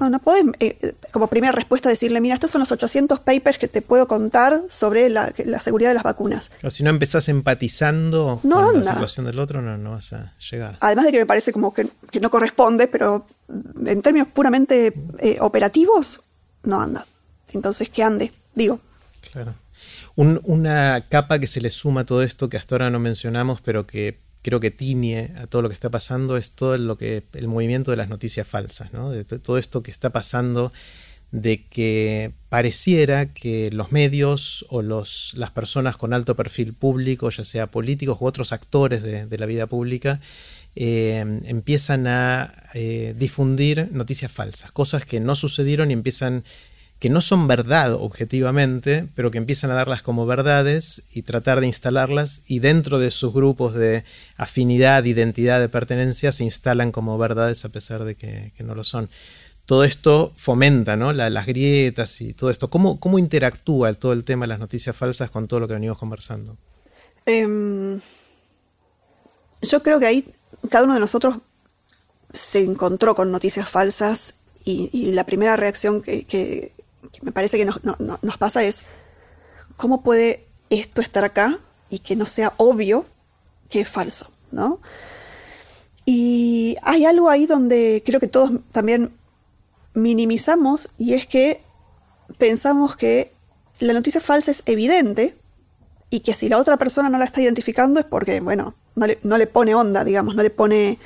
[0.00, 3.68] No, no podés, eh, como primera respuesta, decirle, mira, estos son los 800 papers que
[3.68, 6.50] te puedo contar sobre la, seguridad de las vacunas.
[6.64, 10.76] O si no empezás empatizando con la situación del otro, no, no, vas a llegar.
[10.80, 11.88] Además de que me parece como que,
[12.20, 13.26] no corresponde, pero
[13.84, 16.20] en términos puramente eh, operativos,
[16.64, 17.06] no anda.
[17.52, 18.80] Entonces, que ande, digo.
[19.30, 19.54] Claro.
[20.16, 23.86] Una capa que se le suma a todo esto que hasta ahora no mencionamos, pero
[23.86, 27.48] que creo que tiñe a todo lo que está pasando es todo lo que el
[27.48, 29.10] movimiento de las noticias falsas, ¿no?
[29.10, 30.72] de todo esto que está pasando
[31.32, 37.44] de que pareciera que los medios o los, las personas con alto perfil público, ya
[37.44, 40.20] sea políticos u otros actores de, la vida pública,
[40.76, 46.44] eh, empiezan a eh, difundir noticias falsas, cosas que no sucedieron y empiezan
[46.98, 51.66] que no son verdad objetivamente, pero que empiezan a darlas como verdades y tratar de
[51.66, 54.04] instalarlas y dentro de sus grupos de
[54.36, 59.10] afinidad, identidad, de pertenencia se instalan como verdades a pesar de que, no lo son.
[59.66, 61.12] Todo esto fomenta ¿no?
[61.12, 62.70] las grietas y todo esto.
[62.70, 65.98] ¿Cómo, ¿Cómo interactúa todo el tema de las noticias falsas con todo lo que venimos
[65.98, 66.56] conversando?
[67.26, 68.00] Em,
[69.60, 70.24] yo creo que ahí
[70.70, 71.38] cada uno de nosotros
[72.32, 76.72] se encontró con noticias falsas y, la primera reacción que,
[77.22, 78.84] me parece que nos, pasa es,
[79.76, 81.58] ¿cómo puede esto estar acá
[81.90, 83.04] y que no sea obvio
[83.68, 84.30] que es falso?
[84.50, 84.80] ¿no?
[86.04, 89.12] Y hay algo ahí donde creo que todos también
[89.94, 91.60] minimizamos y es que
[92.38, 93.32] pensamos que
[93.80, 95.36] la noticia falsa es evidente
[96.10, 99.18] y que si la otra persona no la está identificando es porque, bueno, no le,
[99.22, 100.98] no le pone onda, digamos, no le pone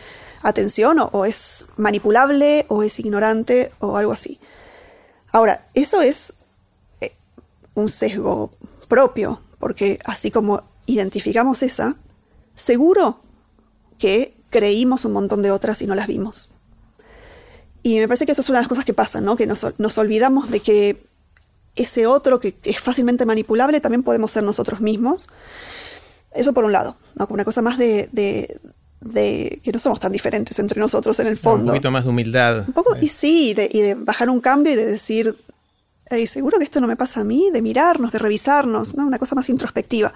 [0.42, 4.38] atención o, es manipulable o es ignorante o algo así.
[5.32, 6.34] Ahora, eso es
[7.00, 7.12] eh,
[7.74, 8.52] un sesgo
[8.88, 11.96] propio, porque así como identificamos esa,
[12.54, 13.20] seguro
[13.98, 16.50] que creímos un montón de otras y no las vimos.
[17.82, 19.36] Y me parece que eso es una de las cosas que pasan, ¿no?
[19.36, 19.64] que nos,
[19.98, 21.02] olvidamos de que
[21.76, 25.28] ese otro que es fácilmente manipulable también podemos ser nosotros mismos.
[26.32, 27.26] Eso por un lado, ¿no?
[27.26, 28.60] como una cosa más de
[29.00, 31.64] que no somos tan diferentes entre nosotros en el fondo.
[31.64, 32.64] un poquito más de humildad.
[32.66, 35.36] Un poco, y sí, de, y de bajar un cambio y de decir,
[36.26, 39.06] seguro que esto no me pasa a mí, de mirarnos, de revisarnos, ¿no?
[39.06, 40.12] una cosa más introspectiva.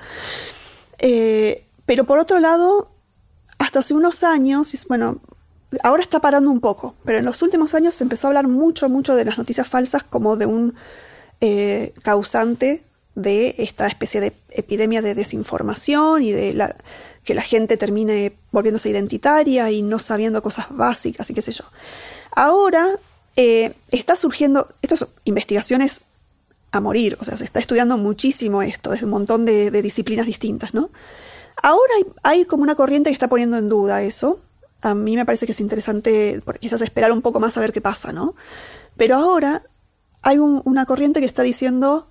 [0.98, 2.90] Eh, pero por otro lado,
[3.58, 5.20] hasta hace unos años, bueno,
[5.82, 8.88] ahora está parando un poco, pero en los últimos años se empezó a hablar mucho,
[8.88, 10.74] mucho de las noticias falsas como de un
[11.40, 12.82] eh, causante
[13.14, 16.76] de esta especie de epidemia de desinformación y de la,
[17.24, 21.64] que la gente termine volviéndose identitaria y no sabiendo cosas básicas y qué sé yo.
[22.32, 22.98] Ahora
[23.36, 26.02] eh, está surgiendo, estas investigaciones
[26.70, 30.74] a morir, o sea, se está estudiando muchísimo esto, desde un montón de, disciplinas distintas,
[30.74, 30.90] ¿no?
[31.62, 34.40] Ahora hay, como una corriente que está poniendo en duda eso.
[34.82, 37.80] A mí me parece que es interesante quizás esperar un poco más a ver qué
[37.80, 38.34] pasa, ¿no?
[38.96, 39.62] Pero ahora
[40.22, 42.08] hay una corriente que está diciendo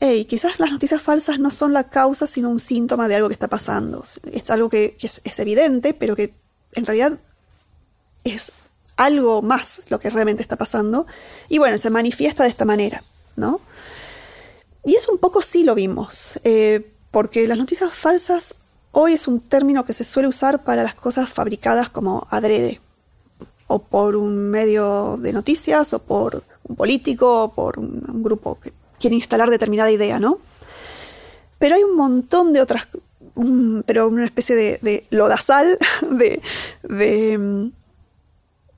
[0.00, 3.34] hey, quizás las noticias falsas no son la causa, sino un síntoma de algo que
[3.34, 4.04] está pasando.
[4.32, 6.34] Es algo que, es, evidente, pero que
[6.72, 7.18] en realidad
[8.24, 8.52] es
[8.96, 11.06] algo más lo que realmente está pasando.
[11.48, 13.04] Y bueno, se manifiesta de esta manera,
[13.36, 13.60] ¿no?
[14.84, 18.56] Y es un poco sí lo vimos, eh, porque las noticias falsas
[18.92, 22.80] hoy es un término que se suele usar para las cosas fabricadas como adrede,
[23.66, 28.72] o por un medio de noticias, o por un político, o por un grupo que
[29.04, 30.38] quiere instalar determinada idea, ¿no?
[31.58, 32.88] Pero hay un montón de otras,
[33.84, 35.78] pero una especie de, lodazal
[36.10, 36.40] de,
[36.84, 37.70] de,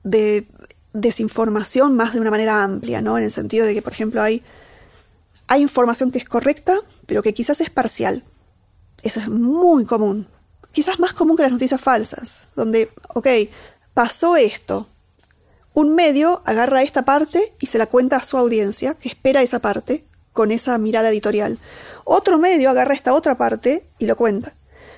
[0.03, 0.45] de,
[0.91, 3.17] desinformación más de una manera amplia, ¿no?
[3.17, 4.43] En el sentido de que, por ejemplo, hay,
[5.47, 8.25] hay información que es correcta, pero que quizás es parcial.
[9.03, 10.27] Eso es muy común.
[10.73, 13.27] Quizás más común que las noticias falsas, donde, ok,
[13.93, 14.87] pasó esto.
[15.73, 19.59] Un medio agarra esta parte y se la cuenta a su audiencia, que espera esa
[19.59, 20.03] parte,
[20.37, 21.57] con esa mirada editorial.
[22.03, 24.53] Otro medio agarra esta otra parte y lo cuenta.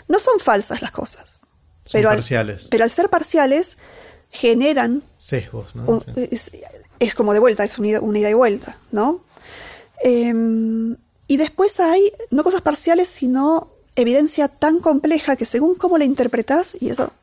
[0.10, 1.40] No son falsas las cosas.
[1.86, 2.64] Son pero parciales.
[2.64, 3.78] Al, pero al ser parciales,
[4.32, 5.02] generan.
[5.18, 6.02] Sesgos, ¿no?
[7.00, 9.24] es, como de vuelta, es un ida, y vuelta, ¿no?
[10.04, 10.98] Em,
[11.28, 16.76] y después hay, no cosas parciales, sino evidencia tan compleja que según cómo la interpretas,
[16.82, 17.14] y eso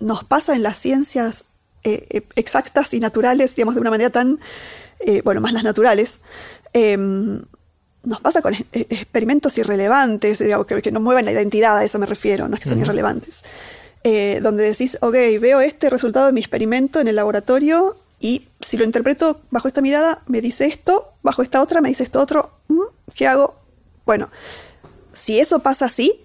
[0.00, 1.44] nos pasa en las ciencias
[1.84, 4.40] eh, eh, exactas y naturales, digamos, de una manera tan,
[4.98, 6.22] eh, bueno, más las naturales,
[6.72, 7.42] em,
[8.02, 10.38] nos pasa con experimentos irrelevantes,
[10.82, 13.44] que, no mueven la identidad, a eso me refiero, no es que son irrelevantes.
[14.02, 18.78] Eh, donde decís, ok, veo este resultado de mi experimento en el laboratorio y si
[18.78, 22.50] lo interpreto bajo esta mirada, me dice esto, bajo esta otra me dice esto otro,
[22.68, 22.80] mm,
[23.14, 23.54] ¿qué hago?
[24.06, 24.30] Bueno,
[25.14, 26.20] si eso pasa así,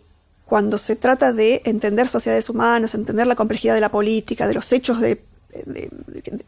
[0.45, 4.71] cuando se trata de entender sociedades humanas, entender la complejidad de la política, de los
[4.71, 5.21] hechos de,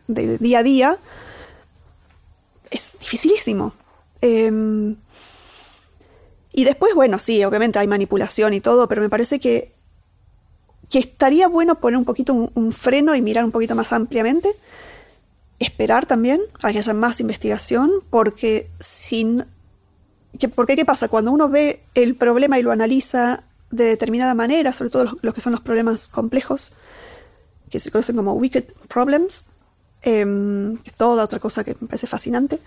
[0.07, 0.97] de día a día,
[2.69, 3.73] es dificilísimo.
[4.21, 4.95] Em,
[6.57, 9.75] y después, bueno, sí, obviamente hay manipulación y todo, pero me parece que,
[10.89, 14.49] que estaría bueno poner un poquito un, freno y mirar un poquito más ampliamente.
[15.59, 19.45] Esperar también a que haya más investigación, porque sin.
[20.55, 21.09] porque ¿qué pasa?
[21.09, 25.41] Cuando uno ve el problema y lo analiza de determinada manera, sobre todo los, que
[25.41, 26.73] son los problemas complejos,
[27.69, 29.43] que se conocen como wicked problems,
[30.01, 30.25] eh,
[30.83, 32.59] que toda otra cosa que me parece fascinante.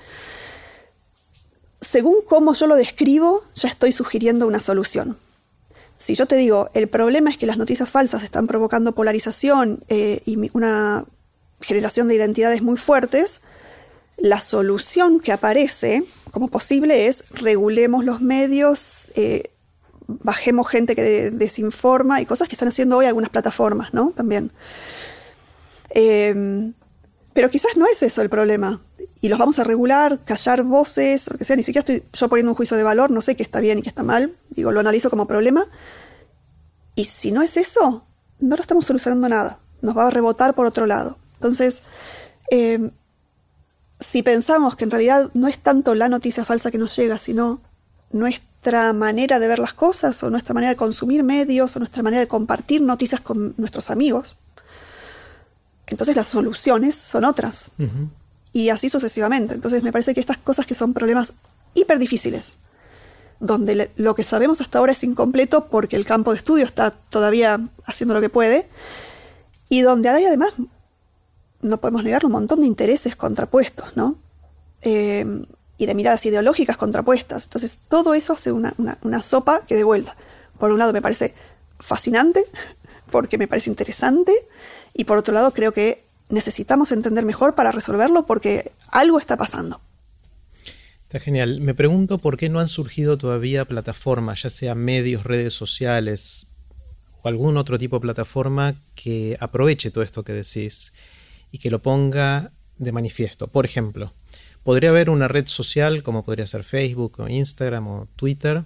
[1.81, 5.17] Según cómo yo lo describo, ya estoy sugiriendo una solución.
[5.97, 10.21] Si yo te digo, el problema es que las noticias falsas están provocando polarización eh,
[10.25, 11.05] y una
[11.61, 13.43] generación de identidades muy fuertes,
[14.17, 19.51] la solución que aparece como posible es regulemos los medios, eh,
[20.07, 24.13] bajemos gente que desinforma y cosas que están haciendo hoy algunas plataformas, ¿no?
[24.17, 24.53] También.
[25.91, 26.73] Eh,
[27.33, 28.81] pero quizás no es eso el problema.
[29.21, 31.57] Y los vamos a regular, callar voces, o lo que sea.
[31.57, 33.83] Ni siquiera estoy yo poniendo un juicio de valor, no sé qué está bien y
[33.83, 34.35] qué está mal.
[34.51, 35.67] Digo, lo analizo como problema.
[36.95, 38.05] Y si no es eso,
[38.39, 39.59] no lo estamos solucionando nada.
[39.83, 41.19] Nos va a rebotar por otro lado.
[41.35, 41.83] Entonces,
[42.51, 42.91] eh,
[44.01, 47.61] si pensamos que en realidad no es tanto la noticia falsa que nos llega, sino
[48.13, 52.21] nuestra manera de ver las cosas, o nuestra manera de consumir medios, o nuestra manera
[52.21, 54.37] de compartir noticias con nuestros amigos,
[55.87, 57.73] entonces las soluciones son otras.
[58.53, 59.55] Y así sucesivamente.
[59.55, 61.35] Entonces me parece que estas cosas que son problemas
[61.75, 62.57] hiper difíciles,
[63.39, 67.61] donde lo que sabemos hasta ahora es incompleto porque el campo de estudio está todavía
[67.85, 68.69] haciendo lo que puede,
[69.69, 70.53] y donde hay además,
[71.63, 74.17] no podemos negar, un montón de intereses contrapuestos, ¿no?
[74.83, 75.25] Eh,
[75.79, 77.45] y de miradas ideológicas contrapuestas.
[77.45, 80.17] Entonces todo eso hace una, una sopa que de vuelta,
[80.59, 81.35] por un lado me parece
[81.79, 82.45] fascinante,
[83.11, 84.35] porque me parece interesante,
[84.93, 89.81] y por otro lado creo que necesitamos entender mejor para resolverlo porque algo está pasando.
[91.03, 91.61] Está genial.
[91.61, 96.47] Me pregunto por qué no han surgido todavía plataformas, ya sea medios, redes sociales
[97.23, 100.93] o algún otro tipo de plataforma que aproveche todo esto que decís
[101.51, 103.49] y que lo ponga de manifiesto.
[103.49, 104.15] Por ejemplo,
[104.63, 108.65] podría haber una red social como podría ser Facebook o Instagram o Twitter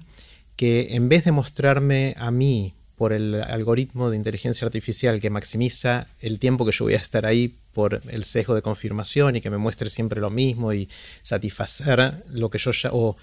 [0.56, 6.06] que en vez de mostrarme a mí por el algoritmo de inteligencia artificial que maximiza
[6.20, 9.50] el tiempo que yo voy a estar ahí por el sesgo de confirmación y que
[9.50, 10.88] me muestre siempre lo mismo y
[11.22, 13.16] satisfacer lo que yo ya o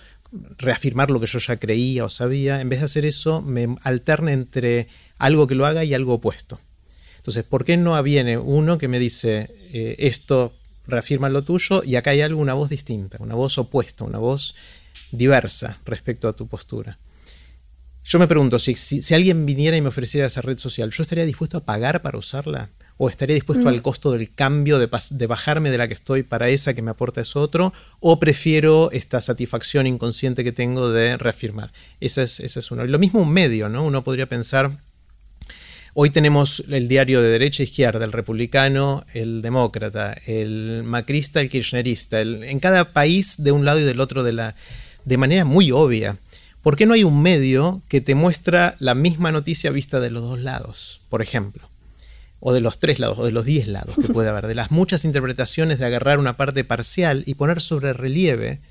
[0.58, 4.34] reafirmar lo que yo ya creía o sabía, en vez de hacer eso me alterne
[4.34, 4.88] entre
[5.18, 6.60] algo que lo haga y algo opuesto.
[7.18, 10.54] Entonces, ¿por qué no viene uno que me dice eh, esto
[10.88, 14.56] reafirma lo tuyo y acá hay algo, una voz distinta, una voz opuesta, una voz
[15.12, 16.98] diversa respecto a tu postura?
[18.04, 21.26] Yo me pregunto, si, si, alguien viniera y me ofreciera esa red social, ¿yo estaría
[21.26, 22.70] dispuesto a pagar para usarla?
[22.98, 23.82] ¿O estaría dispuesto al mm.
[23.82, 27.22] costo del cambio, de, de, bajarme de la que estoy para esa que me aporta
[27.22, 27.74] es otro?
[28.00, 31.72] ¿O prefiero esta satisfacción inconsciente que tengo de reafirmar?
[32.00, 32.86] Ese es, es uno.
[32.86, 33.84] Lo mismo un medio, ¿no?
[33.84, 34.80] Uno podría pensar,
[35.94, 41.50] Hoy tenemos el diario de derecha e izquierda, el republicano, el demócrata, el macrista, el
[41.50, 44.56] kirchnerista, en cada país de un lado y del otro de, la,
[45.04, 46.18] de manera muy obvia.
[46.62, 50.22] ¿Por qué no hay un medio que te muestra la misma noticia vista de los
[50.24, 51.70] dos lados, por ejemplo?
[52.40, 54.72] O de los tres lados, o de los diez lados que puede haber, de las
[54.72, 58.62] muchas interpretaciones de agarrar una parte parcial y poner sobre relieve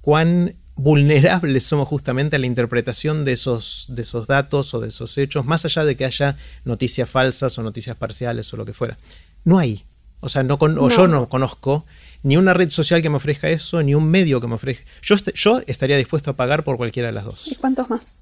[0.00, 5.18] cuán vulnerables somos justamente a la interpretación de esos, de esos datos o de esos
[5.18, 8.96] hechos, más allá de que haya noticias falsas o noticias parciales o lo que fuera.
[9.44, 9.84] No hay.
[10.20, 11.84] O sea, no, O yo no conozco
[12.22, 14.84] ni una red social que me ofrezca eso, ni un medio que me ofrezca.
[15.02, 17.46] Yo, yo estaría dispuesto a pagar por cualquiera de las dos.
[17.46, 18.16] ¿Y cuántos más?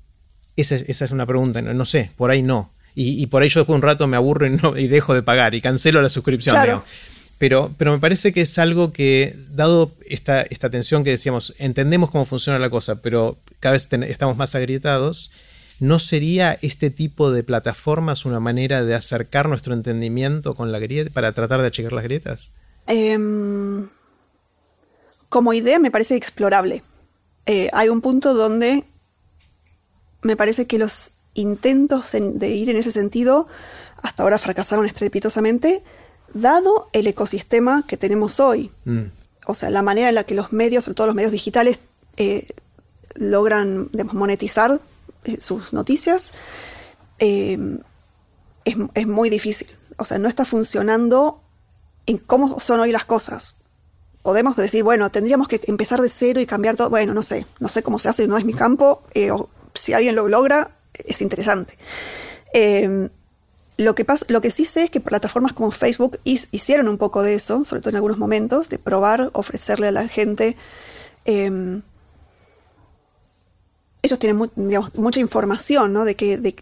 [0.56, 2.72] Esa, es una pregunta, no, sé, por ahí no.
[2.94, 4.46] Y, por ahí yo después de un rato me aburro
[4.78, 6.56] y, dejo de pagar y cancelo la suscripción.
[7.38, 12.10] Pero, pero me parece que es algo que, dado esta, esta tensión que decíamos, entendemos
[12.10, 15.30] cómo funciona la cosa, pero cada vez estamos más agrietados,
[15.78, 21.10] ¿no sería este tipo de plataformas una manera de acercar nuestro entendimiento con la grieta
[21.10, 22.52] para tratar de achicar las grietas?
[22.86, 23.88] Em,
[25.28, 26.82] como idea me parece explorable.
[27.46, 28.84] Eh, hay un punto donde
[30.22, 33.46] me parece que los intentos de ir en ese sentido
[34.02, 35.82] hasta ahora fracasaron estrepitosamente,
[36.32, 38.70] dado el ecosistema que tenemos hoy.
[38.84, 39.04] Mm.
[39.46, 41.78] O sea, la manera en la que los medios, sobre todo los medios digitales,
[42.16, 42.48] eh,
[43.14, 44.80] logran monetizar
[45.24, 46.34] eh, sus noticias,
[47.18, 47.58] es,
[48.94, 49.68] es, muy difícil.
[49.96, 51.40] O sea, no está funcionando
[52.06, 53.58] en cómo son hoy las cosas.
[54.22, 56.90] Podemos decir, bueno, tendríamos que empezar de cero y cambiar todo.
[56.90, 59.02] Bueno, no sé, no sé cómo se hace, no es mi campo.
[59.14, 59.30] Eh,
[59.74, 61.76] si alguien lo logra, es interesante.
[62.52, 63.08] Em,
[63.78, 67.22] Lo que, pasa, lo que sí sé es que plataformas como Facebook hicieron un poco
[67.22, 70.56] de eso, sobre todo en algunos momentos, de probar, ofrecerle a la gente.
[71.26, 71.82] Em,
[74.02, 74.50] ellos tienen
[74.94, 76.04] mucha información, ¿no?
[76.06, 76.56] De, que, de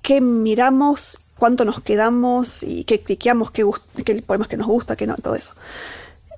[0.00, 3.64] qué miramos, cuánto nos quedamos y qué cliqueamos, qué,
[4.04, 5.52] qué poemas que nos gusta, qué no, todo eso.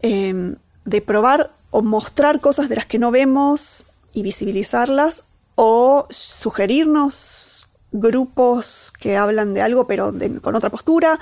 [0.03, 5.25] Em, de probar o mostrar cosas de las que no vemos y visibilizarlas
[5.57, 10.13] o sugerirnos grupos que hablan de algo pero
[10.43, 11.19] con otra postura,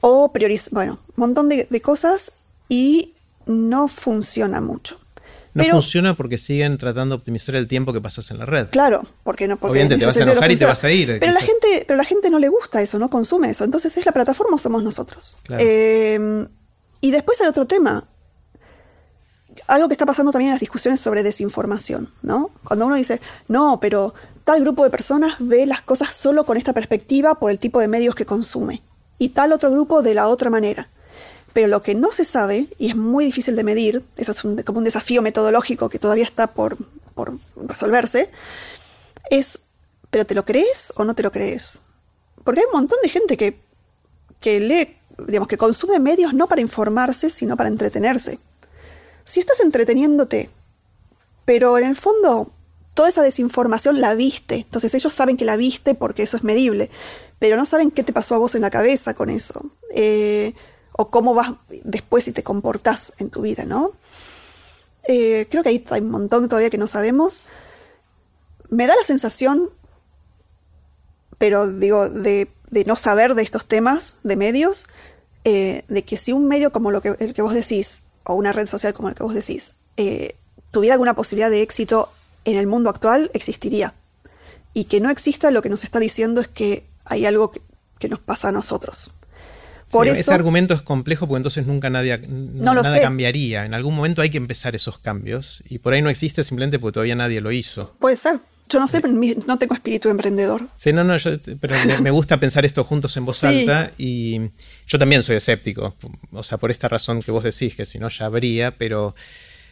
[0.00, 2.34] o priorizar, bueno, un montón de, cosas
[2.68, 3.14] y
[3.46, 4.98] no funciona mucho.
[5.56, 8.68] No funciona porque siguen tratando de optimizar el tiempo que pasas en la red.
[8.70, 9.56] Claro, porque no.
[9.56, 11.18] Porque Obviamente te vas a enojar y te vas a ir.
[11.18, 13.64] Pero la gente, pero la gente no le gusta eso, no consume eso.
[13.64, 15.36] Entonces es la plataforma o somos nosotros.
[15.58, 16.46] Eh,
[17.00, 18.06] y después hay otro tema.
[19.68, 22.50] Algo que está pasando también en las discusiones sobre desinformación, ¿no?
[22.62, 24.14] Cuando uno dice, no, pero
[24.44, 27.88] tal grupo de personas ve las cosas solo con esta perspectiva por el tipo de
[27.88, 28.82] medios que consume
[29.18, 30.88] y tal otro grupo de la otra manera.
[31.56, 34.78] Pero lo que no se sabe, y es muy difícil de medir, eso es como
[34.78, 36.76] un desafío metodológico que todavía está por,
[37.66, 38.28] resolverse,
[39.30, 39.60] es,
[40.10, 41.80] ¿pero te lo crees o no te lo crees?
[42.44, 43.58] Porque hay un montón de gente que,
[44.38, 48.38] que lee, digamos, que consume medios no para informarse, sino para entretenerse.
[49.24, 50.50] Si estás entreteniéndote,
[51.46, 52.52] pero en el fondo
[52.92, 54.56] toda esa desinformación la viste.
[54.56, 56.90] Entonces ellos saben que la viste porque eso es medible,
[57.38, 59.70] pero no saben qué te pasó a vos en la cabeza con eso.
[59.94, 60.52] Eh,
[60.96, 61.52] o cómo vas
[61.84, 63.92] después si te comportás en tu vida, ¿no?
[65.08, 67.42] Eh, creo que ahí hay un montón todavía que no sabemos.
[68.70, 69.70] Me da la sensación,
[71.38, 72.48] pero digo, de,
[72.86, 74.86] no saber de estos temas de medios,
[75.44, 78.52] eh, de que si un medio como lo que, el que vos decís, o una
[78.52, 79.74] red social como el que vos decís,
[80.72, 82.10] tuviera alguna posibilidad de éxito
[82.46, 83.92] en el mundo actual existiría.
[84.72, 87.52] Y que no exista lo que nos está diciendo es que hay algo
[87.98, 89.10] que, nos pasa a nosotros.
[89.90, 93.64] Por ese argumento es complejo porque entonces nunca nadie, no nada cambiaría.
[93.64, 96.94] En algún momento hay que empezar esos cambios y por ahí no existe simplemente porque
[96.94, 97.94] todavía nadie lo hizo.
[97.98, 98.38] Puede ser.
[98.68, 100.66] Yo no sé, no tengo espíritu emprendedor.
[100.74, 101.14] Sí, no, no,
[101.60, 104.40] pero me gusta pensar esto juntos en voz alta y
[104.88, 105.94] yo también soy escéptico.
[106.32, 109.14] O sea, por esta razón que vos decís, que si no ya habría, pero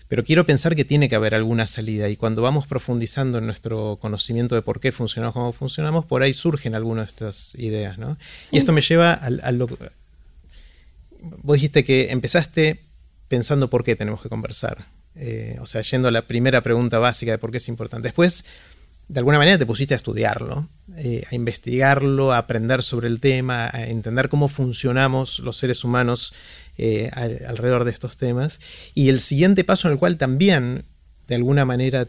[0.09, 3.99] pero quiero pensar que tiene que haber alguna salida y cuando vamos profundizando en nuestro
[4.01, 7.99] conocimiento de por qué funcionamos como funcionamos, por ahí surgen algunas de estas ideas.
[7.99, 8.19] ¿no?
[8.53, 9.77] Y esto me lleva a, lo que...
[11.43, 12.85] Vos dijiste que empezaste
[13.29, 14.87] pensando por qué tenemos que conversar.
[15.17, 18.09] Eh, o sea, yendo a la primera pregunta básica de por qué es importante.
[18.09, 18.45] Después,
[19.09, 23.69] de alguna manera te pusiste a estudiarlo, eh, a investigarlo, a aprender sobre el tema,
[23.73, 26.35] a entender cómo funcionamos los seres humanos
[26.79, 28.61] eh, alrededor de estos temas.
[28.95, 30.85] Y el siguiente paso en el cual también,
[31.27, 32.09] de alguna manera,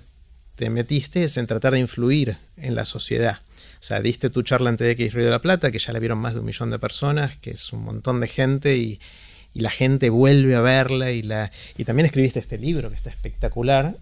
[0.56, 3.40] te metiste es en tratar de influir en la sociedad.
[3.86, 6.18] O sea, diste tu charla en TDX Río de la Plata, que ya la vieron
[6.18, 9.00] más de un millón de personas, que es un montón de gente y,
[9.54, 13.96] la gente vuelve a verla y, la, y también escribiste este libro que está espectacular,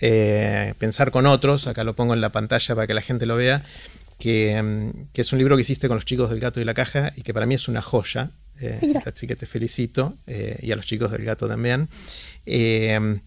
[0.00, 3.36] eh, Pensar con otros, acá lo pongo en la pantalla para que la gente lo
[3.36, 3.62] vea,
[4.18, 6.74] que, mm, que, es un libro que hiciste con los chicos del gato y la
[6.74, 8.32] caja y que para mí es una joya.
[8.60, 11.88] Eh, así que te felicito eh, y a los chicos del gato también.
[12.44, 13.20] Eh,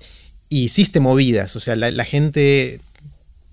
[0.50, 2.82] hiciste movidas, o sea, la, gente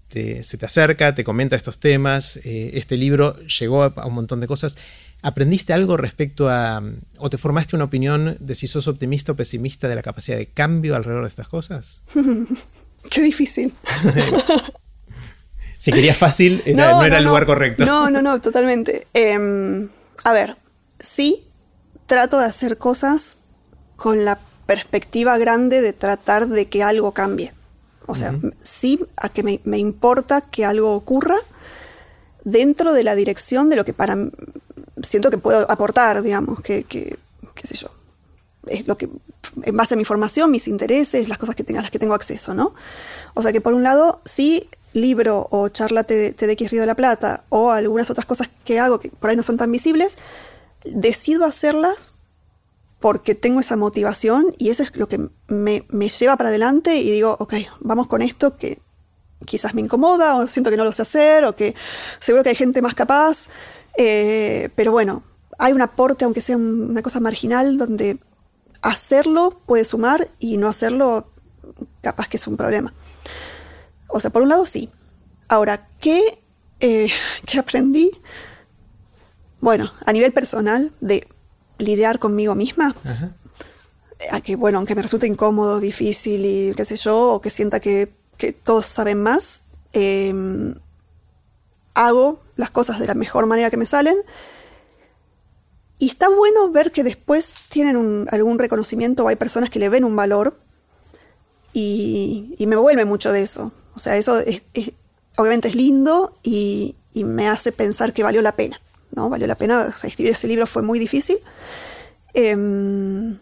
[0.09, 4.79] se te acerca, te comenta estos temas, este libro llegó a, un montón de cosas.
[5.21, 6.83] ¿Aprendiste algo respecto a,
[7.19, 10.47] o te formaste una opinión de si sos optimista o pesimista de la capacidad de
[10.47, 12.03] cambio alrededor de estas cosas?
[13.11, 13.73] Qué difícil.
[15.77, 17.85] si querías fácil, no, era el lugar correcto.
[17.85, 19.07] No, no, no, totalmente.
[19.13, 19.89] Em,
[20.25, 20.57] a ver,
[21.01, 21.45] sí,
[22.07, 23.39] trato de hacer cosas
[23.97, 27.53] con la perspectiva grande de tratar de que algo cambie.
[28.11, 31.37] O sea, sí a que me, importa que algo ocurra
[32.43, 34.17] dentro de la dirección de lo que para
[35.03, 37.19] siento que puedo aportar, digamos, que, que
[37.55, 37.91] qué sé yo,
[38.67, 39.11] es lo que
[39.63, 42.55] en base a mi formación, mis intereses, las cosas que tenga, las que tengo acceso,
[42.55, 42.75] ¿no?
[43.35, 47.45] O sea que por un lado, sí, libro o charla TDX Río de la Plata
[47.51, 50.17] o algunas otras cosas que hago que por ahí no son tan visibles,
[50.83, 52.15] decido hacerlas
[53.01, 57.37] porque tengo esa motivación y eso es lo que me, lleva para adelante y digo,
[57.39, 58.81] ok, vamos con esto que
[59.45, 61.75] quizás me incomoda o siento que no lo sé hacer o que
[62.19, 63.49] seguro que hay gente más capaz,
[63.97, 65.23] eh, pero bueno,
[65.59, 68.19] hay un aporte, aunque sea una cosa marginal, donde
[68.83, 71.29] hacerlo puede sumar y no hacerlo
[72.01, 72.93] capaz que es un problema.
[74.09, 74.91] O sea, por un lado sí.
[75.49, 76.41] Ahora, ¿qué,
[76.81, 77.11] eh,
[77.47, 78.11] ¿qué aprendí?
[79.61, 81.27] Bueno, a nivel personal, de
[81.79, 82.95] lidiar conmigo misma,
[84.31, 87.81] a que, bueno, aunque me resulte incómodo, difícil y qué sé yo, o que sienta
[87.81, 88.13] que,
[88.65, 90.75] todos saben más, em,
[91.95, 94.17] hago las cosas de la mejor manera que me salen,
[95.99, 100.05] y está bueno ver que después tienen algún reconocimiento o hay personas que le ven
[100.05, 100.57] un valor
[101.73, 103.73] y, me vuelve mucho de eso.
[103.95, 104.37] O sea, eso
[105.37, 108.81] obviamente es lindo y, me hace pensar que valió la pena.
[109.13, 109.29] ¿No?
[109.29, 111.39] Valió la pena, escribir ese libro fue muy difícil.
[112.35, 113.39] Em,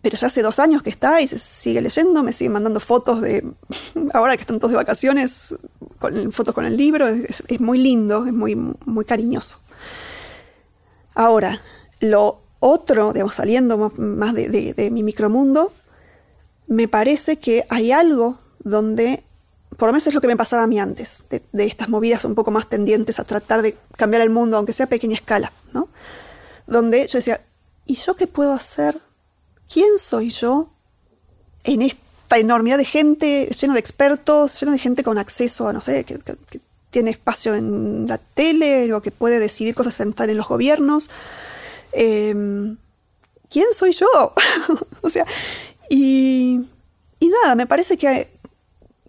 [0.00, 3.20] pero ya hace dos años que está y se sigue leyendo, me sigue mandando fotos
[3.20, 3.44] de,
[4.14, 5.56] ahora que están todos de vacaciones,
[5.98, 9.58] con, fotos con el libro, es, muy lindo, es muy, muy cariñoso.
[11.14, 11.60] Ahora,
[12.00, 15.72] lo otro, digamos, saliendo más, de, mi micromundo,
[16.66, 19.24] me parece que hay algo donde,
[19.76, 22.34] por lo menos es lo que me pasaba a mí antes, de, estas movidas un
[22.34, 25.88] poco más tendientes a tratar de cambiar el mundo, aunque sea a pequeña escala, ¿no?
[26.66, 27.40] Donde yo decía,
[27.86, 29.00] ¿y yo qué puedo hacer
[29.72, 30.70] ¿quién soy yo
[31.64, 35.80] en esta enormidad de gente, lleno de expertos, lleno de gente con acceso a, no
[35.80, 36.18] sé, que,
[36.90, 41.10] tiene espacio en la tele o que puede decidir cosas sentar en los gobiernos?
[41.92, 42.78] Em,
[43.50, 44.32] ¿Quién soy yo?
[45.02, 45.26] o sea,
[45.90, 46.66] y,
[47.20, 48.28] nada, me parece que,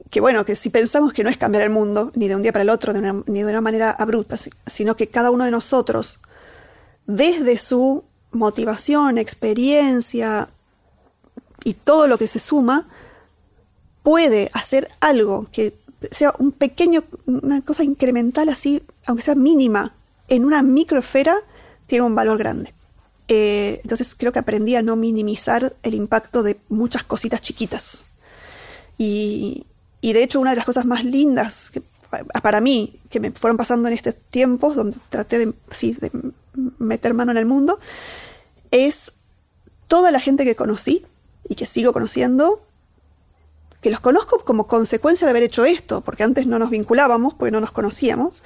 [0.10, 2.52] que, bueno, que si pensamos que no es cambiar el mundo, ni de un día
[2.52, 6.20] para el otro, ni de una manera abrupta, sino que cada uno de nosotros,
[7.06, 10.50] desde su motivación, experiencia
[11.64, 12.88] y todo lo que se suma,
[14.04, 15.78] puede hacer algo que
[16.12, 19.94] sea un pequeño, una cosa incremental así, aunque sea mínima,
[20.28, 21.36] en una microesfera,
[21.86, 22.74] tiene un valor grande.
[23.28, 28.06] Eh, entonces creo que aprendí a no minimizar el impacto de muchas cositas chiquitas.
[28.98, 29.68] Y,
[30.02, 31.72] de hecho una de las cosas más lindas
[32.42, 36.12] para mí que me fueron pasando en estos tiempos, donde traté de, sí, de
[36.78, 37.80] meter mano en el mundo,
[38.72, 39.14] es
[39.88, 41.06] toda la gente que conocí
[41.48, 42.62] y que sigo conociendo,
[43.82, 47.52] que los conozco como consecuencia de haber hecho esto, porque antes no nos vinculábamos, porque
[47.52, 48.44] no nos conocíamos,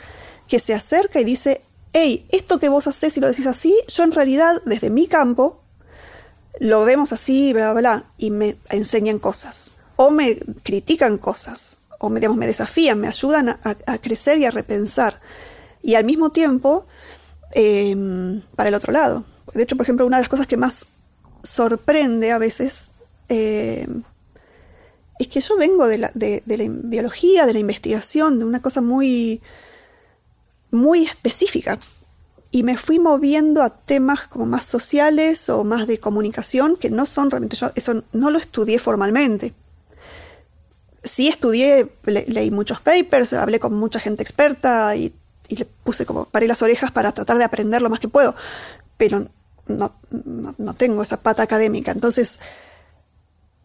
[0.48, 1.62] que se acerca y dice,
[1.94, 5.62] hey, esto que vos haces y lo decís así, yo en realidad desde mi campo
[6.60, 12.10] lo vemos así, bla, bla, bla, y me enseñan cosas, o me critican cosas, o
[12.10, 15.22] me, me desafían, me ayudan a crecer y a repensar.
[15.82, 16.86] Y al mismo tiempo,
[17.56, 19.26] Em, para el otro lado.
[19.53, 20.88] De hecho, por ejemplo, una de las cosas que más
[21.44, 22.90] sorprende a veces
[23.30, 24.02] em,
[25.20, 28.82] es que yo vengo de la, de, la, biología, de la investigación, de una cosa
[28.82, 29.41] muy,
[30.72, 31.78] muy específica.
[32.49, 37.06] Y me fui moviendo a temas como más sociales o más de comunicación, que no
[37.06, 39.53] son realmente yo, eso no lo estudié formalmente.
[41.04, 45.14] Sí estudié, leí muchos papers, hablé con mucha gente experta y
[45.50, 48.36] le puse como, paré las orejas para tratar de aprender lo más que puedo,
[48.98, 49.28] pero
[49.68, 49.94] no,
[50.58, 51.92] no, tengo esa pata académica.
[51.92, 52.40] Entonces,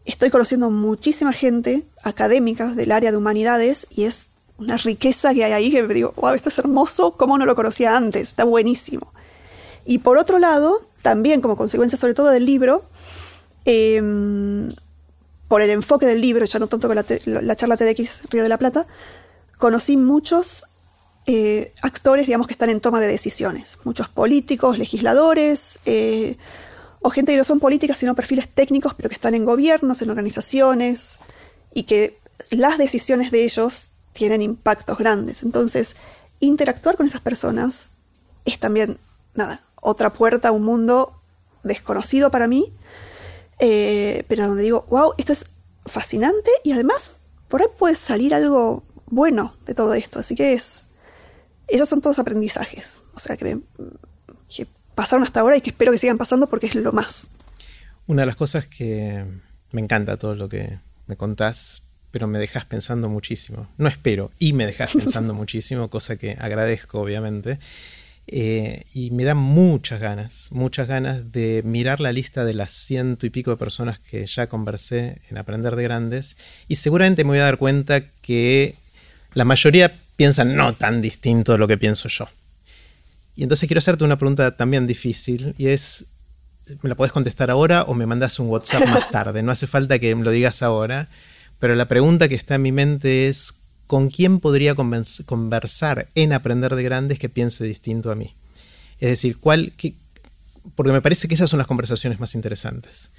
[0.05, 5.51] estoy conociendo muchísima gente académica del área de humanidades y es una riqueza que hay
[5.53, 8.29] ahí que me digo, wow, esto es hermoso, ¿cómo no lo conocía antes?
[8.29, 9.13] Está buenísimo.
[9.85, 12.83] Y por otro lado, también como consecuencia sobre todo del libro,
[13.65, 14.73] em,
[15.49, 18.49] por el enfoque del libro, ya no tanto con la, la charla TDX Río de
[18.49, 18.87] la Plata,
[19.57, 20.65] conocí muchos
[21.25, 23.77] eh, actores, digamos, que están en toma de decisiones.
[23.83, 26.37] Muchos políticos, legisladores, eh,
[27.01, 30.09] o gente que no son políticas, sino perfiles técnicos, pero que están en gobiernos, en
[30.09, 31.19] organizaciones,
[31.73, 32.17] y que
[32.51, 35.43] las decisiones de ellos tienen impactos grandes.
[35.43, 35.97] Entonces,
[36.39, 37.89] interactuar con esas personas
[38.45, 38.97] es también,
[39.33, 41.13] nada, otra puerta a un mundo
[41.63, 42.73] desconocido para mí,
[43.59, 45.47] eh, pero donde digo, wow, esto es
[45.85, 47.11] fascinante y además
[47.49, 50.19] por ahí puede salir algo bueno de todo esto.
[50.19, 50.87] Así que es,
[51.67, 53.59] esos son todos aprendizajes, o sea, que,
[54.95, 57.29] pasaron hasta ahora y que espero que sigan pasando porque es lo más.
[58.05, 59.23] Una de las cosas que
[59.71, 63.69] me encanta todo lo que me contás, pero me dejas pensando muchísimo.
[63.77, 67.59] No espero, y me dejas pensando muchísimo, cosa que agradezco obviamente.
[68.31, 73.25] Eh, y me da muchas ganas, muchas ganas de mirar la lista de las ciento
[73.25, 76.37] y pico de personas que ya conversé en Aprender de Grandes
[76.67, 78.75] y seguramente me voy a dar cuenta que
[79.33, 82.29] la mayoría piensan no tan distinto de lo que pienso yo.
[83.35, 86.05] Y entonces quiero hacerte una pregunta también difícil y es,
[86.83, 89.41] ¿me la podés contestar ahora o me mandas un WhatsApp más tarde?
[89.41, 91.09] No hace falta que me lo digas ahora,
[91.57, 93.58] pero la pregunta que está en mi mente es,
[93.89, 98.35] ¿con quién podría conversar en Aprender de Grandes que piense distinto a mí?
[98.99, 99.73] Es decir, ¿cuál,
[100.75, 103.09] porque me parece que esas son las conversaciones más interesantes.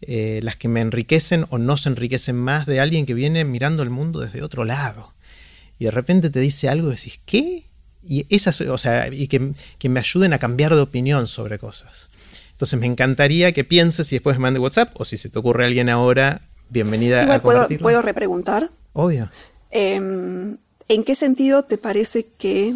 [0.00, 3.84] Eh, las que me enriquecen o no se enriquecen más de alguien que viene mirando
[3.84, 5.14] el mundo desde otro lado
[5.78, 7.62] y de repente te dice algo y decís, ¿qué?
[8.02, 12.10] Y, esas, o sea, y que, me ayuden a cambiar de opinión sobre cosas.
[12.50, 15.66] Entonces me encantaría que pienses y después me mande WhatsApp o si se te ocurre
[15.66, 18.70] alguien ahora, bienvenida a puedo, ¿Puedo repreguntar?
[18.92, 19.30] Obvio.
[19.70, 20.56] Em,
[20.88, 22.74] ¿En qué sentido te parece que,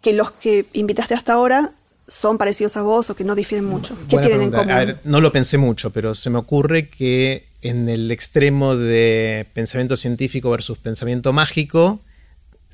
[0.00, 1.72] que los que invitaste hasta ahora
[2.08, 3.96] son parecidos a vos o que no difieren mucho.
[4.08, 4.96] ¿Qué tienen en común?
[5.04, 10.50] no lo pensé mucho, pero se me ocurre que en el extremo de pensamiento científico
[10.50, 12.00] versus pensamiento mágico,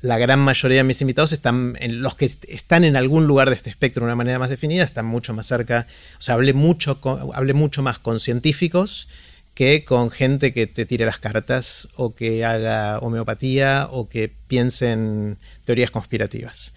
[0.01, 3.55] la gran mayoría de mis invitados están, en los que están en algún lugar de
[3.55, 5.87] este espectro de una manera más definida, están mucho más cerca,
[6.19, 6.99] o sea, hablé mucho,
[7.33, 9.07] hablé mucho más con científicos
[9.53, 14.91] que con gente que te tire las cartas o que haga homeopatía o que piense
[14.91, 16.73] en teorías conspirativas.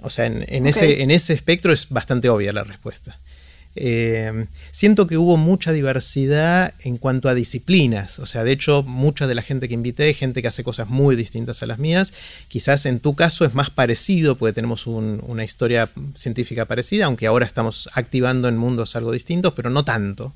[0.00, 3.20] O sea, en, ese, en ese espectro es bastante obvia la respuesta.
[3.76, 8.18] Eh, siento que hubo mucha diversidad en cuanto a disciplinas.
[8.18, 11.16] O sea, de hecho, mucha de la gente que invité, gente que hace cosas muy
[11.16, 12.12] distintas a las mías.
[12.48, 17.46] Quizás en tu caso es más parecido, porque tenemos una historia científica parecida, aunque ahora
[17.46, 20.34] estamos activando en mundos algo distintos, pero no tanto.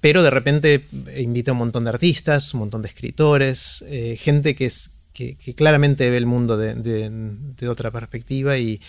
[0.00, 0.84] Pero de repente
[1.16, 5.36] invité a un montón de artistas, un montón de escritores, eh, gente que, es, que,
[5.54, 8.80] claramente ve el mundo de, de otra perspectiva y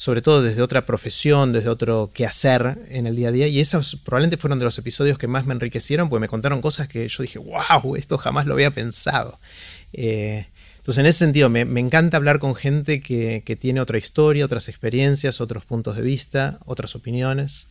[0.00, 3.48] sobre todo desde otra profesión, desde otro quehacer en el día a día.
[3.48, 6.88] Y esos probablemente fueron de los episodios que más me enriquecieron, porque me contaron cosas
[6.88, 9.38] que yo dije, wow, esto jamás lo había pensado.
[9.92, 10.46] Eh,
[10.78, 15.38] entonces, en ese sentido, me, encanta hablar con gente que, tiene otra historia, otras experiencias,
[15.42, 17.66] otros puntos de vista, otras opiniones.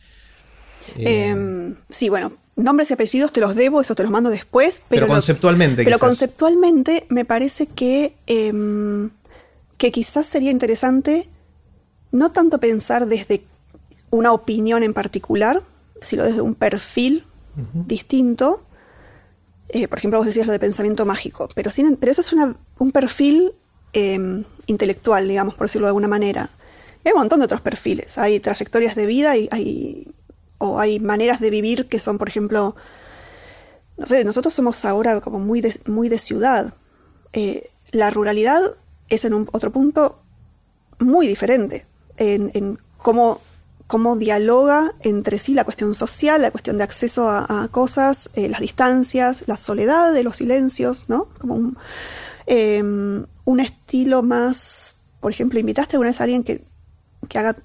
[0.98, 4.82] Eh, em, sí, bueno, nombres y apellidos te los debo, eso te los mando después.
[4.88, 5.82] Pero, conceptualmente.
[5.82, 9.10] pero conceptualmente me parece que, em,
[9.78, 11.28] que quizás sería interesante
[12.12, 13.42] no tanto pensar desde
[14.10, 15.62] una opinión en particular,
[16.02, 17.24] sino desde un perfil
[17.74, 18.64] distinto.
[19.68, 22.92] Eh, por ejemplo, vos decías lo de pensamiento mágico, pero, sin, pero eso es un
[22.92, 23.52] perfil
[23.92, 26.50] em, intelectual, digamos, por decirlo de alguna manera.
[27.04, 28.18] hay un montón de otros perfiles.
[28.18, 30.12] Hay trayectorias de vida y hay,
[30.58, 32.74] o hay maneras de vivir que son, por ejemplo,
[33.96, 36.74] no sé, nosotros somos ahora como muy de, muy de ciudad.
[37.32, 38.60] Eh, la ruralidad
[39.08, 40.20] es en un otro punto
[40.98, 41.86] muy diferente
[42.20, 43.40] en, cómo,
[43.86, 48.60] cómo, dialoga entre sí la cuestión social, la cuestión de acceso a, cosas, eh, las
[48.60, 51.28] distancias, la soledad de los silencios, ¿no?
[51.38, 51.74] Como
[52.46, 56.62] em, un, estilo más, por ejemplo, ¿invitaste alguna vez a alguien que,
[57.28, 57.56] que haga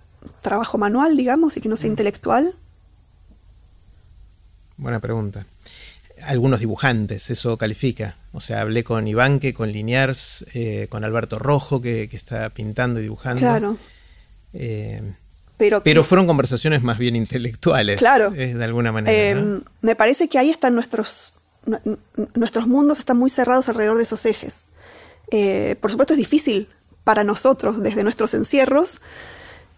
[0.41, 1.93] trabajo manual, digamos, y que no sea mm.
[1.93, 2.55] intelectual?
[4.77, 5.45] Buena pregunta.
[6.23, 8.17] Algunos dibujantes, eso califica.
[8.31, 12.99] O sea, hablé con Ivanque, con Liniers, eh, con Alberto Rojo, que, que, está pintando
[12.99, 13.39] y dibujando.
[13.41, 13.77] Claro.
[14.55, 15.01] Eh,
[15.57, 17.99] pero, pero fueron conversaciones más bien intelectuales.
[17.99, 18.31] Claro.
[18.31, 19.15] de alguna manera.
[19.15, 21.33] Eh, me parece que ahí están nuestros.
[22.33, 24.63] nuestros mundos están muy cerrados alrededor de esos ejes.
[25.31, 26.69] Eh, por supuesto, es difícil
[27.03, 29.01] para nosotros desde nuestros encierros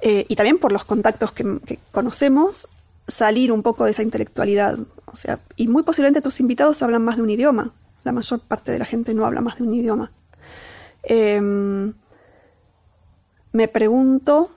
[0.01, 2.69] y también por los contactos que, que, conocemos
[3.07, 4.77] salir un poco de esa intelectualidad.
[5.05, 7.73] O sea, y muy posiblemente tus invitados hablan más de un idioma.
[8.03, 10.11] La mayor parte de la gente no habla más de un idioma.
[13.51, 14.56] me pregunto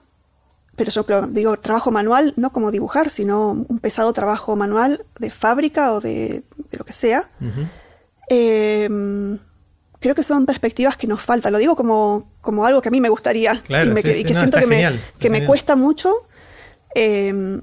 [0.80, 5.92] pero yo digo trabajo manual, no como dibujar, sino un pesado trabajo manual de fábrica
[5.92, 7.28] o de, lo que sea.
[8.30, 9.38] Em,
[9.98, 11.52] creo que son perspectivas que nos faltan.
[11.52, 14.98] Lo digo como, como algo que a mí me gustaría y, que siento que, me,
[15.18, 16.26] que me, cuesta mucho.
[16.94, 17.60] Em,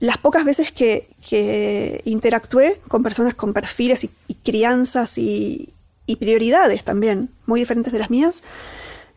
[0.00, 5.72] las pocas veces que, interactué con personas con perfiles y, crianzas y,
[6.18, 8.42] prioridades también muy diferentes de las mías,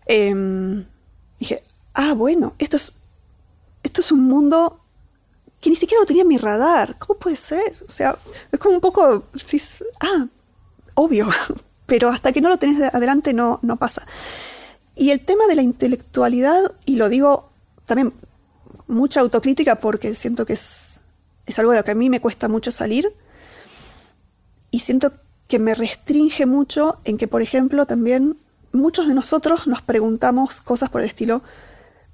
[0.05, 0.85] em,
[1.39, 1.63] dije,
[1.95, 2.96] ah, bueno, esto es
[3.87, 4.81] esto es un mundo
[5.59, 6.97] que ni siquiera lo tenía en mi radar.
[6.97, 7.75] ¿Cómo puede ser?
[7.87, 8.17] O sea,
[8.51, 9.23] es como un poco,
[10.01, 10.27] ah,
[10.93, 11.27] obvio,
[11.85, 14.05] pero hasta que no lo tenés adelante no, no pasa.
[14.95, 17.49] Y el tema de la intelectualidad, y lo digo
[17.85, 18.13] también
[18.87, 20.89] mucha autocrítica porque siento que es,
[21.45, 23.13] es algo de lo que a mí me cuesta mucho salir,
[24.69, 25.13] y siento
[25.47, 28.37] que me restringe mucho en que, por ejemplo, también
[28.73, 31.41] muchos de nosotros nos preguntamos cosas por el estilo,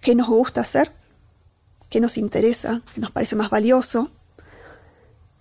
[0.02, 0.92] ¿qué nos gusta hacer?
[1.94, 4.10] Qué nos interesa, qué nos parece más valioso,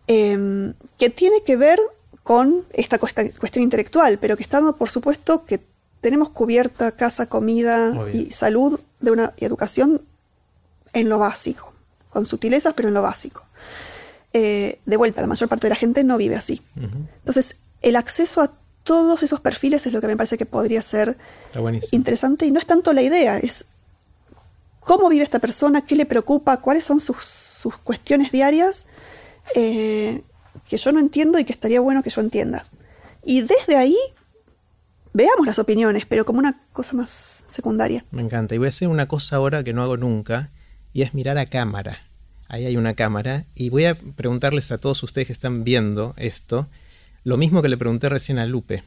[0.07, 1.81] em, que tiene que ver
[2.23, 5.61] con esta cuestión intelectual, pero que estando, por supuesto, que
[6.03, 10.03] tenemos cubierta casa, comida y salud de una educación
[10.93, 11.73] en lo básico,
[12.11, 13.47] con sutilezas, pero en lo básico.
[14.35, 16.61] Eh, de vuelta, la mayor parte de la gente no vive así.
[16.77, 18.53] Entonces, el acceso a
[18.83, 21.17] todos esos perfiles es lo que me parece que podría ser
[21.93, 23.65] interesante y no es tanto la idea, es
[24.85, 28.87] cómo vive esta persona, qué le preocupa, cuáles son sus, cuestiones diarias
[29.55, 30.23] eh,
[30.69, 32.67] que yo no entiendo y que estaría bueno que yo entienda.
[33.25, 33.97] Y desde ahí
[35.13, 38.05] veamos las opiniones, pero como una cosa más secundaria.
[38.11, 38.55] Me encanta.
[38.55, 40.51] Y voy a hacer una cosa ahora que no hago nunca,
[40.93, 41.99] y es mirar a cámara.
[42.49, 43.47] Ahí hay una cámara.
[43.55, 46.69] Y voy a preguntarles a todos ustedes que están viendo esto,
[47.25, 48.83] lo mismo que le pregunté recién a Lupe.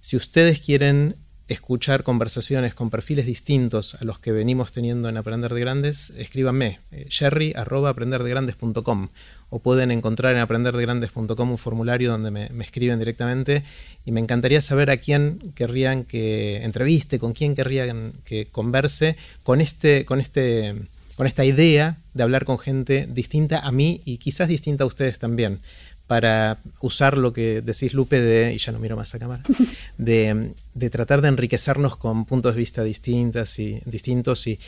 [0.00, 1.16] Si ustedes quieren
[1.48, 6.80] escuchar conversaciones con perfiles distintos a los que venimos teniendo en Aprender de Grandes, escríbanme,
[6.92, 9.08] eh, jerry.aprenderdegrandes.com
[9.50, 13.64] o pueden encontrar en aprenderdegrandes.com un formulario donde me, escriben directamente
[14.04, 19.62] y me encantaría saber a quién querrían que entreviste, con quién querrían que converse con,
[19.62, 20.74] este, con, este,
[21.16, 25.18] con esta idea de hablar con gente distinta a mí y quizás distinta a ustedes
[25.18, 25.60] también
[26.08, 29.44] para usar lo que decís, Lupe, de, y ya no miro más a cámara,
[29.98, 30.52] de,
[30.90, 34.58] tratar de enriquecernos con puntos de vista distintas y, distintos y,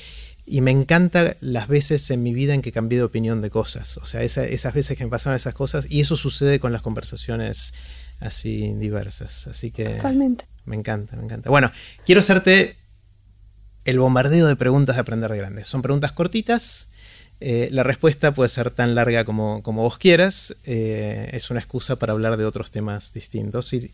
[0.47, 3.97] y me encanta las veces en mi vida en que cambié de opinión de cosas,
[3.97, 7.73] o sea, esas veces que me pasaron esas cosas y eso sucede con las conversaciones
[8.21, 9.87] así diversas, así que...
[9.87, 10.45] Totalmente.
[10.67, 11.49] Me encanta, me encanta.
[11.49, 11.73] Bueno,
[12.05, 12.77] quiero hacerte
[13.87, 15.67] el bombardeo de preguntas de aprender de grandes.
[15.67, 16.90] Son preguntas cortitas,
[17.41, 20.57] eh, la respuesta puede ser tan larga como, vos quieras.
[20.65, 23.73] Eh, es una excusa para hablar de otros temas distintos.
[23.73, 23.91] Y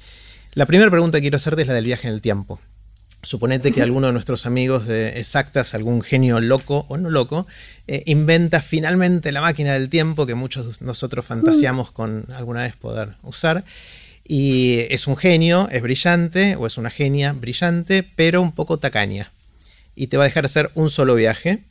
[0.53, 2.61] la primera pregunta que quiero hacerte es la del viaje en el tiempo.
[3.23, 7.47] Suponete que alguno de nuestros amigos de Exactas, algún genio loco o no loco,
[7.89, 12.77] eh, inventa finalmente la máquina del tiempo que muchos de nosotros fantaseamos con alguna vez
[12.77, 13.65] poder usar.
[14.29, 19.31] Y es un genio, es brillante, o es una genia brillante, pero un poco tacaña.
[19.95, 21.65] Y te va a dejar hacer un solo viaje,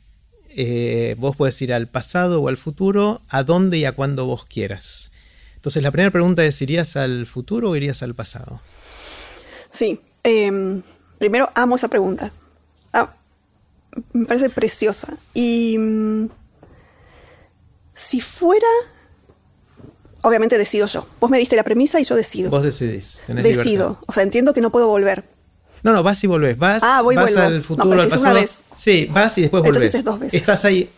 [0.58, 4.46] eh, vos puedes ir al pasado o al futuro, a dónde y a cuándo vos
[4.46, 5.12] quieras.
[5.54, 8.62] Entonces la primera pregunta es, ¿irías al futuro o irías al pasado?
[9.70, 10.82] Sí, em,
[11.18, 12.32] primero amo esa pregunta.
[12.94, 13.14] Ah,
[14.14, 15.18] me parece preciosa.
[15.34, 16.28] Y mm,
[17.94, 18.66] si fuera,
[20.22, 21.06] obviamente decido yo.
[21.20, 22.48] Vos me diste la premisa y yo decido.
[22.48, 23.22] Vos decidís.
[23.28, 23.98] decido.
[24.06, 25.35] O sea, entiendo que no puedo volver
[25.86, 26.58] no, no, vas y volvés.
[26.58, 28.32] Vas, ah, voy, vas al futuro, al pasado.
[28.32, 28.64] Una vez.
[28.74, 29.76] Sí, vas y después volvés.
[29.76, 30.40] Entonces es dos veces.
[30.40, 30.90] Estás ahí.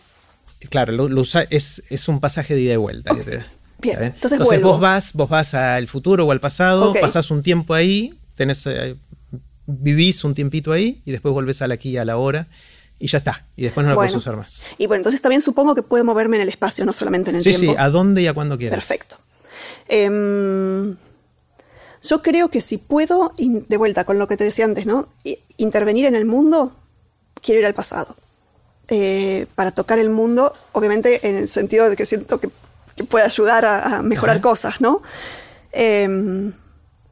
[0.71, 3.13] Claro, lo, es, es, un pasaje de ida y vuelta.
[3.13, 7.75] Bien, entonces, entonces vos vas, vos vas al futuro o al pasado, pasás un tiempo
[7.75, 8.95] ahí, tenés, eh,
[9.67, 12.47] vivís un tiempito ahí y después volvés al aquí y a la hora
[12.97, 13.45] y ya está.
[13.55, 14.63] Y después no lo puedes usar más.
[14.79, 17.43] Y bueno, entonces también supongo que puedo moverme en el espacio, no solamente en el
[17.43, 17.59] tiempo.
[17.59, 18.75] Sí, sí, a dónde y a cuándo quieras.
[18.75, 19.17] Perfecto.
[19.87, 20.95] Eh,
[22.01, 25.07] yo creo que si puedo, de vuelta con lo que te decía antes, ¿no?
[25.57, 26.73] Intervenir en el mundo,
[27.41, 28.15] quiero ir al pasado.
[28.87, 32.49] Eh, para tocar el mundo, obviamente en el sentido de que siento que,
[33.07, 35.01] puede ayudar a, mejorar cosas, ¿no?
[35.71, 36.51] Em,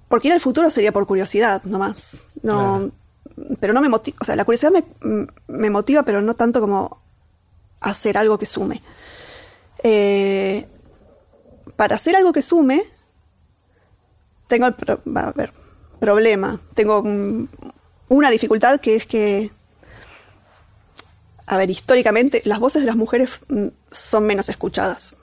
[0.09, 2.27] porque ir al futuro sería por curiosidad, nomás.
[2.41, 2.91] No,
[3.59, 4.83] Pero no me motiva, o sea, la curiosidad me,
[5.47, 6.99] me, motiva, pero no tanto como
[7.79, 8.81] hacer algo que sume.
[9.83, 10.65] Eh,
[11.75, 12.83] para hacer algo que sume,
[14.47, 14.75] tengo el
[15.17, 15.51] a ver,
[15.99, 17.03] problema, tengo
[18.09, 19.51] una dificultad que es que,
[21.45, 25.15] a ver, históricamente las voces de las mujeres mm, son menos escuchadas.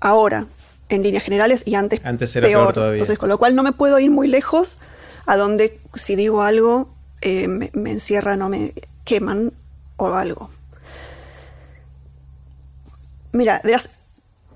[0.00, 0.46] Ahora,
[0.88, 2.72] en líneas generales y antes, antes era peor.
[2.72, 2.96] todavía.
[2.96, 4.78] Entonces, con lo cual no me puedo ir muy lejos
[5.26, 6.88] a donde si digo algo
[7.20, 8.72] eh, me, me encierran o me
[9.04, 9.52] queman
[9.96, 10.50] o algo.
[13.32, 13.90] Mira, de las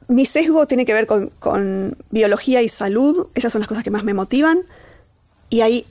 [0.08, 4.04] mi sesgo tiene que ver con, biología y salud, esas son las cosas que más
[4.04, 4.62] me motivan.
[5.50, 5.86] Y hay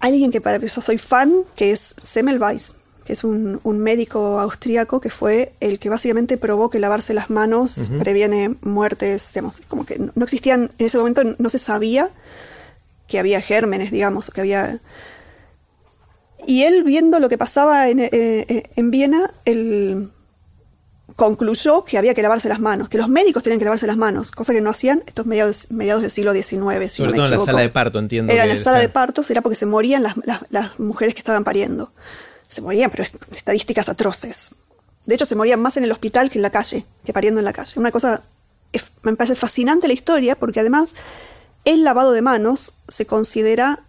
[0.00, 5.10] alguien que para eso soy fan, que es Semmelweis, que es un, médico austríaco que
[5.10, 10.24] fue el que básicamente probó que lavarse las manos previene muertes, digamos, como que no
[10.24, 12.10] existían, en ese momento no se sabía
[13.06, 14.80] que había gérmenes, digamos, que había...
[16.46, 20.10] Y él viendo lo que pasaba en, eh, eh, en Viena, el
[21.16, 24.30] concluyó que había que lavarse las manos, que los médicos tenían que lavarse las manos,
[24.30, 26.46] cosa que no hacían estos mediados, mediados del siglo XIX.
[26.92, 28.32] Si Sobre todo en la sala de parto, entiendo.
[28.32, 31.92] Era en la sala de partos, era porque se morían las, mujeres que estaban pariendo.
[32.46, 34.54] Se morían, pero estadísticas atroces.
[35.06, 37.44] De hecho, se morían más en el hospital que en la calle, que pariendo en
[37.44, 37.80] la calle.
[37.80, 38.22] Una cosa,
[39.02, 40.96] me parece fascinante la historia, porque además
[41.64, 43.80] el lavado de manos se considera,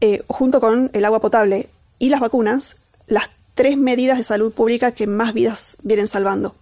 [0.00, 1.68] eh, junto con el agua potable
[1.98, 2.76] y las vacunas,
[3.06, 6.54] las tres medidas de salud pública que más vidas vienen salvando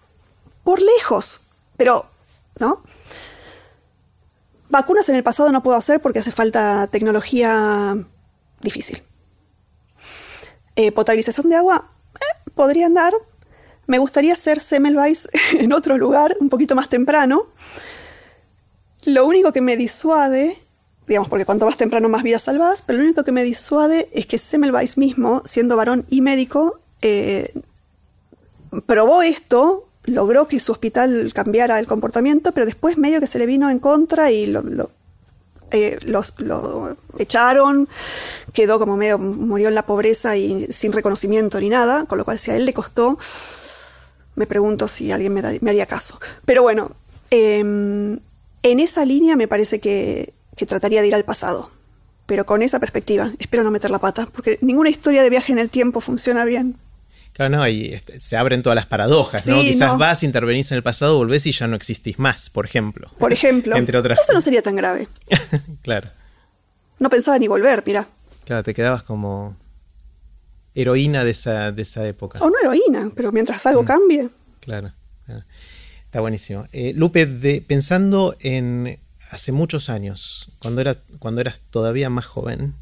[0.64, 1.42] por lejos.
[1.76, 2.06] Pero,
[2.58, 2.82] ¿no?
[4.68, 7.96] Vacunas en el pasado no puedo hacer porque hace falta tecnología
[8.60, 9.02] difícil.
[10.76, 13.14] Eh, potabilización de agua, eh, podría andar.
[13.86, 17.46] Me gustaría hacer Semmelweis en otro lugar, un poquito más temprano.
[19.06, 20.58] Lo único que me disuade,
[21.08, 24.26] digamos, porque cuanto más temprano más vidas salvadas, pero lo único que me disuade es
[24.26, 27.52] que Semmelweis mismo, siendo varón y médico, eh,
[28.86, 33.46] probó esto logró que su hospital cambiara el comportamiento, pero después medio que se le
[33.46, 34.62] vino en contra y lo,
[35.70, 37.88] eh, lo, echaron,
[38.52, 42.38] quedó como medio, murió en la pobreza y sin reconocimiento ni nada, con lo cual
[42.38, 43.18] si a él le costó,
[44.34, 46.18] me pregunto si alguien me, haría caso.
[46.44, 46.92] Pero bueno,
[47.30, 48.18] em,
[48.62, 50.32] en esa línea me parece que,
[50.66, 51.70] trataría de ir al pasado.
[52.26, 53.32] pero con esa perspectiva.
[53.38, 56.76] Espero no meter la pata, porque ninguna historia de viaje en el tiempo funciona bien.
[57.32, 59.60] Claro, no, y este, se abren todas las paradojas, ¿no?
[59.60, 59.98] Quizás no.
[59.98, 63.10] vas, intervenís en el pasado, volvés y ya no existís más, por ejemplo.
[63.18, 65.08] Por ejemplo, Entre otras eso no sería tan grave.
[65.82, 66.10] claro.
[66.98, 68.06] No pensaba ni volver, mira.
[68.44, 69.56] Claro, te quedabas como
[70.74, 72.38] heroína de esa, de esa época.
[72.40, 74.28] O no heroína, pero mientras algo cambie.
[74.60, 74.92] Claro,
[75.24, 75.44] claro.
[76.04, 76.66] Está buenísimo.
[76.72, 78.98] Eh, Lupe, de- pensando en
[79.30, 80.82] hace muchos años, cuando,
[81.18, 82.74] cuando eras todavía más joven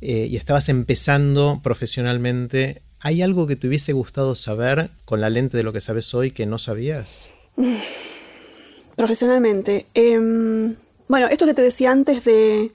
[0.00, 5.56] eh, y estabas empezando profesionalmente, ¿hay algo que te hubiese gustado saber con la lente
[5.56, 7.30] de lo que sabes hoy que no sabías?
[8.96, 9.86] Profesionalmente.
[9.94, 10.76] em,
[11.08, 12.70] bueno, esto que te decía antes de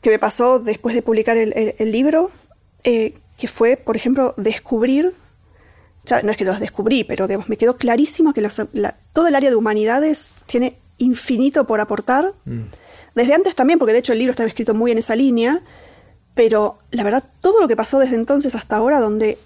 [0.00, 2.30] que me pasó después de publicar el, libro,
[2.84, 5.14] eh, que fue, por ejemplo, descubrir,
[6.04, 8.46] ya no es que los descubrí, pero me quedó clarísimo que
[9.12, 12.32] todo el área de humanidades tiene infinito por aportar.
[13.14, 15.62] Desde antes también, porque de hecho el libro estaba escrito muy en esa línea,
[16.34, 19.38] pero la verdad, todo lo que pasó desde entonces hasta ahora, donde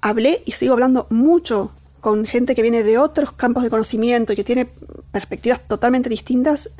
[0.00, 4.36] hablé y sigo hablando mucho con gente que viene de otros campos de conocimiento y
[4.36, 4.68] que tiene
[5.12, 6.70] perspectivas totalmente distintas,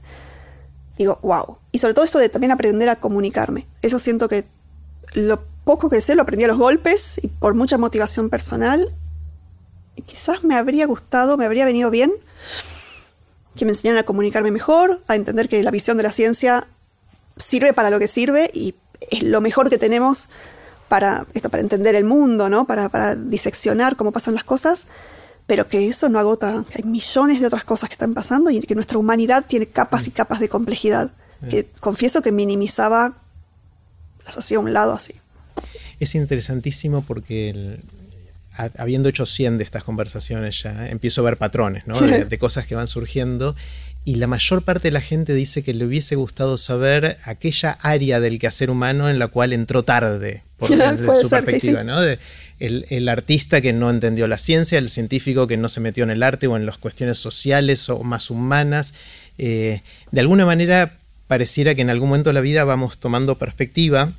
[0.99, 1.59] digo, wow.
[1.73, 3.67] Y sobre todo esto de también aprender a comunicarme.
[3.83, 4.45] Eso siento que
[5.13, 8.93] lo poco que sé lo aprendí a los golpes y por mucha motivación personal.
[9.97, 12.13] Y quizás me habría gustado, me habría venido bien
[13.57, 16.67] que me enseñaran a comunicarme mejor, a entender que la visión de la ciencia
[17.37, 18.75] sirve para lo que sirve y
[19.11, 20.29] es lo mejor que tenemos
[20.89, 22.67] para esto, para entender el mundo, ¿no?
[22.67, 24.87] Para, para diseccionar cómo pasan las cosas,
[25.47, 28.61] pero que eso no agota, que hay millones de otras cosas que están pasando y
[28.61, 31.11] que nuestra humanidad tiene capas y capas de complejidad.
[31.51, 33.15] Que confieso que minimizaba
[34.25, 35.15] las hacía a un lado así.
[36.01, 37.81] Es interesantísimo porque el-
[38.57, 42.01] ha- habiendo hecho 100 de estas conversaciones ya, empiezo a ver patrones, ¿no?
[42.07, 43.55] De, de cosas que van surgiendo.
[44.05, 48.21] Y la mayor parte de la gente dice que le hubiese gustado saber aquella área
[48.21, 51.87] del quehacer humano en la cual entró tarde, por desde su perspectiva, sí.
[51.87, 52.01] ¿no?
[52.01, 52.19] De
[52.61, 56.11] el, el artista que no entendió la ciencia, el científico que no se metió en
[56.11, 58.95] el arte o en las cuestiones sociales o más humanas.
[59.39, 64.13] Eh, de alguna manera pareciera que en algún momento de la vida vamos tomando perspectiva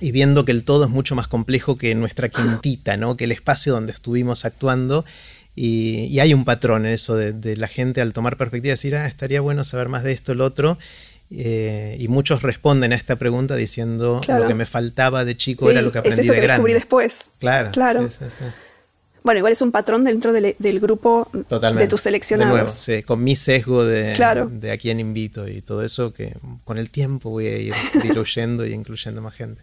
[0.00, 3.16] y viendo que el todo es mucho más complejo que nuestra quintita, ¿no?
[3.16, 5.04] que el espacio donde estuvimos actuando.
[5.54, 8.94] Y, y hay un patrón en eso de, de la gente al tomar perspectiva, decir,
[8.94, 10.76] ah, estaría bueno saber más de esto, el otro.
[11.30, 14.42] Eh, y muchos responden a esta pregunta diciendo, Claro.
[14.42, 16.72] lo que me faltaba de chico era lo que es aprendí eso de que descubrí
[16.72, 16.80] grande.
[16.84, 17.30] después.
[17.38, 18.08] Claro, Claro.
[18.10, 18.44] sí, sí, sí.
[19.26, 21.82] Bueno, igual es un patrón dentro del, del grupo Totalmente.
[21.86, 22.52] de tus seleccionados.
[22.52, 24.48] De nuevo, sí, con mi sesgo de, Claro.
[24.48, 27.74] de a quién invito y todo eso, que con el tiempo voy a ir
[28.04, 29.62] diluyendo y incluyendo más gente.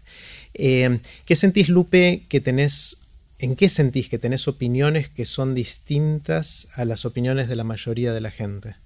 [0.52, 3.06] Eh, ¿Qué sentís, Lupe, que tenés,
[3.38, 8.12] en qué sentís que tenés opiniones que son distintas a las opiniones de la mayoría
[8.12, 8.76] de la gente?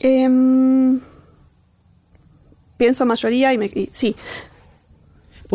[0.00, 1.00] Em,
[2.76, 4.16] pienso mayoría y, me, y- sí.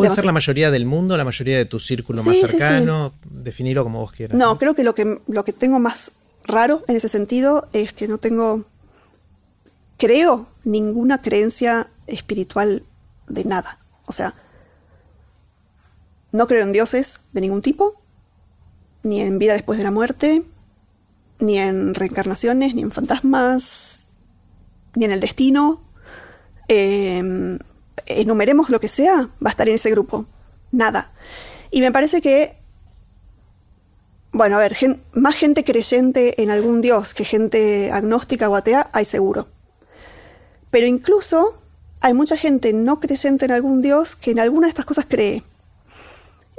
[0.00, 2.58] Puede ser la mayoría del mundo, la mayoría de tu círculo más Sí, sí, sí.
[2.58, 4.38] cercano, definirlo como vos quieras.
[4.38, 6.12] No, creo que lo que lo que tengo más
[6.44, 8.64] raro en ese sentido es que no tengo,
[9.98, 12.82] creo, ninguna creencia espiritual
[13.28, 13.78] de nada.
[14.06, 14.34] O sea,
[16.32, 18.00] no creo en dioses de ningún tipo,
[19.02, 20.42] ni en vida después de la muerte,
[21.38, 24.02] ni en reencarnaciones, ni en fantasmas,
[24.94, 25.80] ni en el destino.
[26.68, 27.58] Eh,
[28.06, 30.26] enumeremos lo que sea, va a estar en ese grupo.
[30.72, 31.10] Nada.
[31.70, 32.58] Y me parece que
[34.32, 38.88] bueno, a ver, gen- más gente creyente en algún dios que gente agnóstica o atea,
[38.92, 39.48] hay seguro.
[40.70, 41.60] Pero incluso
[42.00, 45.42] hay mucha gente no creyente en algún dios que en alguna de estas cosas cree.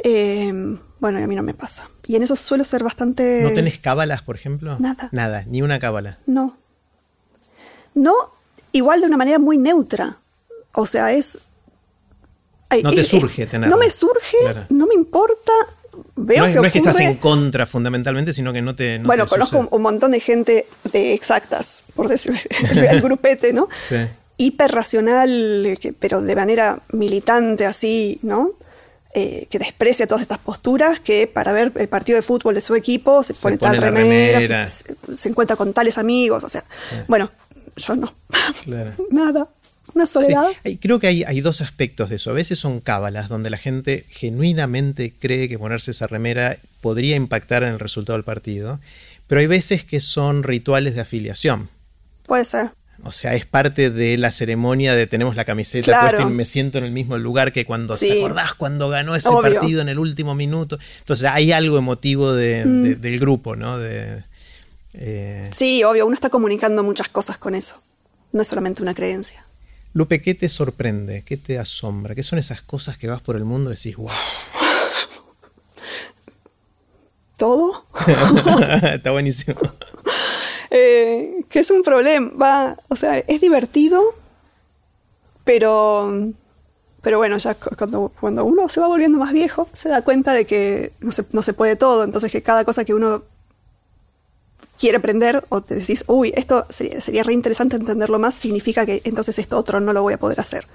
[0.03, 0.51] Eh,
[0.99, 1.88] bueno, y a mí no me pasa.
[2.07, 3.39] Y en eso suelo ser bastante...
[3.43, 4.77] ¿No tenés cábalas, por ejemplo?
[4.80, 5.07] Nada.
[5.13, 6.19] Nada, ni una cábala.
[6.26, 6.57] No.
[7.95, 8.13] No,
[8.73, 10.18] igual de una manera muy neutra.
[10.73, 11.39] O sea, es...
[12.69, 13.76] Ay, No te eh, surge tenerlo.
[13.76, 14.65] No me surge, Claro.
[14.69, 15.52] no me importa.
[16.15, 18.98] Veo no, es, que no es que estás en contra fundamentalmente, sino que no te.
[18.99, 22.34] no bueno, te conozco un, montón de gente de exactas, por decir
[22.72, 23.68] el grupete, ¿no?
[23.89, 23.98] Sí.
[24.38, 28.52] Hiperracional, pero de manera militante, así, ¿no?
[29.14, 32.76] Eh, que desprecia todas estas posturas, que para ver el partido de fútbol de su
[32.76, 34.69] equipo se, Se pone pone tal remera, se- remera.
[34.69, 36.64] Se, se encuentra con tales amigos, o sea,
[37.10, 37.30] bueno,
[37.76, 38.14] yo no.
[38.64, 38.91] Claro.
[39.10, 39.49] Nada.
[39.93, 40.47] Una soledad.
[40.80, 42.30] creo que hay, hay dos aspectos de eso.
[42.31, 47.63] A veces son cábalas, donde la gente genuinamente cree que ponerse esa remera podría impactar
[47.63, 48.80] en el resultado del partido.
[49.27, 51.69] Pero hay veces que son rituales de afiliación.
[52.26, 52.69] Puede ser.
[53.03, 56.18] O sea, es parte de la ceremonia de tenemos la camiseta Claro.
[56.18, 58.09] puesta y me siento en el mismo lugar que cuando Sí.
[58.09, 59.53] te acordás cuando ganó ese Obvio.
[59.55, 60.77] partido en el último minuto.
[60.99, 62.84] Entonces hay algo emotivo de- Mm.
[62.84, 63.80] de- del grupo, ¿no?
[63.80, 64.23] De,
[64.93, 67.81] eh, Sí, obvio, uno está comunicando muchas cosas con eso.
[68.34, 69.43] no es solamente una creencia.
[69.93, 71.23] Lupe, ¿qué te sorprende?
[71.23, 72.15] ¿Qué te asombra?
[72.15, 74.09] ¿Qué son esas cosas que vas por el mundo y decís, wow?
[77.38, 77.85] Todo.
[78.93, 79.59] Está buenísimo.
[80.69, 82.31] Eh, que es un problema.
[82.41, 84.01] Va, o sea, es divertido,
[85.43, 86.31] pero,
[87.01, 90.45] pero bueno, ya cuando, cuando uno se va volviendo más viejo, se da cuenta de
[90.45, 92.05] que no se, no se puede todo.
[92.05, 93.23] Entonces, que cada cosa que uno
[94.81, 99.03] quiere aprender o te decís, uy, esto sería, sería re interesante entenderlo más, significa que
[99.03, 100.65] entonces esto otro no lo voy a poder hacer.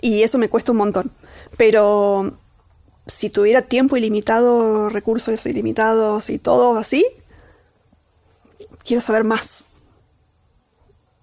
[0.00, 1.12] Y eso me cuesta un montón.
[1.58, 2.38] Pero
[3.06, 7.04] si tuviera tiempo ilimitado, recursos ilimitados y todo así,
[8.82, 9.66] quiero saber más.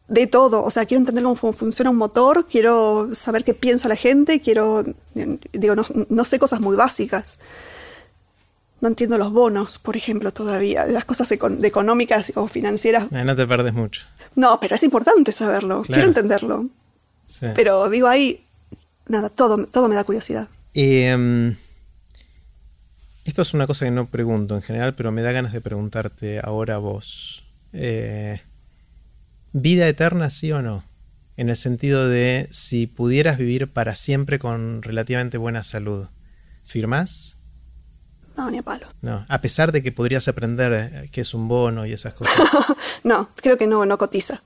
[0.08, 3.96] De todo, o sea, quiero entender cómo funciona un motor, quiero saber qué piensa la
[3.96, 4.86] gente, quiero,
[5.52, 7.40] digo, no, no sé cosas muy básicas
[8.84, 13.06] no entiendo los bonos, por ejemplo, todavía, las cosas económicas o financieras.
[13.14, 14.06] Eh, no te perdes mucho.
[14.36, 16.68] No, pero es importante saberlo, quiero entenderlo.
[17.56, 18.44] Pero digo ahí,
[19.08, 20.50] nada, todo, todo me da curiosidad.
[20.74, 21.56] Em,
[23.24, 26.42] esto es una cosa que no pregunto en general, pero me da ganas de preguntarte
[26.44, 27.46] ahora vos.
[27.72, 28.42] Eh,
[29.54, 30.84] ¿Vida eterna sí o no?
[31.38, 36.08] En el sentido de si pudieras vivir para siempre con relativamente buena salud,
[36.66, 37.38] ¿firmás?
[38.36, 38.90] No, ni a palos.
[39.02, 42.36] No, a pesar de que podrías aprender eh, qué es un bono y esas cosas.
[43.04, 44.42] no, creo que no, no cotiza.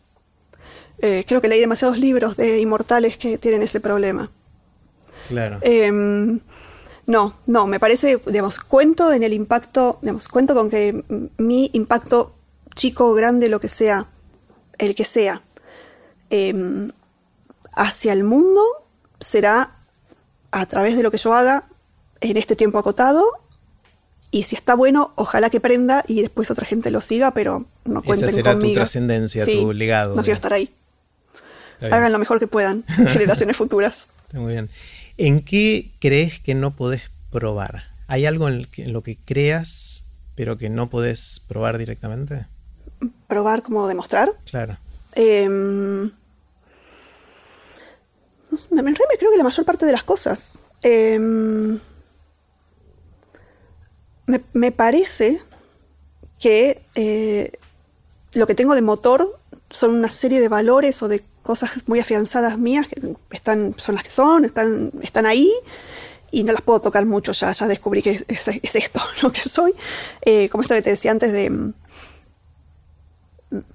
[1.00, 4.32] Eh, creo que leí demasiados libros de inmortales que tienen ese problema.
[5.28, 5.60] Claro.
[5.62, 6.40] Em,
[7.06, 11.04] no, no, me parece, digamos, cuento en el impacto, digamos, cuento con que
[11.38, 12.36] mi impacto
[12.76, 14.08] chico, grande, lo que sea,
[14.78, 15.42] el que sea,
[16.30, 16.92] em,
[17.74, 18.62] hacia el mundo
[19.20, 19.76] será
[20.52, 21.66] a través de lo que yo haga
[22.22, 23.24] en este tiempo acotado
[24.38, 28.04] y si está bueno, ojalá que prenda y después otra gente lo siga, pero no
[28.04, 28.74] cuenten Esa será conmigo.
[28.74, 30.16] tu trascendencia, tu legado.
[30.16, 30.70] No quiero estar ahí.
[31.82, 34.12] Hagan lo mejor que puedan, generaciones futuras.
[34.28, 34.70] Está muy bien.
[35.18, 37.86] ¿En qué crees que no podés probar?
[38.06, 40.06] ¿Hay algo en lo que creas,
[40.36, 42.46] pero que no podés probar directamente?
[43.28, 44.30] ¿Probar como demostrar?
[44.48, 44.78] Claro.
[45.16, 46.12] Eh, me,
[48.84, 50.52] me, creo que la mayor parte de las cosas.
[50.84, 51.80] Eh,
[54.28, 55.42] me, parece
[56.40, 57.54] que eh,
[58.34, 59.40] lo que tengo de motor
[59.70, 64.04] son una serie de valores o de cosas muy afianzadas mías que están, son las
[64.04, 65.52] que son, están, están ahí
[66.30, 69.74] y no las puedo tocar mucho, ya, ya descubrí que es, esto lo que soy.
[70.22, 71.72] Eh, como esto que te decía antes de...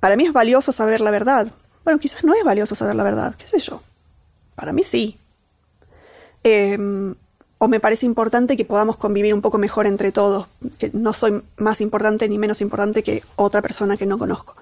[0.00, 1.50] Para mí es valioso saber la verdad.
[1.82, 3.82] Bueno, quizás no es valioso saber la verdad, qué sé yo.
[4.54, 5.16] Para mí sí.
[6.44, 6.76] Eh,
[7.62, 10.48] o me parece importante que podamos convivir un poco mejor entre todos,
[10.80, 14.56] que no soy más importante ni menos importante que otra persona que no conozco.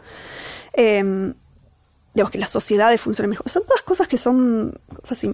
[0.74, 1.32] Eh,
[2.12, 3.48] digamos que las sociedades funcionen mejor.
[3.48, 5.24] Son todas cosas que son cosas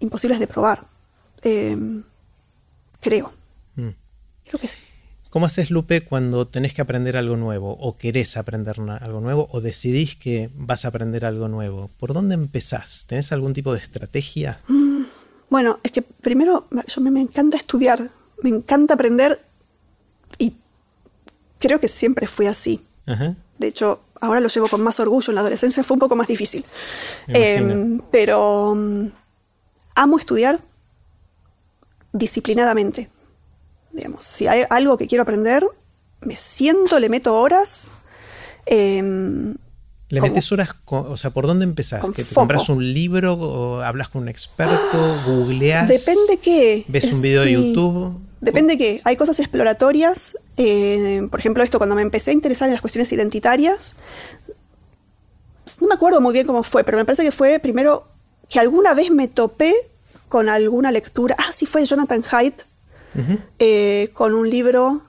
[0.00, 0.88] imposibles de probar.
[1.42, 2.02] Em,
[3.00, 3.32] creo.
[3.76, 3.90] Mm.
[4.46, 4.76] Creo que sí.
[5.30, 9.60] ¿Cómo haces, Lupe, cuando tenés que aprender algo nuevo, o querés aprender algo nuevo, o
[9.60, 11.92] decidís que vas a aprender algo nuevo?
[11.96, 13.06] ¿Por dónde empezás?
[13.06, 14.62] ¿Tenés algún tipo de estrategia?
[14.66, 14.93] Mm.
[15.54, 18.10] Bueno, es que primero yo me, encanta estudiar,
[18.42, 19.40] me encanta aprender
[20.36, 20.52] y
[21.60, 22.84] creo que siempre fui así.
[23.56, 25.30] De hecho, ahora lo llevo con más orgullo.
[25.30, 26.64] En la adolescencia fue un poco más difícil.
[27.28, 29.12] Em, pero mm,
[29.94, 30.58] amo estudiar
[32.12, 33.08] disciplinadamente.
[33.92, 35.64] Digamos, si hay algo que quiero aprender,
[36.22, 37.92] me siento, le meto horas.
[38.66, 39.54] Em,
[40.14, 40.76] ¿Le metes horas?
[40.86, 42.04] o sea, ¿por dónde empezás?
[42.14, 45.16] ¿Que te compras un libro o hablas con un experto?
[45.26, 45.88] ¿Googleás?
[45.88, 46.84] Depende qué.
[46.88, 48.20] ¿Ves un video de YouTube?
[48.40, 49.00] Depende qué.
[49.04, 50.38] Hay cosas exploratorias.
[50.56, 53.94] Eh, por ejemplo, esto, cuando me empecé a interesar en las cuestiones identitarias,
[55.80, 58.06] no me acuerdo muy bien cómo fue, pero me parece que fue primero
[58.48, 59.74] que alguna vez me topé
[60.28, 61.34] con alguna lectura.
[61.38, 62.62] Ah, sí, fue Jonathan Haidt,
[63.58, 65.02] eh, con un libro,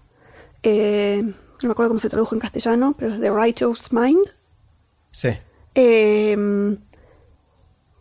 [0.64, 4.26] eh, no me acuerdo cómo se tradujo en castellano, pero es The Righteous Mind
[5.16, 5.30] Sí.
[5.74, 6.36] Que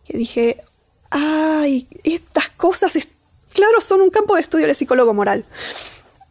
[0.09, 0.61] dije,
[1.09, 2.91] ay, estas cosas,
[3.53, 5.45] claro, son un campo de estudio del psicólogo moral.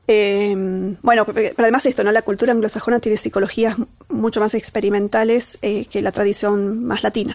[0.06, 2.12] Em, bueno, pero además esto, ¿no?
[2.12, 3.77] La cultura anglosajona tiene psicologías
[4.11, 7.35] mucho más experimentales eh, que la tradición más latina.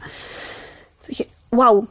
[1.08, 1.88] Dije, wow,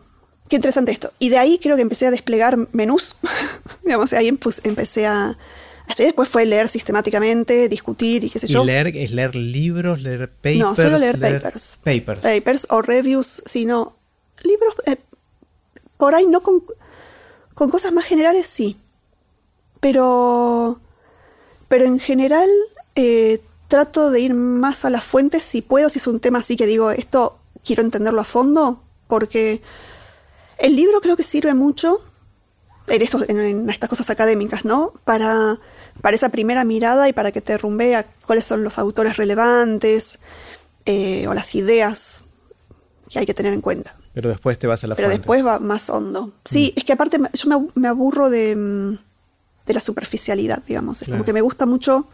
[0.48, 1.12] qué interesante esto.
[1.18, 3.16] Y de ahí creo que empecé a desplegar menús.
[3.82, 5.36] Digamos, ahí empecé a,
[5.97, 8.62] después fue leer sistemáticamente, discutir y qué sé yo.
[8.62, 10.59] ¿Y leer es leer libros, leer papers?
[10.59, 11.78] No, solo leer, papers.
[11.82, 12.23] Papers.
[12.23, 13.97] Papers o reviews, sino
[14.43, 14.74] libros.
[14.86, 14.97] Eh,
[15.97, 16.62] por ahí no con,
[17.55, 18.77] con cosas más generales, sí.
[19.81, 20.81] Pero.
[21.69, 22.48] Pero en general
[22.94, 26.56] eh, trato de ir más a las fuentes si puedo, si es un tema así
[26.56, 29.60] que digo, esto quiero entenderlo a fondo, porque
[30.56, 32.01] el libro creo que sirve mucho
[32.89, 34.94] en, en, estas cosas académicas, ¿no?
[35.05, 35.59] Para,
[36.01, 40.20] para esa primera mirada y para que te rumbea cuáles son los autores relevantes
[40.85, 42.25] eh, o las ideas
[43.09, 43.95] que hay que tener en cuenta.
[44.12, 46.33] Pero después te vas a la Pero después va más hondo.
[46.45, 46.79] Sí, mm.
[46.79, 48.99] es que aparte yo me, aburro de, mm,
[49.66, 51.03] de, la superficialidad, digamos.
[51.03, 52.09] Es como que me gusta mucho.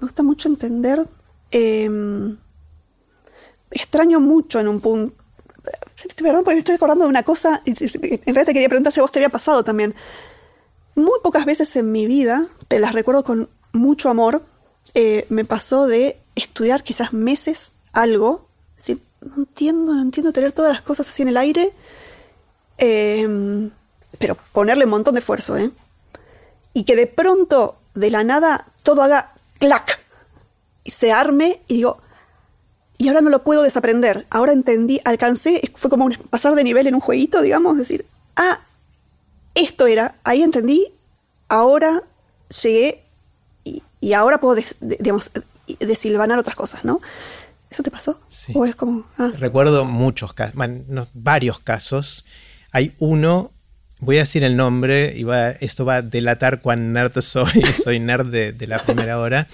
[0.00, 1.06] Me gusta mucho entender.
[1.50, 2.36] Em,
[3.70, 5.14] extraño mucho en un punto.
[6.16, 7.62] Perdón, porque me estoy acordando de una cosa.
[7.64, 9.94] En realidad te quería preguntar si a vos te había pasado también.
[10.96, 14.42] Muy pocas veces en mi vida, pero las recuerdo con mucho amor,
[14.94, 18.46] eh, me pasó de estudiar quizás meses algo
[19.26, 21.72] no entiendo, no entiendo tener todas las cosas así en el aire.
[22.78, 23.70] Em,
[24.18, 25.70] pero ponerle un montón de esfuerzo, ¿eh?
[26.72, 30.00] Y que de pronto, de la nada, todo haga clac.
[30.84, 31.98] Y se arme y digo,
[32.98, 34.26] y ahora no lo puedo desaprender.
[34.30, 38.06] Ahora entendí, alcancé, fue como pasar de nivel en un jueguito, digamos, decir,
[38.36, 38.60] ah,
[39.56, 40.86] esto era, ahí entendí,
[41.48, 42.02] ahora
[42.62, 43.02] llegué
[43.64, 45.32] y, ahora puedo, digamos,
[45.80, 47.00] desilvanar otras cosas, ¿no?
[47.70, 48.20] ¿Eso te pasó?
[48.28, 48.52] Sí.
[48.54, 49.06] ¿O es como.?
[49.18, 49.32] Ah.
[49.36, 50.54] Recuerdo muchos casos,
[51.14, 52.24] varios casos.
[52.70, 53.50] Hay uno,
[53.98, 57.98] voy a decir el nombre, y va, esto va a delatar cuán nerd soy, soy
[57.98, 59.48] nerd de, la primera hora.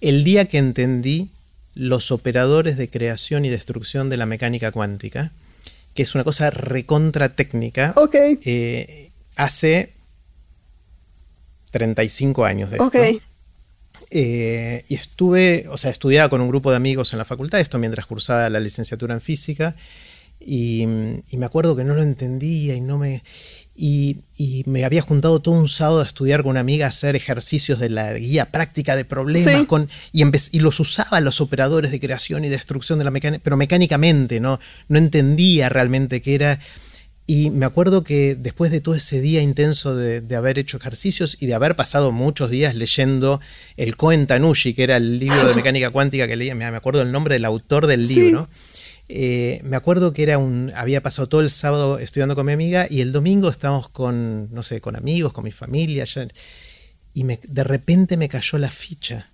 [0.00, 1.28] El día que entendí
[1.74, 5.32] los operadores de creación y destrucción de la mecánica cuántica,
[5.94, 8.38] que es una cosa recontra técnica, okay.
[8.44, 9.94] Eh, hace
[11.70, 13.22] 35 años de esto.
[14.14, 17.78] Eh, y estuve, o sea, estudiaba con un grupo de amigos en la facultad, esto
[17.78, 19.74] mientras cursaba la licenciatura en física,
[20.38, 23.22] y, me acuerdo que no lo entendía y no me...
[23.74, 24.18] Y,
[24.66, 27.88] me había juntado todo un sábado a estudiar con una amiga a hacer ejercicios de
[27.88, 32.48] la guía práctica de problemas con, y, y, los usaba los operadores de creación y
[32.48, 34.60] destrucción de la mecánica, pero mecánicamente, ¿no?
[34.88, 36.60] No entendía realmente qué era.
[37.26, 41.46] Y me acuerdo que después de todo ese día intenso de, haber hecho ejercicios y
[41.46, 43.40] de haber pasado muchos días leyendo
[43.76, 47.12] el Cohen Tanushi, que era el libro de mecánica cuántica que leía, me acuerdo el
[47.12, 48.48] nombre del autor del libro.
[49.08, 52.86] Eh, me acuerdo que era un, había pasado todo el sábado estudiando con mi amiga
[52.88, 56.04] y el domingo estábamos con, no sé, con amigos, con mi familia,
[57.14, 59.31] y de repente me cayó la ficha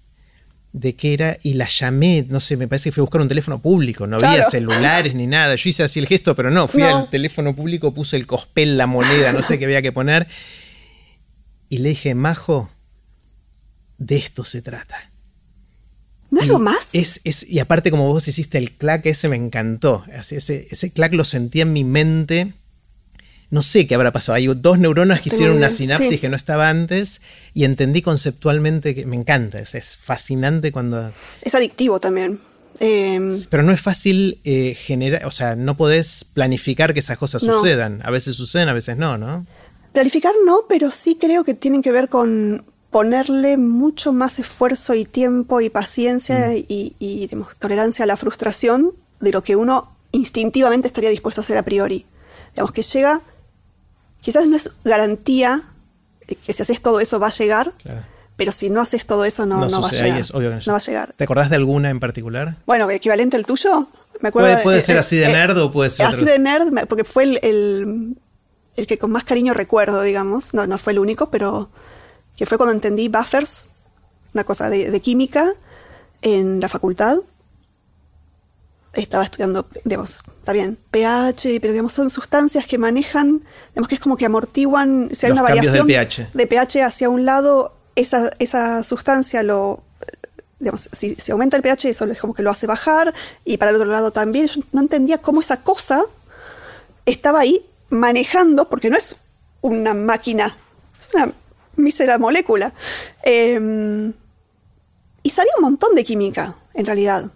[0.78, 3.28] de qué era y la llamé, no sé, me parece que fui a buscar un
[3.28, 5.54] teléfono público, no había celulares ni nada.
[5.54, 8.86] Yo hice así el gesto, pero no, fui al teléfono público, puse el cospel, la
[8.86, 10.26] moneda, no sé qué había que poner.
[11.68, 12.70] Y le dije, Majo,
[13.98, 15.10] de esto se trata.
[16.30, 16.94] ¿No algo más?
[16.94, 20.04] Es, es, y aparte, como vos hiciste el clac, ese me encantó.
[20.12, 20.36] Ese,
[20.70, 22.52] ese clac lo sentí en mi mente
[23.50, 24.36] no sé qué habrá pasado.
[24.36, 27.20] Hay dos neuronas que hicieron una sinapsis que no estaba antes
[27.54, 29.58] y entendí conceptualmente que me encanta.
[29.58, 31.12] Es, fascinante cuando.
[31.42, 32.40] Es adictivo también.
[32.80, 37.42] Em, pero no es fácil eh, generar, o sea, no podés planificar que esas cosas
[37.42, 38.00] sucedan.
[38.04, 39.46] A veces suceden, a veces no, ¿no?
[39.92, 45.04] Planificar no, pero sí creo que tienen que ver con ponerle mucho más esfuerzo y
[45.04, 46.64] tiempo y paciencia mm.
[46.68, 51.58] y, y tolerancia a la frustración de lo que uno instintivamente estaría dispuesto a hacer
[51.58, 52.06] a priori.
[52.52, 53.22] Digamos que llega
[54.20, 55.62] quizás no es garantía
[56.26, 57.72] que si haces todo eso va a llegar,
[58.36, 60.22] pero si no haces todo eso no, va a llegar.
[60.66, 61.12] no, va a llegar.
[61.14, 62.56] ¿Te acordás de alguna en particular?
[62.66, 63.88] Bueno, equivalente al tuyo.
[64.20, 67.24] Me acuerdo puede, ser así de nerd o puede ser Así de nerd, porque fue
[67.24, 68.16] el,
[68.76, 70.54] el, que con más cariño recuerdo, digamos.
[70.54, 71.70] No, no fue el único, pero
[72.36, 73.68] que fue cuando entendí buffers,
[74.34, 75.54] una cosa de química,
[76.22, 77.18] en la facultad
[79.02, 84.00] estaba estudiando, digamos, está bien, pH, pero digamos, son sustancias que manejan, digamos que es
[84.00, 89.42] como que amortiguan, si hay una variación de pH hacia un lado, esa, esa sustancia
[89.42, 89.82] lo,
[90.58, 93.14] digamos, si se aumenta el pH, eso es como que lo hace bajar,
[93.44, 94.46] y para el otro lado también.
[94.46, 96.04] Yo no entendía cómo esa cosa
[97.06, 99.16] estaba ahí manejando, porque no es
[99.60, 100.56] una máquina,
[101.00, 101.32] es una
[101.76, 102.72] mísera molécula.
[103.22, 104.12] Em,
[105.22, 107.30] y sabía un montón de química, en realidad.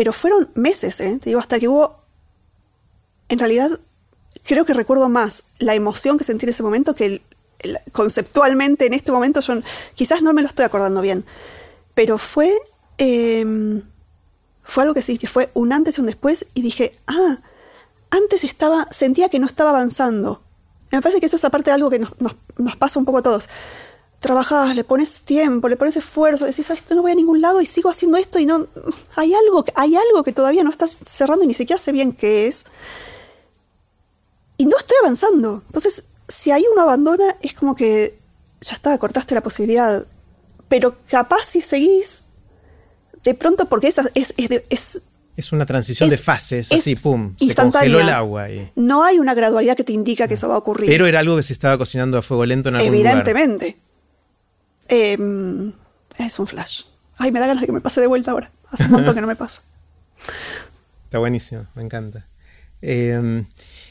[0.00, 1.18] Pero fueron meses, ¿eh?
[1.20, 1.94] te digo, hasta que hubo,
[3.28, 3.78] en realidad,
[4.44, 7.20] creo que recuerdo más la emoción que sentí en ese momento que
[7.92, 9.60] conceptualmente en este momento yo
[9.94, 11.26] quizás no me lo estoy acordando bien,
[11.92, 12.50] pero fue,
[12.96, 13.82] em,
[14.62, 17.36] fue algo que sí, que fue un antes y un después y dije, ah,
[18.08, 20.40] antes estaba, sentía que no estaba avanzando.
[20.90, 22.14] Me parece que eso es aparte de algo que nos,
[22.56, 23.50] nos pasa un poco a todos
[24.20, 27.66] trabajas, le pones tiempo, le pones esfuerzo, decís, esto no voy a ningún lado y
[27.66, 28.68] sigo haciendo esto y no.
[29.16, 32.46] Hay algo, hay algo que todavía no estás cerrando y ni siquiera sé bien qué
[32.46, 32.66] es.
[34.58, 35.62] Y no estoy avanzando.
[35.66, 38.18] Entonces, si ahí uno abandona, es como que
[38.60, 40.04] ya está, cortaste la posibilidad.
[40.68, 42.24] Pero capaz si seguís,
[43.24, 45.00] de pronto, porque esa es, es,
[45.34, 48.50] Es una transición de fases, así, pum, se congeló el agua.
[48.50, 48.70] Y...
[48.76, 50.90] No hay una gradualidad que te indica que eso va a ocurrir.
[50.90, 53.78] Pero era algo que se estaba cocinando a fuego lento en algún Evidentemente.
[54.90, 55.72] Em,
[56.18, 56.82] es un flash.
[57.16, 58.50] Ay, me da ganas de que me pase de vuelta ahora.
[58.70, 59.62] Hace un montón que no me pasa.
[61.04, 62.26] Está buenísimo, me encanta.
[62.82, 63.46] Em,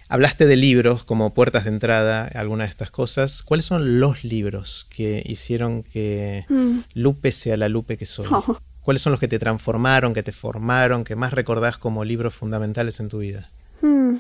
[0.10, 3.44] hablaste de libros como puertas de entrada, algunas de estas cosas.
[3.44, 6.80] ¿Cuáles son los libros que hicieron que mm.
[6.94, 8.28] Lupe sea la Lupe que soy?
[8.30, 8.58] Oh.
[8.82, 13.00] ¿Cuáles son los que te transformaron, que te formaron, que más recordás como libros fundamentales
[13.00, 13.52] en tu vida?
[13.82, 14.16] Mm.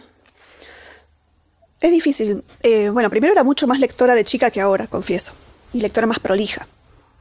[1.81, 2.43] Es difícil.
[2.61, 5.34] Eh, bueno, primero era mucho más lectora de chica que ahora, confieso.
[5.74, 6.68] Y lectora más prolija.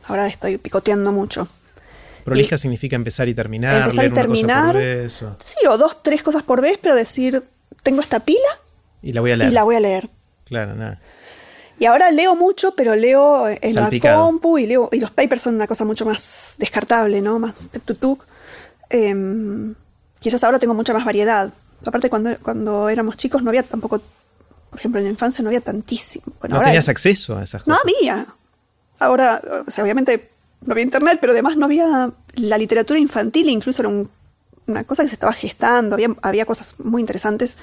[0.05, 1.49] Ahora estoy picoteando mucho.
[2.25, 3.83] Prolija significa empezar y terminar.
[3.83, 4.77] Empezar y terminar.
[5.09, 7.43] Sí, o dos, tres cosas por vez, pero decir,
[7.83, 8.39] tengo esta pila.
[9.03, 9.51] Y la voy a leer.
[9.51, 10.11] Y la voy a leer.
[10.45, 11.01] Claro, nada.
[11.79, 14.89] Y ahora leo mucho, pero leo en la compu y leo.
[14.93, 17.39] Y los papers son una cosa mucho más descartable, ¿no?
[17.39, 17.55] Más
[17.85, 18.27] tutuk.
[18.91, 19.75] Em,
[20.19, 21.53] quizás ahora tengo mucha más variedad.
[21.87, 24.01] Aparte, cuando, cuando éramos chicos no había tampoco.
[24.71, 26.27] Por ejemplo, en la infancia no había tantísimo.
[26.49, 27.67] no tenías acceso a esas cosas.
[27.69, 28.27] No había.
[28.99, 30.31] Ahora, o sea, obviamente
[30.65, 33.91] no había internet, pero además no había la literatura infantil, incluso era
[34.67, 37.57] una cosa que se estaba gestando, había, había cosas muy interesantes.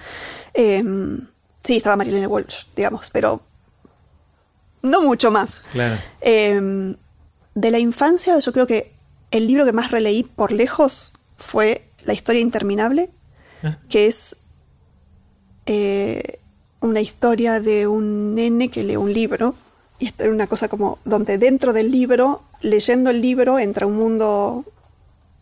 [0.54, 1.28] Em,
[1.64, 3.42] sí, estaba Marilene Walsh, digamos, pero
[4.82, 5.62] no mucho más.
[5.72, 5.98] Claro.
[6.22, 6.96] Em,
[7.54, 8.94] de la infancia, yo creo que
[9.32, 13.10] el libro que más releí por lejos fue La historia interminable,
[13.64, 13.78] ah.
[13.90, 14.46] que es
[15.66, 16.40] eh,
[16.80, 19.56] una historia de un nene que lee un libro
[20.00, 24.66] y era una cosa como donde dentro del libro, leyendo el libro, entra un mundo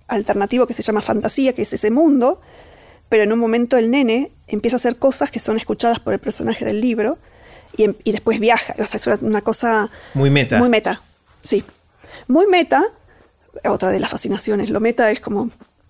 [0.07, 2.39] alternativo que se llama fantasía, que es ese mundo,
[3.09, 6.19] pero en un momento el nene empieza a hacer cosas que son escuchadas por el
[6.19, 7.17] personaje del libro
[7.75, 8.75] y, em, después viaja.
[8.77, 9.89] O sea, es una, cosa...
[10.13, 10.59] Muy meta.
[10.59, 11.01] Muy meta,
[11.41, 11.63] sí.
[12.27, 12.83] Muy meta,
[13.65, 14.69] otra de las fascinaciones.
[14.69, 15.49] Lo meta es como...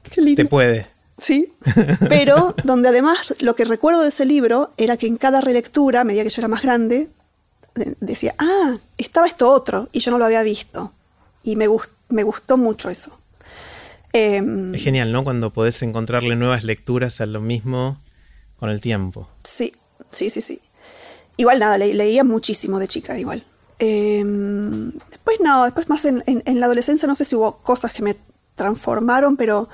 [0.10, 0.42] Qué lindo.
[0.42, 0.88] Te puede.
[1.22, 1.54] Sí,
[2.10, 6.04] pero donde además lo que recuerdo de ese libro era que en cada relectura, a
[6.04, 7.10] medida que yo era más grande,
[8.00, 10.92] decía, ah, estaba esto otro y yo no lo había visto.
[11.44, 11.68] Y me,
[12.10, 13.18] me gustó mucho eso.
[14.14, 15.24] Em, es genial, ¿no?
[15.24, 18.00] Cuando podés encontrarle nuevas lecturas a lo mismo
[18.60, 19.28] con el tiempo.
[19.44, 19.74] Sí,
[20.12, 20.62] sí, sí, sí.
[21.36, 23.44] Igual nada, leía muchísimo de chica, igual.
[23.80, 28.16] Em, después no, después más en, la adolescencia no sé si hubo cosas que me
[28.56, 29.68] transformaron, pero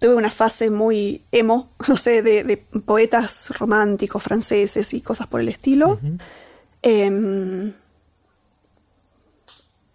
[0.00, 5.48] tuve una fase muy emo, no sé, de, poetas románticos franceses y cosas por el
[5.48, 6.00] estilo.
[6.82, 7.72] Em,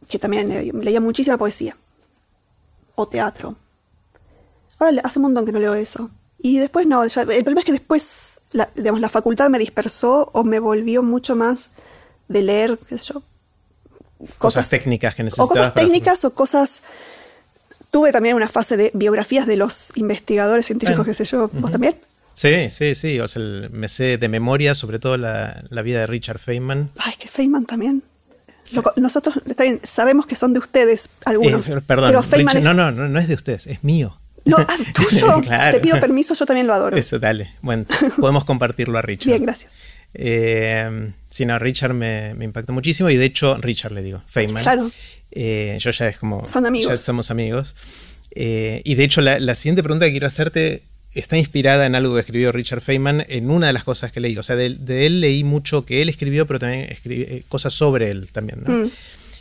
[0.08, 1.76] que también leía muchísima poesía
[2.96, 3.56] o teatro.
[4.80, 6.10] Ahora hace un montón que no leo eso.
[6.38, 10.44] Y después no, el problema es que después la, digamos, la facultad me dispersó o
[10.44, 11.72] me volvió mucho más
[12.28, 13.24] de leer, qué sé yo,
[14.38, 15.52] cosas, técnicas que necesitabas.
[15.52, 16.84] O cosas técnicas o cosas...
[17.92, 21.96] Tuve también una fase de biografías de los investigadores científicos, qué sé yo, vos también.
[22.36, 23.20] Sí, sí, sí.
[23.20, 23.42] O sea,
[23.72, 26.92] me sé de memoria, sobre todo la, vida de Richard Feynman.
[26.98, 28.04] Ay, que Feynman también.
[28.98, 29.42] nosotros
[29.84, 31.68] sabemos que son de ustedes algunos.
[31.68, 34.20] Eh, perdón, pero Feynman no, no, no, no es de ustedes, es mío.
[34.44, 35.42] No, ah, tuyo.
[35.72, 36.96] Te pido permiso, yo también lo adoro.
[36.98, 37.52] Eso, dale.
[37.62, 37.86] Bueno,
[38.20, 39.30] podemos compartirlo a Richard.
[39.30, 39.72] Bien, gracias.
[40.14, 44.62] Eh, sí, no, Richard me, impactó muchísimo y de hecho, Richard le digo, Feynman.
[44.62, 44.92] Claro.
[45.32, 46.48] Eh, yo ya es como.
[46.48, 46.90] Son amigos.
[46.92, 47.76] Ya somos amigos.
[48.32, 50.84] Eh, y de hecho, la, la, siguiente pregunta que quiero hacerte
[51.16, 54.38] está inspirada en algo que escribió Richard Feynman en una de las cosas que leí.
[54.38, 58.12] O sea, de, él leí mucho que él escribió, pero también escribí eh, cosas sobre
[58.12, 58.86] él también, ¿no?
[58.86, 58.92] Mm.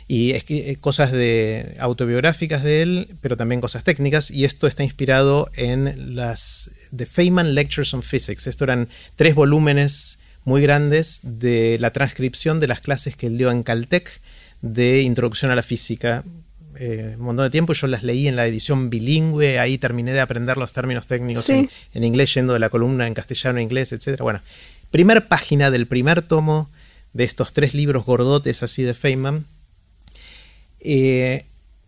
[0.07, 4.29] Y eh, cosas de autobiográficas de él, pero también cosas técnicas.
[4.29, 8.47] Y esto está inspirado en las The Feynman Lectures on Physics.
[8.47, 13.51] Esto eran tres volúmenes muy grandes de la transcripción de las clases que él dio
[13.51, 14.21] en Caltech
[14.61, 16.23] de Introducción a la Física,
[16.79, 17.73] eh, un montón de tiempo.
[17.73, 21.69] Yo las leí en la edición bilingüe, ahí terminé de aprender los términos técnicos en,
[21.93, 24.21] inglés, yendo de la columna en castellano, inglés, etc.
[24.21, 24.41] Bueno,
[24.91, 26.69] primer página del primer tomo
[27.13, 29.45] de estos tres libros gordotes así de Feynman.
[30.79, 31.45] Eh,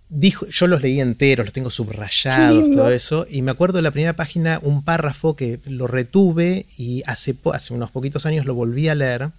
[0.09, 3.91] dijo, yo los leí enteros, los tengo subrayados, todo eso, y me acuerdo de la
[3.91, 8.87] primera página un párrafo que lo retuve y hace, hace unos poquitos años lo volví
[8.87, 9.29] a leer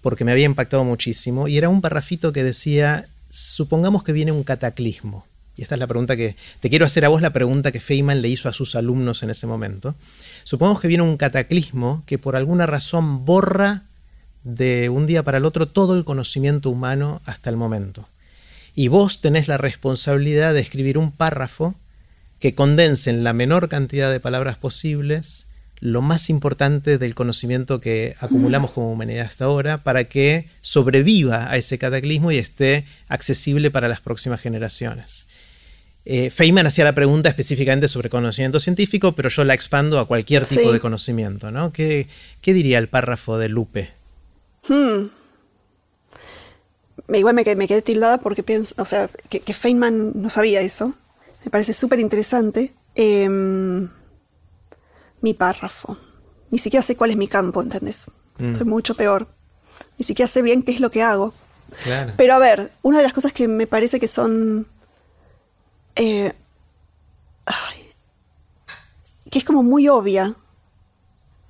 [0.00, 4.44] porque me había impactado muchísimo, y era un parrafito que decía, supongamos que viene un
[4.44, 5.26] cataclismo.
[5.56, 8.22] Y esta es la pregunta que te quiero hacer a vos, la pregunta que Feynman
[8.22, 9.94] le hizo a sus alumnos en ese momento.
[10.44, 13.84] Supongamos que viene un cataclismo que por alguna razón borra
[14.44, 18.06] de un día para el otro todo el conocimiento humano hasta el momento.
[18.74, 21.74] Y vos tenés la responsabilidad de escribir un párrafo
[22.38, 25.46] que condense en la menor cantidad de palabras posibles
[25.82, 31.56] lo más importante del conocimiento que acumulamos como humanidad hasta ahora para que sobreviva a
[31.56, 35.26] ese cataclismo y esté accesible para las próximas generaciones.
[36.04, 40.46] Eh, Feynman hacía la pregunta específicamente sobre conocimiento científico, pero yo la expando a cualquier
[40.46, 40.72] tipo Sí.
[40.72, 41.72] de conocimiento, ¿no?
[41.72, 42.06] ¿Qué,
[42.40, 43.90] qué diría el párrafo de Lupe?
[44.68, 45.06] Hmm.
[47.12, 50.60] Igual me quedé, me quedé tildada porque pienso, o sea, que, que Feynman no sabía
[50.60, 50.94] eso.
[51.44, 52.70] Me parece súper interesante.
[52.94, 53.88] Em,
[55.22, 55.96] mi párrafo.
[56.50, 58.06] Ni siquiera sé cuál es mi campo, ¿entendés?
[58.38, 58.52] Mm.
[58.52, 59.26] Estoy mucho peor.
[59.98, 61.32] Ni siquiera sé bien qué es lo que hago.
[61.84, 62.12] Claro.
[62.16, 64.66] Pero a ver, una de las cosas que me parece que son.
[65.96, 66.32] eh,
[67.46, 67.86] ay,
[69.30, 70.34] que es como muy obvia.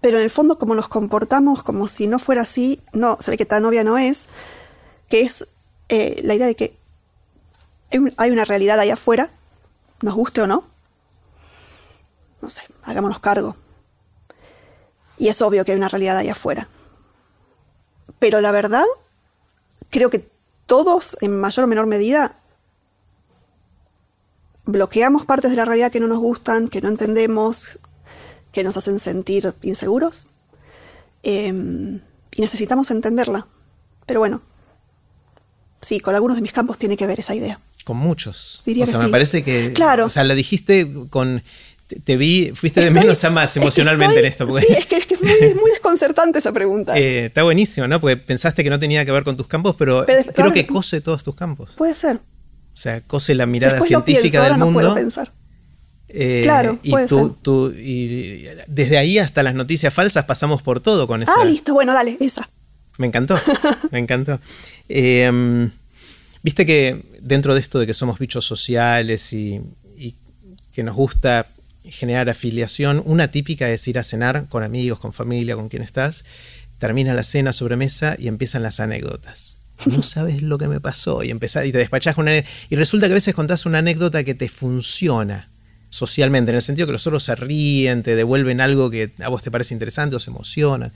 [0.01, 3.37] Pero en el fondo, como nos comportamos como si no fuera así, no, se ve
[3.39, 4.29] que tan obvia no es.
[5.09, 5.49] Que es
[5.89, 6.77] eh, la idea de que
[7.91, 9.31] hay un- hay una realidad ahí afuera,
[10.01, 10.65] nos guste o no.
[12.41, 13.57] No sé, hagámonos cargo.
[15.23, 16.67] Y es obvio que hay una realidad ahí afuera.
[18.19, 18.85] Pero la verdad
[19.89, 20.29] creo que
[20.67, 22.35] todos, en mayor o menor medida,
[24.65, 27.79] bloqueamos partes de la realidad que no nos gustan, que no entendemos,
[28.51, 30.27] que nos hacen sentir inseguros.
[31.23, 32.01] Eh,
[32.35, 33.47] y necesitamos entenderla.
[34.07, 34.43] Pero bueno,
[35.83, 37.61] sí, con algunos de mis campos tiene que ver esa idea.
[37.85, 38.61] Con muchos.
[38.67, 39.13] Diría o sea, que me sí.
[39.13, 39.73] parece que.
[39.73, 40.07] Claro.
[40.07, 41.45] O sea, lo dijiste con.
[41.93, 44.47] Te, te vi, fuiste de Estoy- menos a más es que emocionalmente estoy- en esto.
[44.47, 46.99] Porque, Sí, es que es, que es muy, muy desconcertante esa pregunta.
[46.99, 48.01] eh, está buenísimo, ¿no?
[48.01, 51.01] Porque pensaste que no tenía que ver con tus campos, pero, creo ahora- que cose
[51.01, 51.71] todos tus campos.
[51.77, 52.17] Puede ser.
[52.17, 54.81] O sea, cose la mirada Después lo científica ahora del no mundo.
[54.81, 55.31] puedo pensar.
[56.09, 57.37] Eh, Claro, y puede tú- ser.
[57.43, 61.33] tú- y desde ahí hasta las noticias falsas pasamos por todo con esa.
[61.39, 62.49] Ah, listo, bueno, dale, esa.
[62.99, 63.39] Me encantó,
[63.91, 64.39] me encantó.
[64.89, 65.69] Eh,
[66.45, 69.61] Viste que dentro de esto de que somos bichos sociales y,
[69.97, 70.17] y
[70.73, 71.47] que nos gusta
[71.85, 76.25] generar afiliación, una típica es ir a cenar con amigos, con familia, con quien estás,
[76.79, 79.59] termina la cena sobremesa y empiezan las anécdotas.
[79.87, 83.13] No sabes lo que me pasó y empezás y te despachás una y resulta que
[83.13, 85.51] a veces contás una anécdota que te funciona
[85.91, 89.43] socialmente, en el sentido que los otros se ríen, te devuelven algo que a vos
[89.43, 90.93] te parece interesante o se emocionan.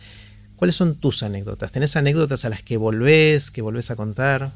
[0.57, 1.71] ¿Cuáles son tus anécdotas?
[1.71, 4.53] ¿Tenés anécdotas a las que volvés, que volvés a contar?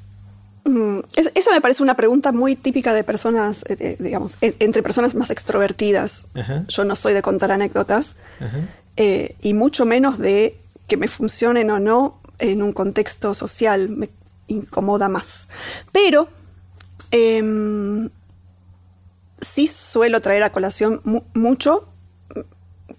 [0.64, 4.54] Mm, es- esa me parece una pregunta muy típica de personas, eh, eh, digamos, en-
[4.58, 6.24] entre personas más extrovertidas.
[6.34, 6.64] Ajá.
[6.68, 8.16] Yo no soy de contar anécdotas,
[8.96, 10.56] eh, y mucho menos de
[10.86, 13.88] que me funcionen o no en un contexto social.
[13.88, 14.10] Me
[14.48, 15.48] incomoda más.
[15.92, 16.28] Pero
[17.12, 18.10] em,
[19.40, 21.88] sí suelo traer a colación mu- mucho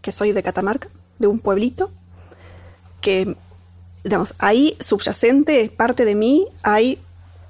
[0.01, 0.89] que soy de Catamarca,
[1.19, 1.91] de un pueblito,
[3.01, 3.35] que,
[4.03, 6.97] digamos, ahí subyacente, parte de mí, hay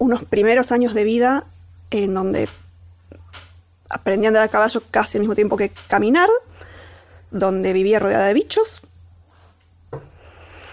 [0.01, 1.45] unos primeros años de vida
[1.91, 2.49] en donde
[3.87, 6.27] aprendí a andar a caballo casi al mismo tiempo que caminar,
[7.29, 8.81] donde vivía rodeada de bichos.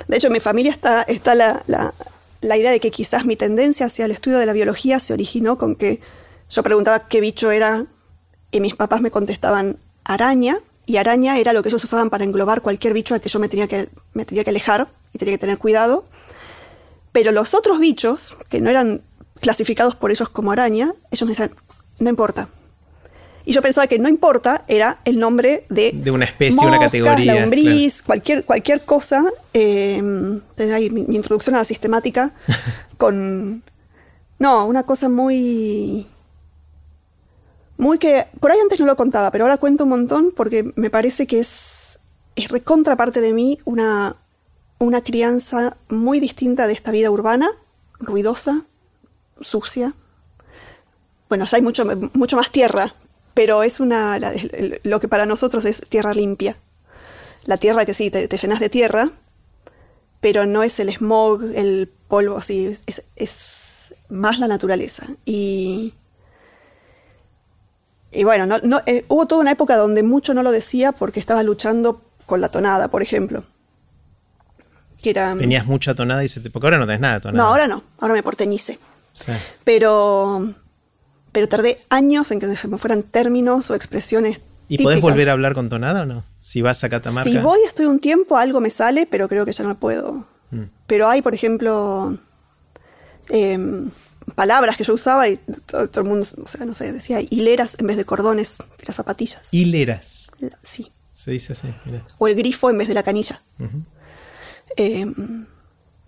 [0.07, 1.93] De hecho, en mi familia está, está la, la-
[2.41, 5.59] la idea de que quizás mi tendencia hacia el estudio de la biología se originó
[5.59, 6.01] con que
[6.49, 7.85] yo preguntaba qué bicho era
[8.51, 12.63] y mis papás me contestaban araña, y araña era lo que ellos usaban para englobar
[12.63, 15.39] cualquier bicho al que yo me tenía que, me tenía que alejar y tenía que
[15.39, 16.07] tener cuidado.
[17.13, 19.03] Pero los otros bichos, que no eran
[19.39, 21.53] clasificados por ellos como araña, ellos me decían,
[21.99, 22.49] no importa.
[23.49, 25.93] Y yo pensaba que no importa era el nombre de...
[25.95, 27.49] De una especie, una categoría,
[28.05, 29.25] cualquier, cualquier cosa.
[29.55, 30.03] Eh,
[30.59, 32.33] ahí mi, mi introducción a la sistemática
[32.99, 33.63] con...
[34.39, 36.07] No, una cosa muy...
[37.79, 38.27] Muy que...
[38.39, 41.41] Por ahí antes no lo contaba, pero ahora cuento un montón porque me parece que
[41.41, 41.99] es...
[42.37, 44.17] Es recontra parte de mí una,
[44.79, 47.49] una crianza muy distinta de esta vida urbana,
[47.99, 48.65] ruidosa,
[49.41, 49.95] sucia.
[51.29, 51.85] Bueno, ya hay mucho,
[52.15, 52.95] mucho más tierra,
[53.35, 54.33] pero es una la-
[54.83, 56.57] lo que para nosotros es tierra limpia.
[57.45, 59.11] La tierra que sí, te, te llenas de tierra,
[60.21, 65.07] pero no es el smog, el polvo, así, es, es más la naturaleza.
[65.25, 65.95] Y,
[68.11, 71.21] y bueno, no, no, eh, hubo toda una época donde mucho no lo decía porque
[71.21, 73.45] estaba luchando con la tonada, por ejemplo.
[75.03, 76.51] Que era, Tenías mucha tonada y se te...
[76.51, 77.45] Porque ahora no tenés nada de tonada.
[77.45, 78.79] no, ahora no, ahora me porteñice.
[79.19, 79.33] Sí.
[79.65, 80.55] Pero,
[81.33, 84.41] pero tardé años en que se me fueran términos o expresiones.
[84.69, 85.01] ¿Y podés típicas.
[85.03, 86.25] volver a hablar con tonada o no?
[86.41, 87.29] Si vas a Catamarca.
[87.31, 90.27] Si voy, estoy un tiempo, algo me sale, pero creo que ya no puedo.
[90.51, 90.63] Mm.
[90.87, 92.19] Pero hay, por ejemplo,
[93.31, 93.91] em,
[94.35, 97.77] palabras que yo usaba y todo, todo el mundo, o sea, no sé, decía hileras
[97.79, 99.53] en vez de cordones de las zapatillas.
[99.55, 100.31] Hileras.
[100.39, 100.93] La- sí.
[101.15, 101.69] Se dice así.
[102.19, 103.41] O el grifo en vez de la canilla.
[104.77, 105.47] Em,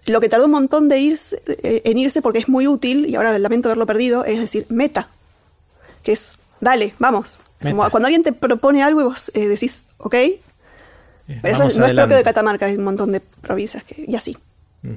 [0.06, 3.14] lo que tardó un montón de irse, eh, en irse porque es muy útil, y
[3.16, 5.08] ahora lamento haberlo perdido, es decir, meta.
[6.02, 7.40] Que es, dale, vamos.
[7.62, 10.14] Como cuando alguien te propone algo y vos eh, decís, ok.
[10.14, 10.40] Eh,
[11.26, 14.16] Pero eso vamos no es propio de Catamarca, hay un montón de provincias que, y
[14.16, 14.36] así.
[14.82, 14.94] Mm.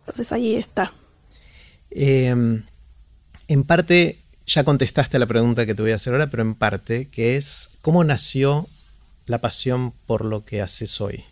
[0.00, 0.92] Entonces ahí está.
[1.90, 2.62] Eh,
[3.48, 6.54] en parte, ya contestaste a la pregunta que te voy a hacer ahora, pero en
[6.54, 8.66] parte, que es ¿cómo nació
[9.26, 11.24] la pasión por lo que haces hoy?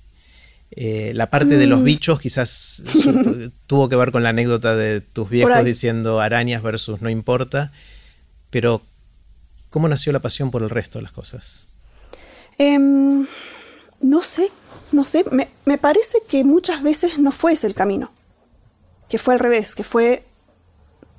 [0.76, 1.84] Eh, la parte de los mm.
[1.84, 2.82] bichos quizás
[3.68, 7.72] tuvo que ver con la anécdota de tus viejos diciendo arañas versus no importa,
[8.50, 8.82] pero
[9.70, 11.68] ¿cómo nació la pasión por el resto de las cosas?
[12.58, 13.24] Em,
[14.00, 14.50] no sé,
[14.90, 18.10] no sé, me, me, parece que muchas veces no fue ese el camino,
[19.08, 20.24] que fue al revés, que fue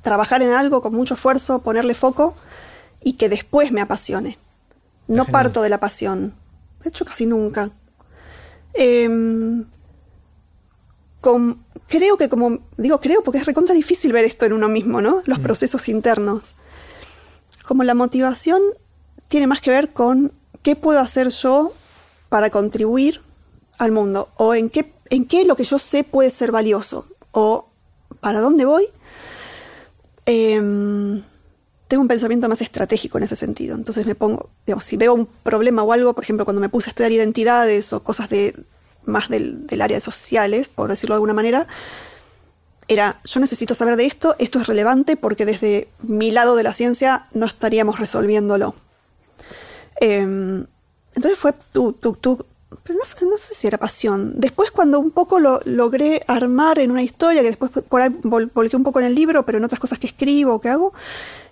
[0.02, 2.36] trabajar en algo con mucho esfuerzo, ponerle foco
[3.02, 4.38] y que después me apasione.
[5.08, 6.34] No parto de la pasión,
[6.84, 7.72] de hecho casi nunca.
[8.76, 9.66] Em,
[11.88, 15.22] creo que como, digo creo porque es recontra difícil ver esto en uno mismo, ¿no?
[15.26, 15.44] Los mm.
[15.44, 16.56] procesos internos.
[17.66, 18.62] Como la motivación
[19.28, 20.32] tiene más que ver con
[20.62, 21.74] qué puedo hacer yo
[22.30, 23.22] para contribuir
[23.78, 27.70] al mundo o en qué, en qué lo que yo sé puede ser valioso o
[28.20, 28.88] para dónde voy.
[30.26, 31.24] Em,
[31.88, 33.76] tengo un pensamiento más estratégico en ese sentido.
[33.76, 36.90] Entonces me pongo, digamos, si veo un problema o algo, por ejemplo, cuando me puse
[36.90, 38.56] a estudiar identidades o cosas de
[39.06, 41.68] más del, área de sociales, por decirlo de alguna manera,
[42.88, 46.74] era, yo necesito saber de esto, esto es relevante porque desde mi lado de la
[46.74, 48.76] ciencia no estaríamos resolviéndolo.
[50.00, 50.66] Em,
[51.14, 52.46] entonces fue tú, tú, tú,
[52.84, 54.34] pero no, no, sé si era pasión.
[54.38, 58.76] Después cuando un poco lo logré armar en una historia, que después por ahí volqué
[58.76, 60.94] un poco en el libro, pero en otras cosas que escribo o que hago,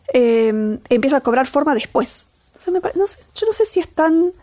[0.10, 2.28] Em, empieza a cobrar forma después.
[2.66, 4.34] yo no sé si es tan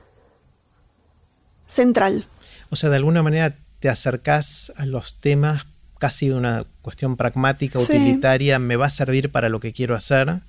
[1.66, 2.27] central.
[2.70, 5.66] O sea, de alguna manera te acercás a los temas
[5.99, 10.41] casi de una cuestión pragmática, utilitaria, me va a servir para lo que quiero hacer,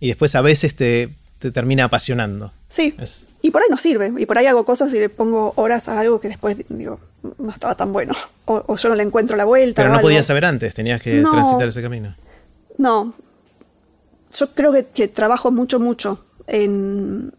[0.00, 1.10] y después a veces te,
[1.52, 2.52] termina apasionando.
[2.68, 2.96] Sí.
[3.42, 6.00] Y por ahí no sirve, y por ahí hago cosas y le pongo horas a
[6.00, 6.98] algo que después digo,
[7.38, 8.14] no estaba tan bueno,
[8.46, 9.82] o, yo no le encuentro la vuelta.
[9.82, 12.16] Pero no podías saber antes, tenías que transitar ese camino.
[12.78, 13.12] No,
[14.32, 17.32] yo creo que, trabajo mucho, mucho en,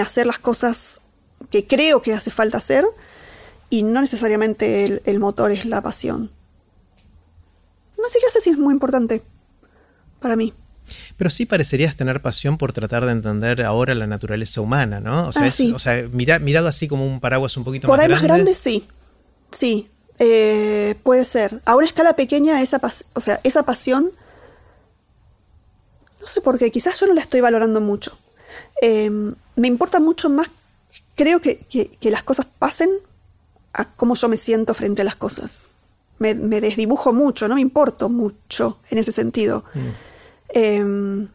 [0.00, 1.00] hacer las cosas
[1.50, 2.84] que creo que hace falta hacer
[3.70, 6.30] y no necesariamente el, motor es la pasión.
[7.98, 9.22] No sé, sé si es muy importante
[10.20, 10.52] para mí.
[11.16, 15.28] Pero sí parecerías tener pasión por tratar de entender ahora la naturaleza humana, ¿no?
[15.28, 18.14] O sea, ah, mirado así como un paraguas un poquito más grande.
[18.14, 18.86] Por ahí más grande, sí.
[19.50, 19.88] Sí,
[20.18, 21.62] eh, puede ser.
[21.64, 22.80] A una escala pequeña, esa,
[23.14, 24.10] o sea, esa pasión
[26.24, 28.16] no sé por qué, quizás yo no la estoy valorando mucho.
[28.80, 30.48] Em, me importa mucho más,
[31.14, 31.66] creo que,
[32.00, 32.88] las cosas pasen
[33.74, 35.66] a cómo yo me siento frente a las cosas.
[36.18, 39.64] Me, desdibujo mucho, no me importo mucho en ese sentido.
[39.74, 39.88] Mm.
[40.48, 41.28] Em,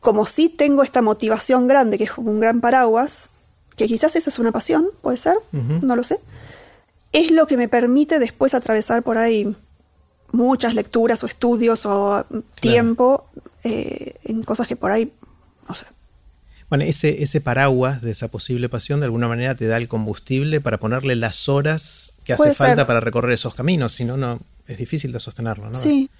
[0.00, 3.28] como sí tengo esta motivación grande, que es como un gran paraguas,
[3.76, 6.18] que quizás esa es una pasión, puede ser, no lo sé,
[7.12, 9.54] es lo que me permite después atravesar por ahí
[10.32, 12.24] muchas lecturas o estudios o
[12.60, 13.28] tiempo
[13.64, 15.12] eh, en cosas que por ahí,
[15.68, 15.86] no sé.
[16.68, 20.60] Bueno, ese, ese paraguas de esa posible pasión de alguna manera te da el combustible
[20.60, 24.76] para ponerle las horas que hace falta para recorrer esos caminos, si no, no es
[24.76, 25.78] difícil de sostenerlo, ¿no?
[25.78, 26.10] Sí.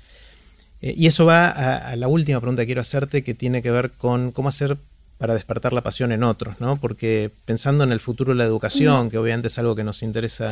[0.80, 3.92] Eh, y eso va a, la última pregunta que quiero hacerte, que tiene que ver
[3.92, 4.78] con cómo hacer
[5.18, 6.80] para despertar la pasión en otros, ¿no?
[6.80, 10.48] Porque pensando en el futuro de la educación, que obviamente es algo que nos interesa,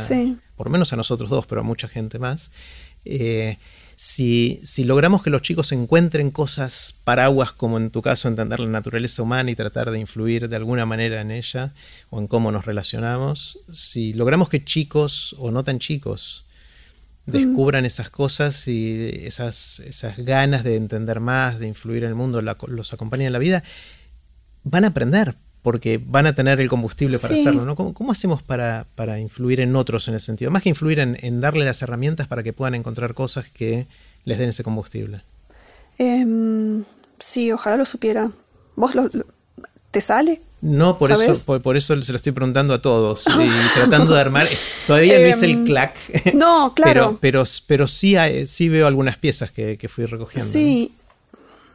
[0.56, 2.50] por menos a nosotros dos, pero a mucha gente más,
[3.06, 3.58] eh,
[3.96, 9.22] si, logramos que los chicos encuentren cosas paraguas, como en tu caso entender la naturaleza
[9.22, 11.72] humana y tratar de influir de alguna manera en ella
[12.10, 16.44] o en cómo nos relacionamos, si logramos que chicos o no tan chicos
[17.24, 22.40] descubran esas cosas y esas, esas ganas de entender más, de influir en el mundo,
[22.40, 23.64] los acompañen en la vida,
[24.62, 25.36] van a aprender,
[25.66, 27.74] porque van a tener el combustible para hacerlo, ¿no?
[27.74, 30.52] ¿Cómo, hacemos para, influir en otros en ese sentido?
[30.52, 33.88] Más que influir en, darle las herramientas para que puedan encontrar cosas que
[34.24, 35.22] les den ese combustible.
[35.98, 36.84] Em,
[37.18, 38.30] sí, ojalá lo supiera.
[38.76, 39.10] ¿Vos lo,
[39.90, 40.40] te sale?
[40.60, 44.46] No, por eso, por, eso se lo estoy preguntando a todos y tratando de armar.
[44.86, 45.96] Todavía no hice el em, clack.
[46.34, 47.18] No, claro.
[47.20, 48.14] pero, pero, sí,
[48.46, 50.48] sí veo algunas piezas que, fui recogiendo.
[50.48, 50.94] Sí.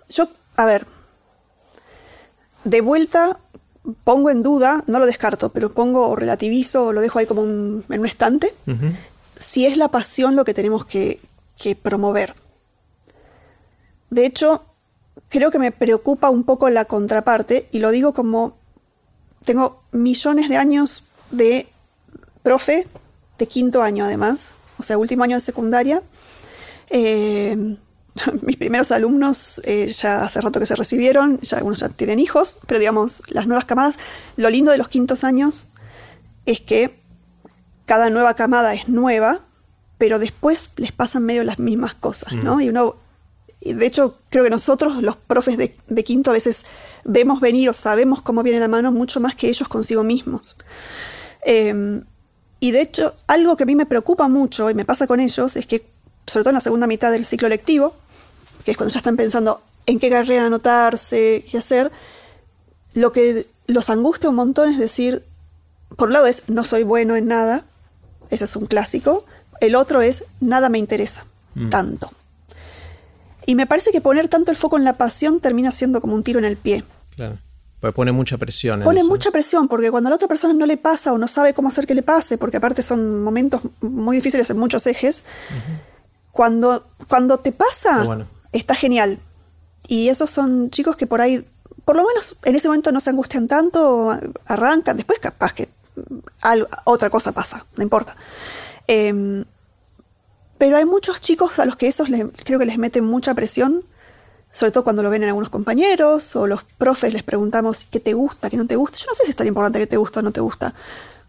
[0.09, 0.87] Yo, a ver.
[2.63, 3.37] De vuelta,
[4.03, 7.43] pongo en duda, no lo descarto, pero pongo o relativizo o lo dejo ahí como
[7.43, 8.53] en un estante,
[9.39, 11.19] si es la pasión lo que tenemos que,
[11.81, 12.35] promover.
[14.09, 14.63] De hecho,
[15.29, 18.57] creo que me preocupa un poco la contraparte, y lo digo como
[19.45, 21.67] tengo millones de años de
[22.43, 22.87] profe,
[23.37, 26.01] de quinto año además, o sea, último año de secundaria.
[26.89, 27.77] Eh,
[28.41, 32.59] mis primeros alumnos eh, ya hace rato que se recibieron, ya algunos ya tienen hijos,
[32.67, 33.97] pero digamos, las nuevas camadas,
[34.37, 35.67] lo lindo de los quintos años
[36.45, 36.99] es que
[37.85, 39.41] cada nueva camada es nueva,
[39.97, 42.57] pero después les pasan medio las mismas cosas, ¿no?
[42.57, 42.61] Mm.
[42.61, 42.95] Y uno
[43.61, 46.65] de hecho, creo que nosotros, los profes de, quinto, a veces
[47.03, 50.55] vemos venir o sabemos cómo viene la mano mucho más que ellos consigo mismos.
[51.45, 52.03] Em,
[52.59, 55.55] y de hecho, algo que a mí me preocupa mucho y me pasa con ellos
[55.55, 55.85] es que,
[56.25, 57.95] sobre todo en la segunda mitad del ciclo lectivo,
[58.63, 61.91] que es cuando ya están pensando en qué carrera anotarse, qué hacer,
[62.93, 65.23] lo que los angustia un montón es decir,
[65.95, 67.65] por un lado es no soy bueno en nada,
[68.29, 69.25] eso es un clásico,
[69.59, 71.25] el otro es nada me interesa
[71.55, 71.69] mm.
[71.69, 72.11] tanto.
[73.45, 76.23] Y me parece que poner tanto el foco en la pasión termina siendo como un
[76.23, 76.83] tiro en el pie.
[77.15, 77.37] Claro.
[77.79, 78.83] Porque pone mucha presión.
[78.83, 81.55] pone mucha presión, porque cuando a la otra persona no le pasa o no sabe
[81.55, 85.23] cómo hacer que le pase, porque aparte son momentos muy difíciles en muchos ejes,
[86.31, 89.19] cuando, cuando te pasa, está genial.
[89.87, 91.45] Y esos son chicos que por ahí,
[91.85, 95.69] por lo menos en ese momento no se angustian tanto, arrancan, después capaz que
[96.85, 98.15] otra cosa pasa, no importa.
[98.87, 99.45] Em,
[100.57, 102.07] pero hay muchos chicos a los que esos
[102.43, 103.83] creo que les meten mucha presión,
[104.51, 108.13] sobre todo cuando lo ven en algunos compañeros o los profes les preguntamos qué te
[108.13, 108.97] gusta, qué no te gusta.
[108.97, 110.73] Yo no sé si es tan importante que te gusta o no te gusta.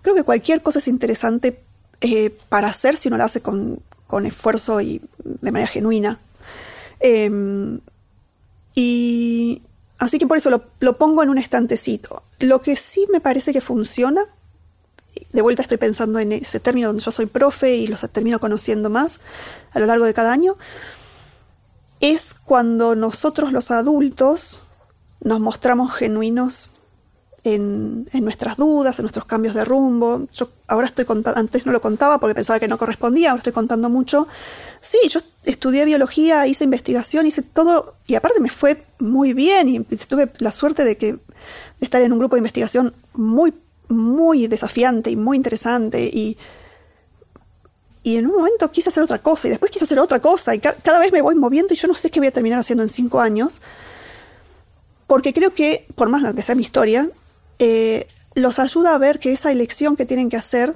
[0.03, 1.62] Creo que cualquier cosa es interesante
[2.01, 3.81] eh, para hacer si uno la hace con,
[4.27, 6.19] esfuerzo y de manera genuina.
[7.02, 7.80] Em,
[8.74, 9.62] y
[9.98, 12.22] así que por eso lo, lo pongo en un estantecito.
[12.38, 14.26] Lo que sí me parece que funciona
[15.32, 18.90] de vuelta estoy pensando en ese término donde yo soy profe y los termino conociendo
[18.90, 19.20] más
[19.72, 20.56] a lo largo de cada año,
[22.00, 24.60] es cuando nosotros los adultos
[25.20, 26.70] nos mostramos genuinos
[27.44, 30.27] en, nuestras dudas, en nuestros cambios de rumbo.
[30.32, 33.52] Yo ahora estoy contando, antes no lo contaba porque pensaba que no correspondía, ahora estoy
[33.52, 34.28] contando mucho.
[34.81, 39.81] Sí, yo estudié biología, hice investigación, hice todo, y aparte me fue muy bien y
[39.81, 41.19] tuve la suerte de que
[41.81, 43.52] estar en un grupo de investigación muy
[43.89, 46.39] muy desafiante y muy interesante y,
[48.02, 50.60] y en un momento quise hacer otra cosa y después quise hacer otra cosa y
[50.60, 52.89] cada vez me voy moviendo y yo no sé qué voy a terminar haciendo en
[52.89, 53.60] cinco años
[55.06, 57.10] porque creo que, por más que sea mi historia,
[57.64, 60.74] eh, los ayuda a ver que esa elección que tienen que hacer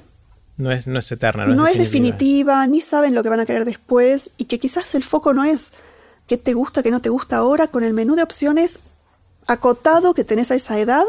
[0.55, 2.65] no es, no es eterna, no, es, definitiva.
[2.65, 5.73] ni saben lo que van a querer después y que quizás el foco no es
[6.27, 8.79] qué te gusta, qué no te gusta ahora, con el menú de opciones
[9.47, 11.03] acotado que tenés a esa edad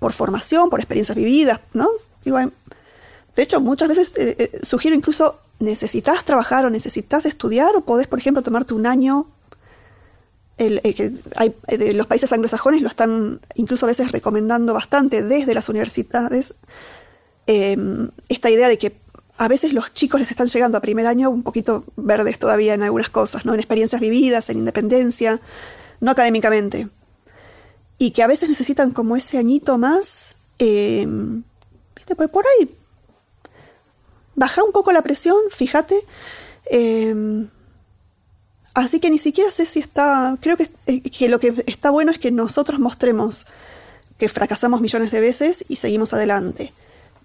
[0.00, 1.88] por formación, por experiencias vividas, ¿no?
[2.24, 8.08] de hecho, muchas veces eh, eh, sugiero incluso, necesitas trabajar o necesitas estudiar o podés,
[8.08, 9.26] por ejemplo, tomarte un año.
[10.56, 11.54] Eh, que hay,
[11.94, 16.54] los países anglosajones lo están incluso a veces recomendando bastante desde las universidades.
[17.46, 18.96] Em, esta idea de que
[19.36, 22.82] a veces los chicos les están llegando a primer año un poquito verdes todavía en
[22.82, 23.52] algunas cosas, ¿no?
[23.52, 25.40] En experiencias vividas, en independencia,
[26.00, 26.88] no académicamente
[27.98, 31.06] y que a veces necesitan como ese añito más, eh,
[31.94, 32.16] ¿viste?
[32.16, 32.76] Pues por ahí
[34.34, 35.96] baja un poco la presión, fíjate.
[38.74, 42.10] Eh, así que ni siquiera sé si está, creo que, eh, lo que está bueno
[42.10, 43.46] es que nosotros mostremos
[44.18, 46.72] que fracasamos millones de veces y seguimos adelante,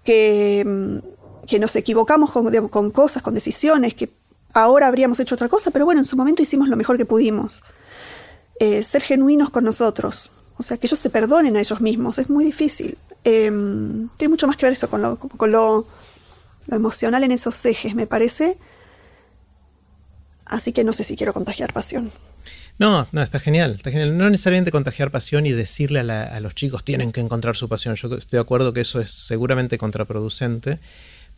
[0.04, 4.10] que, mm, nos equivocamos con, cosas, con decisiones, que
[4.52, 7.62] ahora habríamos hecho otra cosa, pero bueno, en su momento hicimos lo mejor que pudimos.
[8.82, 12.44] ser genuinos con nosotros, o sea, que ellos se perdonen a ellos mismos, es muy
[12.44, 12.98] difícil.
[13.24, 15.86] Em, tiene mucho más que ver eso con, lo, con lo,
[16.70, 18.58] emocional en esos ejes, me parece.
[20.50, 22.10] Así que no sé si quiero contagiar pasión.
[22.78, 24.16] No, no, está genial, está genial.
[24.16, 27.94] No necesariamente contagiar pasión y decirle a, los chicos tienen que encontrar su pasión.
[27.94, 30.78] Yo estoy de acuerdo que eso es seguramente contraproducente,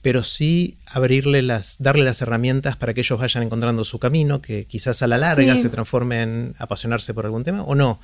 [0.03, 4.67] pero sí abrirle las, darle las herramientas para que ellos vayan encontrando su camino, que
[4.67, 8.01] quizás a la larga se transforme en apasionarse por algún tema o no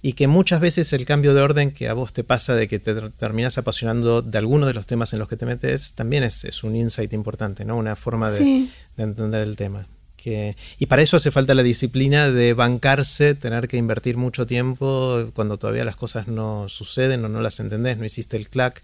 [0.00, 2.78] y que muchas veces el cambio de orden que a vos te pasa de que
[2.78, 6.62] te terminas apasionando de alguno de los temas en los que te metes, también es,
[6.62, 7.76] un insight importante, ¿no?
[7.76, 9.86] Una forma de, entender el tema.
[10.18, 15.30] Que, y para eso hace falta la disciplina de bancarse, tener que invertir mucho tiempo
[15.32, 18.82] cuando todavía las cosas no suceden o no las entendés, no hiciste el clack.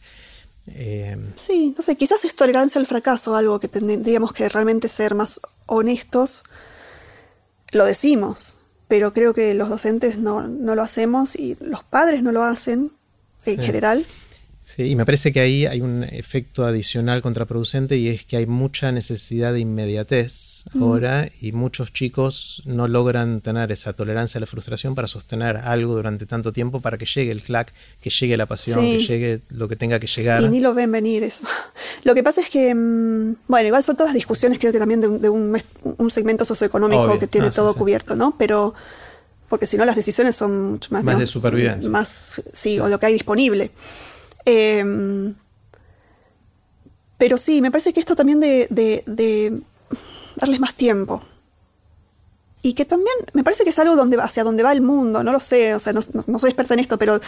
[0.69, 5.15] Eh, sí, no sé, quizás es tolerancia al fracaso, algo que tendríamos que realmente ser
[5.15, 6.45] más honestos.
[7.73, 8.57] Lo decimos,
[8.87, 12.93] pero creo que los docentes no, no lo hacemos y los padres no lo hacen
[13.45, 14.07] en general.
[14.65, 18.47] Sí, y me parece que ahí hay un efecto adicional contraproducente y es que hay
[18.47, 24.47] mucha necesidad de inmediatez ahora y muchos chicos no logran tener esa tolerancia a la
[24.47, 28.47] frustración para sostener algo durante tanto tiempo para que llegue el clack, que llegue la
[28.47, 30.43] pasión, que llegue lo que tenga que llegar.
[30.43, 31.45] Y ni lo ven venir eso.
[32.05, 35.29] Lo que pasa es que, mm, bueno, igual son todas discusiones creo que también de,
[35.29, 38.35] un, segmento socioeconómico que tiene todo cubierto, ¿no?
[38.37, 38.75] Pero
[39.49, 41.05] porque si no las decisiones son mucho más...
[41.05, 41.89] Más de supervivencia.
[41.89, 43.71] Más, sí, o lo que hay disponible.
[44.45, 45.35] Em,
[47.19, 49.63] pero sí, me parece que esto también de,
[50.37, 51.23] darles más tiempo.
[52.63, 55.33] y que también me parece que es algo donde, hacia donde va el mundo, no
[55.33, 56.01] lo sé, o sea, no,
[56.39, 57.21] soy experta en esto, pero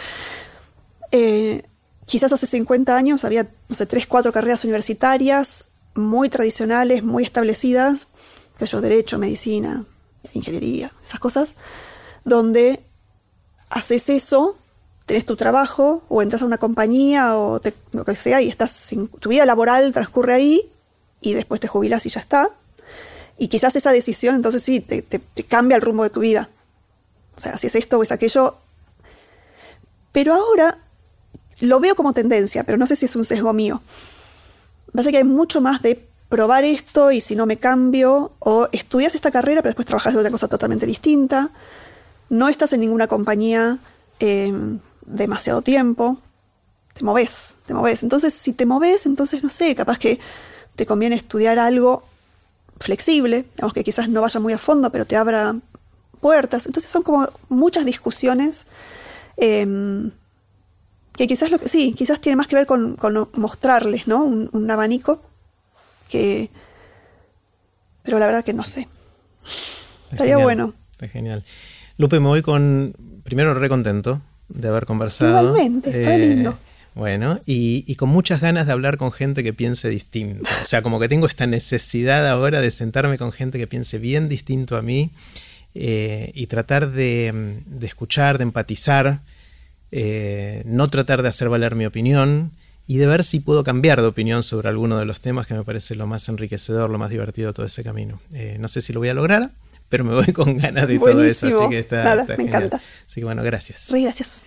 [1.11, 1.63] eh,
[2.07, 8.07] quizás hace 50 años había, no sé, 3, 4 carreras universitarias muy tradicionales, muy establecidas,
[8.57, 9.85] que yo derecho, medicina,
[10.33, 11.57] ingeniería, esas cosas,
[12.23, 12.83] donde
[13.69, 14.57] haces eso,
[15.07, 17.61] tenés tu trabajo o entras a una compañía o
[17.93, 20.69] lo que sea y estás tu vida laboral transcurre ahí
[21.21, 22.49] y después te jubilas y ya está.
[23.37, 25.03] Y quizás esa decisión, entonces sí, te,
[25.47, 26.49] cambia el rumbo de tu vida.
[27.37, 28.57] O sea, si es esto o es aquello.
[30.11, 30.79] Pero ahora
[31.61, 33.81] lo veo como tendencia, pero no sé si es un sesgo mío.
[34.87, 38.67] Me parece que hay mucho más de probar esto y si no me cambio, o
[38.73, 41.51] estudias esta carrera pero después trabajas de otra cosa totalmente distinta,
[42.29, 43.77] no estás en ninguna compañía
[44.19, 44.51] eh,
[45.07, 46.19] demasiado tiempo,
[46.93, 48.03] te moves, te moves.
[48.03, 50.19] Entonces, si te moves, entonces no sé, capaz que
[50.75, 52.03] te conviene estudiar algo
[52.79, 55.55] flexible, digamos que quizás no vaya muy a fondo, pero te abra
[56.21, 56.65] puertas.
[56.67, 58.67] Entonces son como muchas discusiones
[59.37, 60.11] em,
[61.13, 62.97] que quizás lo que sí, quizás tiene más que ver con,
[63.33, 64.23] mostrarles, ¿no?
[64.23, 65.21] Un, abanico
[66.09, 66.49] que.
[68.03, 68.87] Pero la verdad que no sé.
[70.11, 70.73] Estaría bueno.
[70.91, 71.43] Está genial.
[71.97, 72.93] Lupe, me voy con.
[73.23, 75.49] Primero, re contento de haber conversado.
[75.49, 76.57] Igualmente, está eh, lindo.
[76.97, 80.49] Bueno, y, con muchas ganas de hablar con gente que piense distinto.
[80.63, 84.27] O sea, como que tengo esta necesidad ahora de sentarme con gente que piense bien
[84.29, 85.11] distinto a mí
[85.75, 89.21] eh, y tratar de, escuchar, de empatizar,
[89.91, 92.51] eh, no tratar de hacer valer mi opinión
[92.87, 95.63] y de ver si puedo cambiar de opinión sobre alguno de los temas que me
[95.63, 98.19] parece lo más enriquecedor, lo más divertido de todo ese camino.
[98.33, 99.51] Eh, no sé si lo voy a lograr,
[99.89, 102.81] pero me voy con ganas de todo eso, así que está, me encanta.
[103.05, 103.87] Así que bueno, gracias.
[103.91, 104.41] gracias.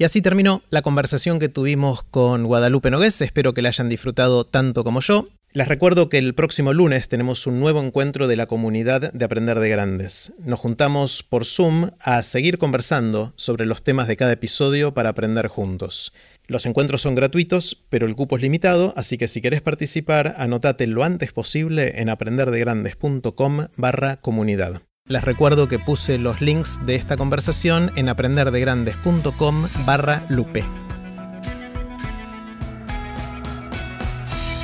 [0.00, 3.20] Y así terminó la conversación que tuvimos con Guadalupe Nogués.
[3.20, 5.28] Espero que la hayan disfrutado tanto como yo.
[5.52, 9.58] Les recuerdo que el próximo lunes tenemos un nuevo encuentro de la comunidad de Aprender
[9.58, 10.32] de Grandes.
[10.38, 15.48] Nos juntamos por Zoom a seguir conversando sobre los temas de cada episodio para aprender
[15.48, 16.14] juntos.
[16.50, 20.88] Los encuentros son gratuitos, pero el cupo es limitado, así que si querés participar, anotate
[20.88, 24.82] lo antes posible en aprenderdegrandes.com barra comunidad.
[25.04, 30.64] Les recuerdo que puse los links de esta conversación en aprenderdegrandes.com barra lupe.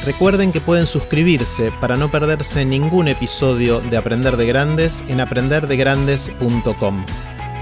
[0.04, 7.06] Recuerden que pueden suscribirse para no perderse ningún episodio de Aprender de Grandes en aprenderdegrandes.com.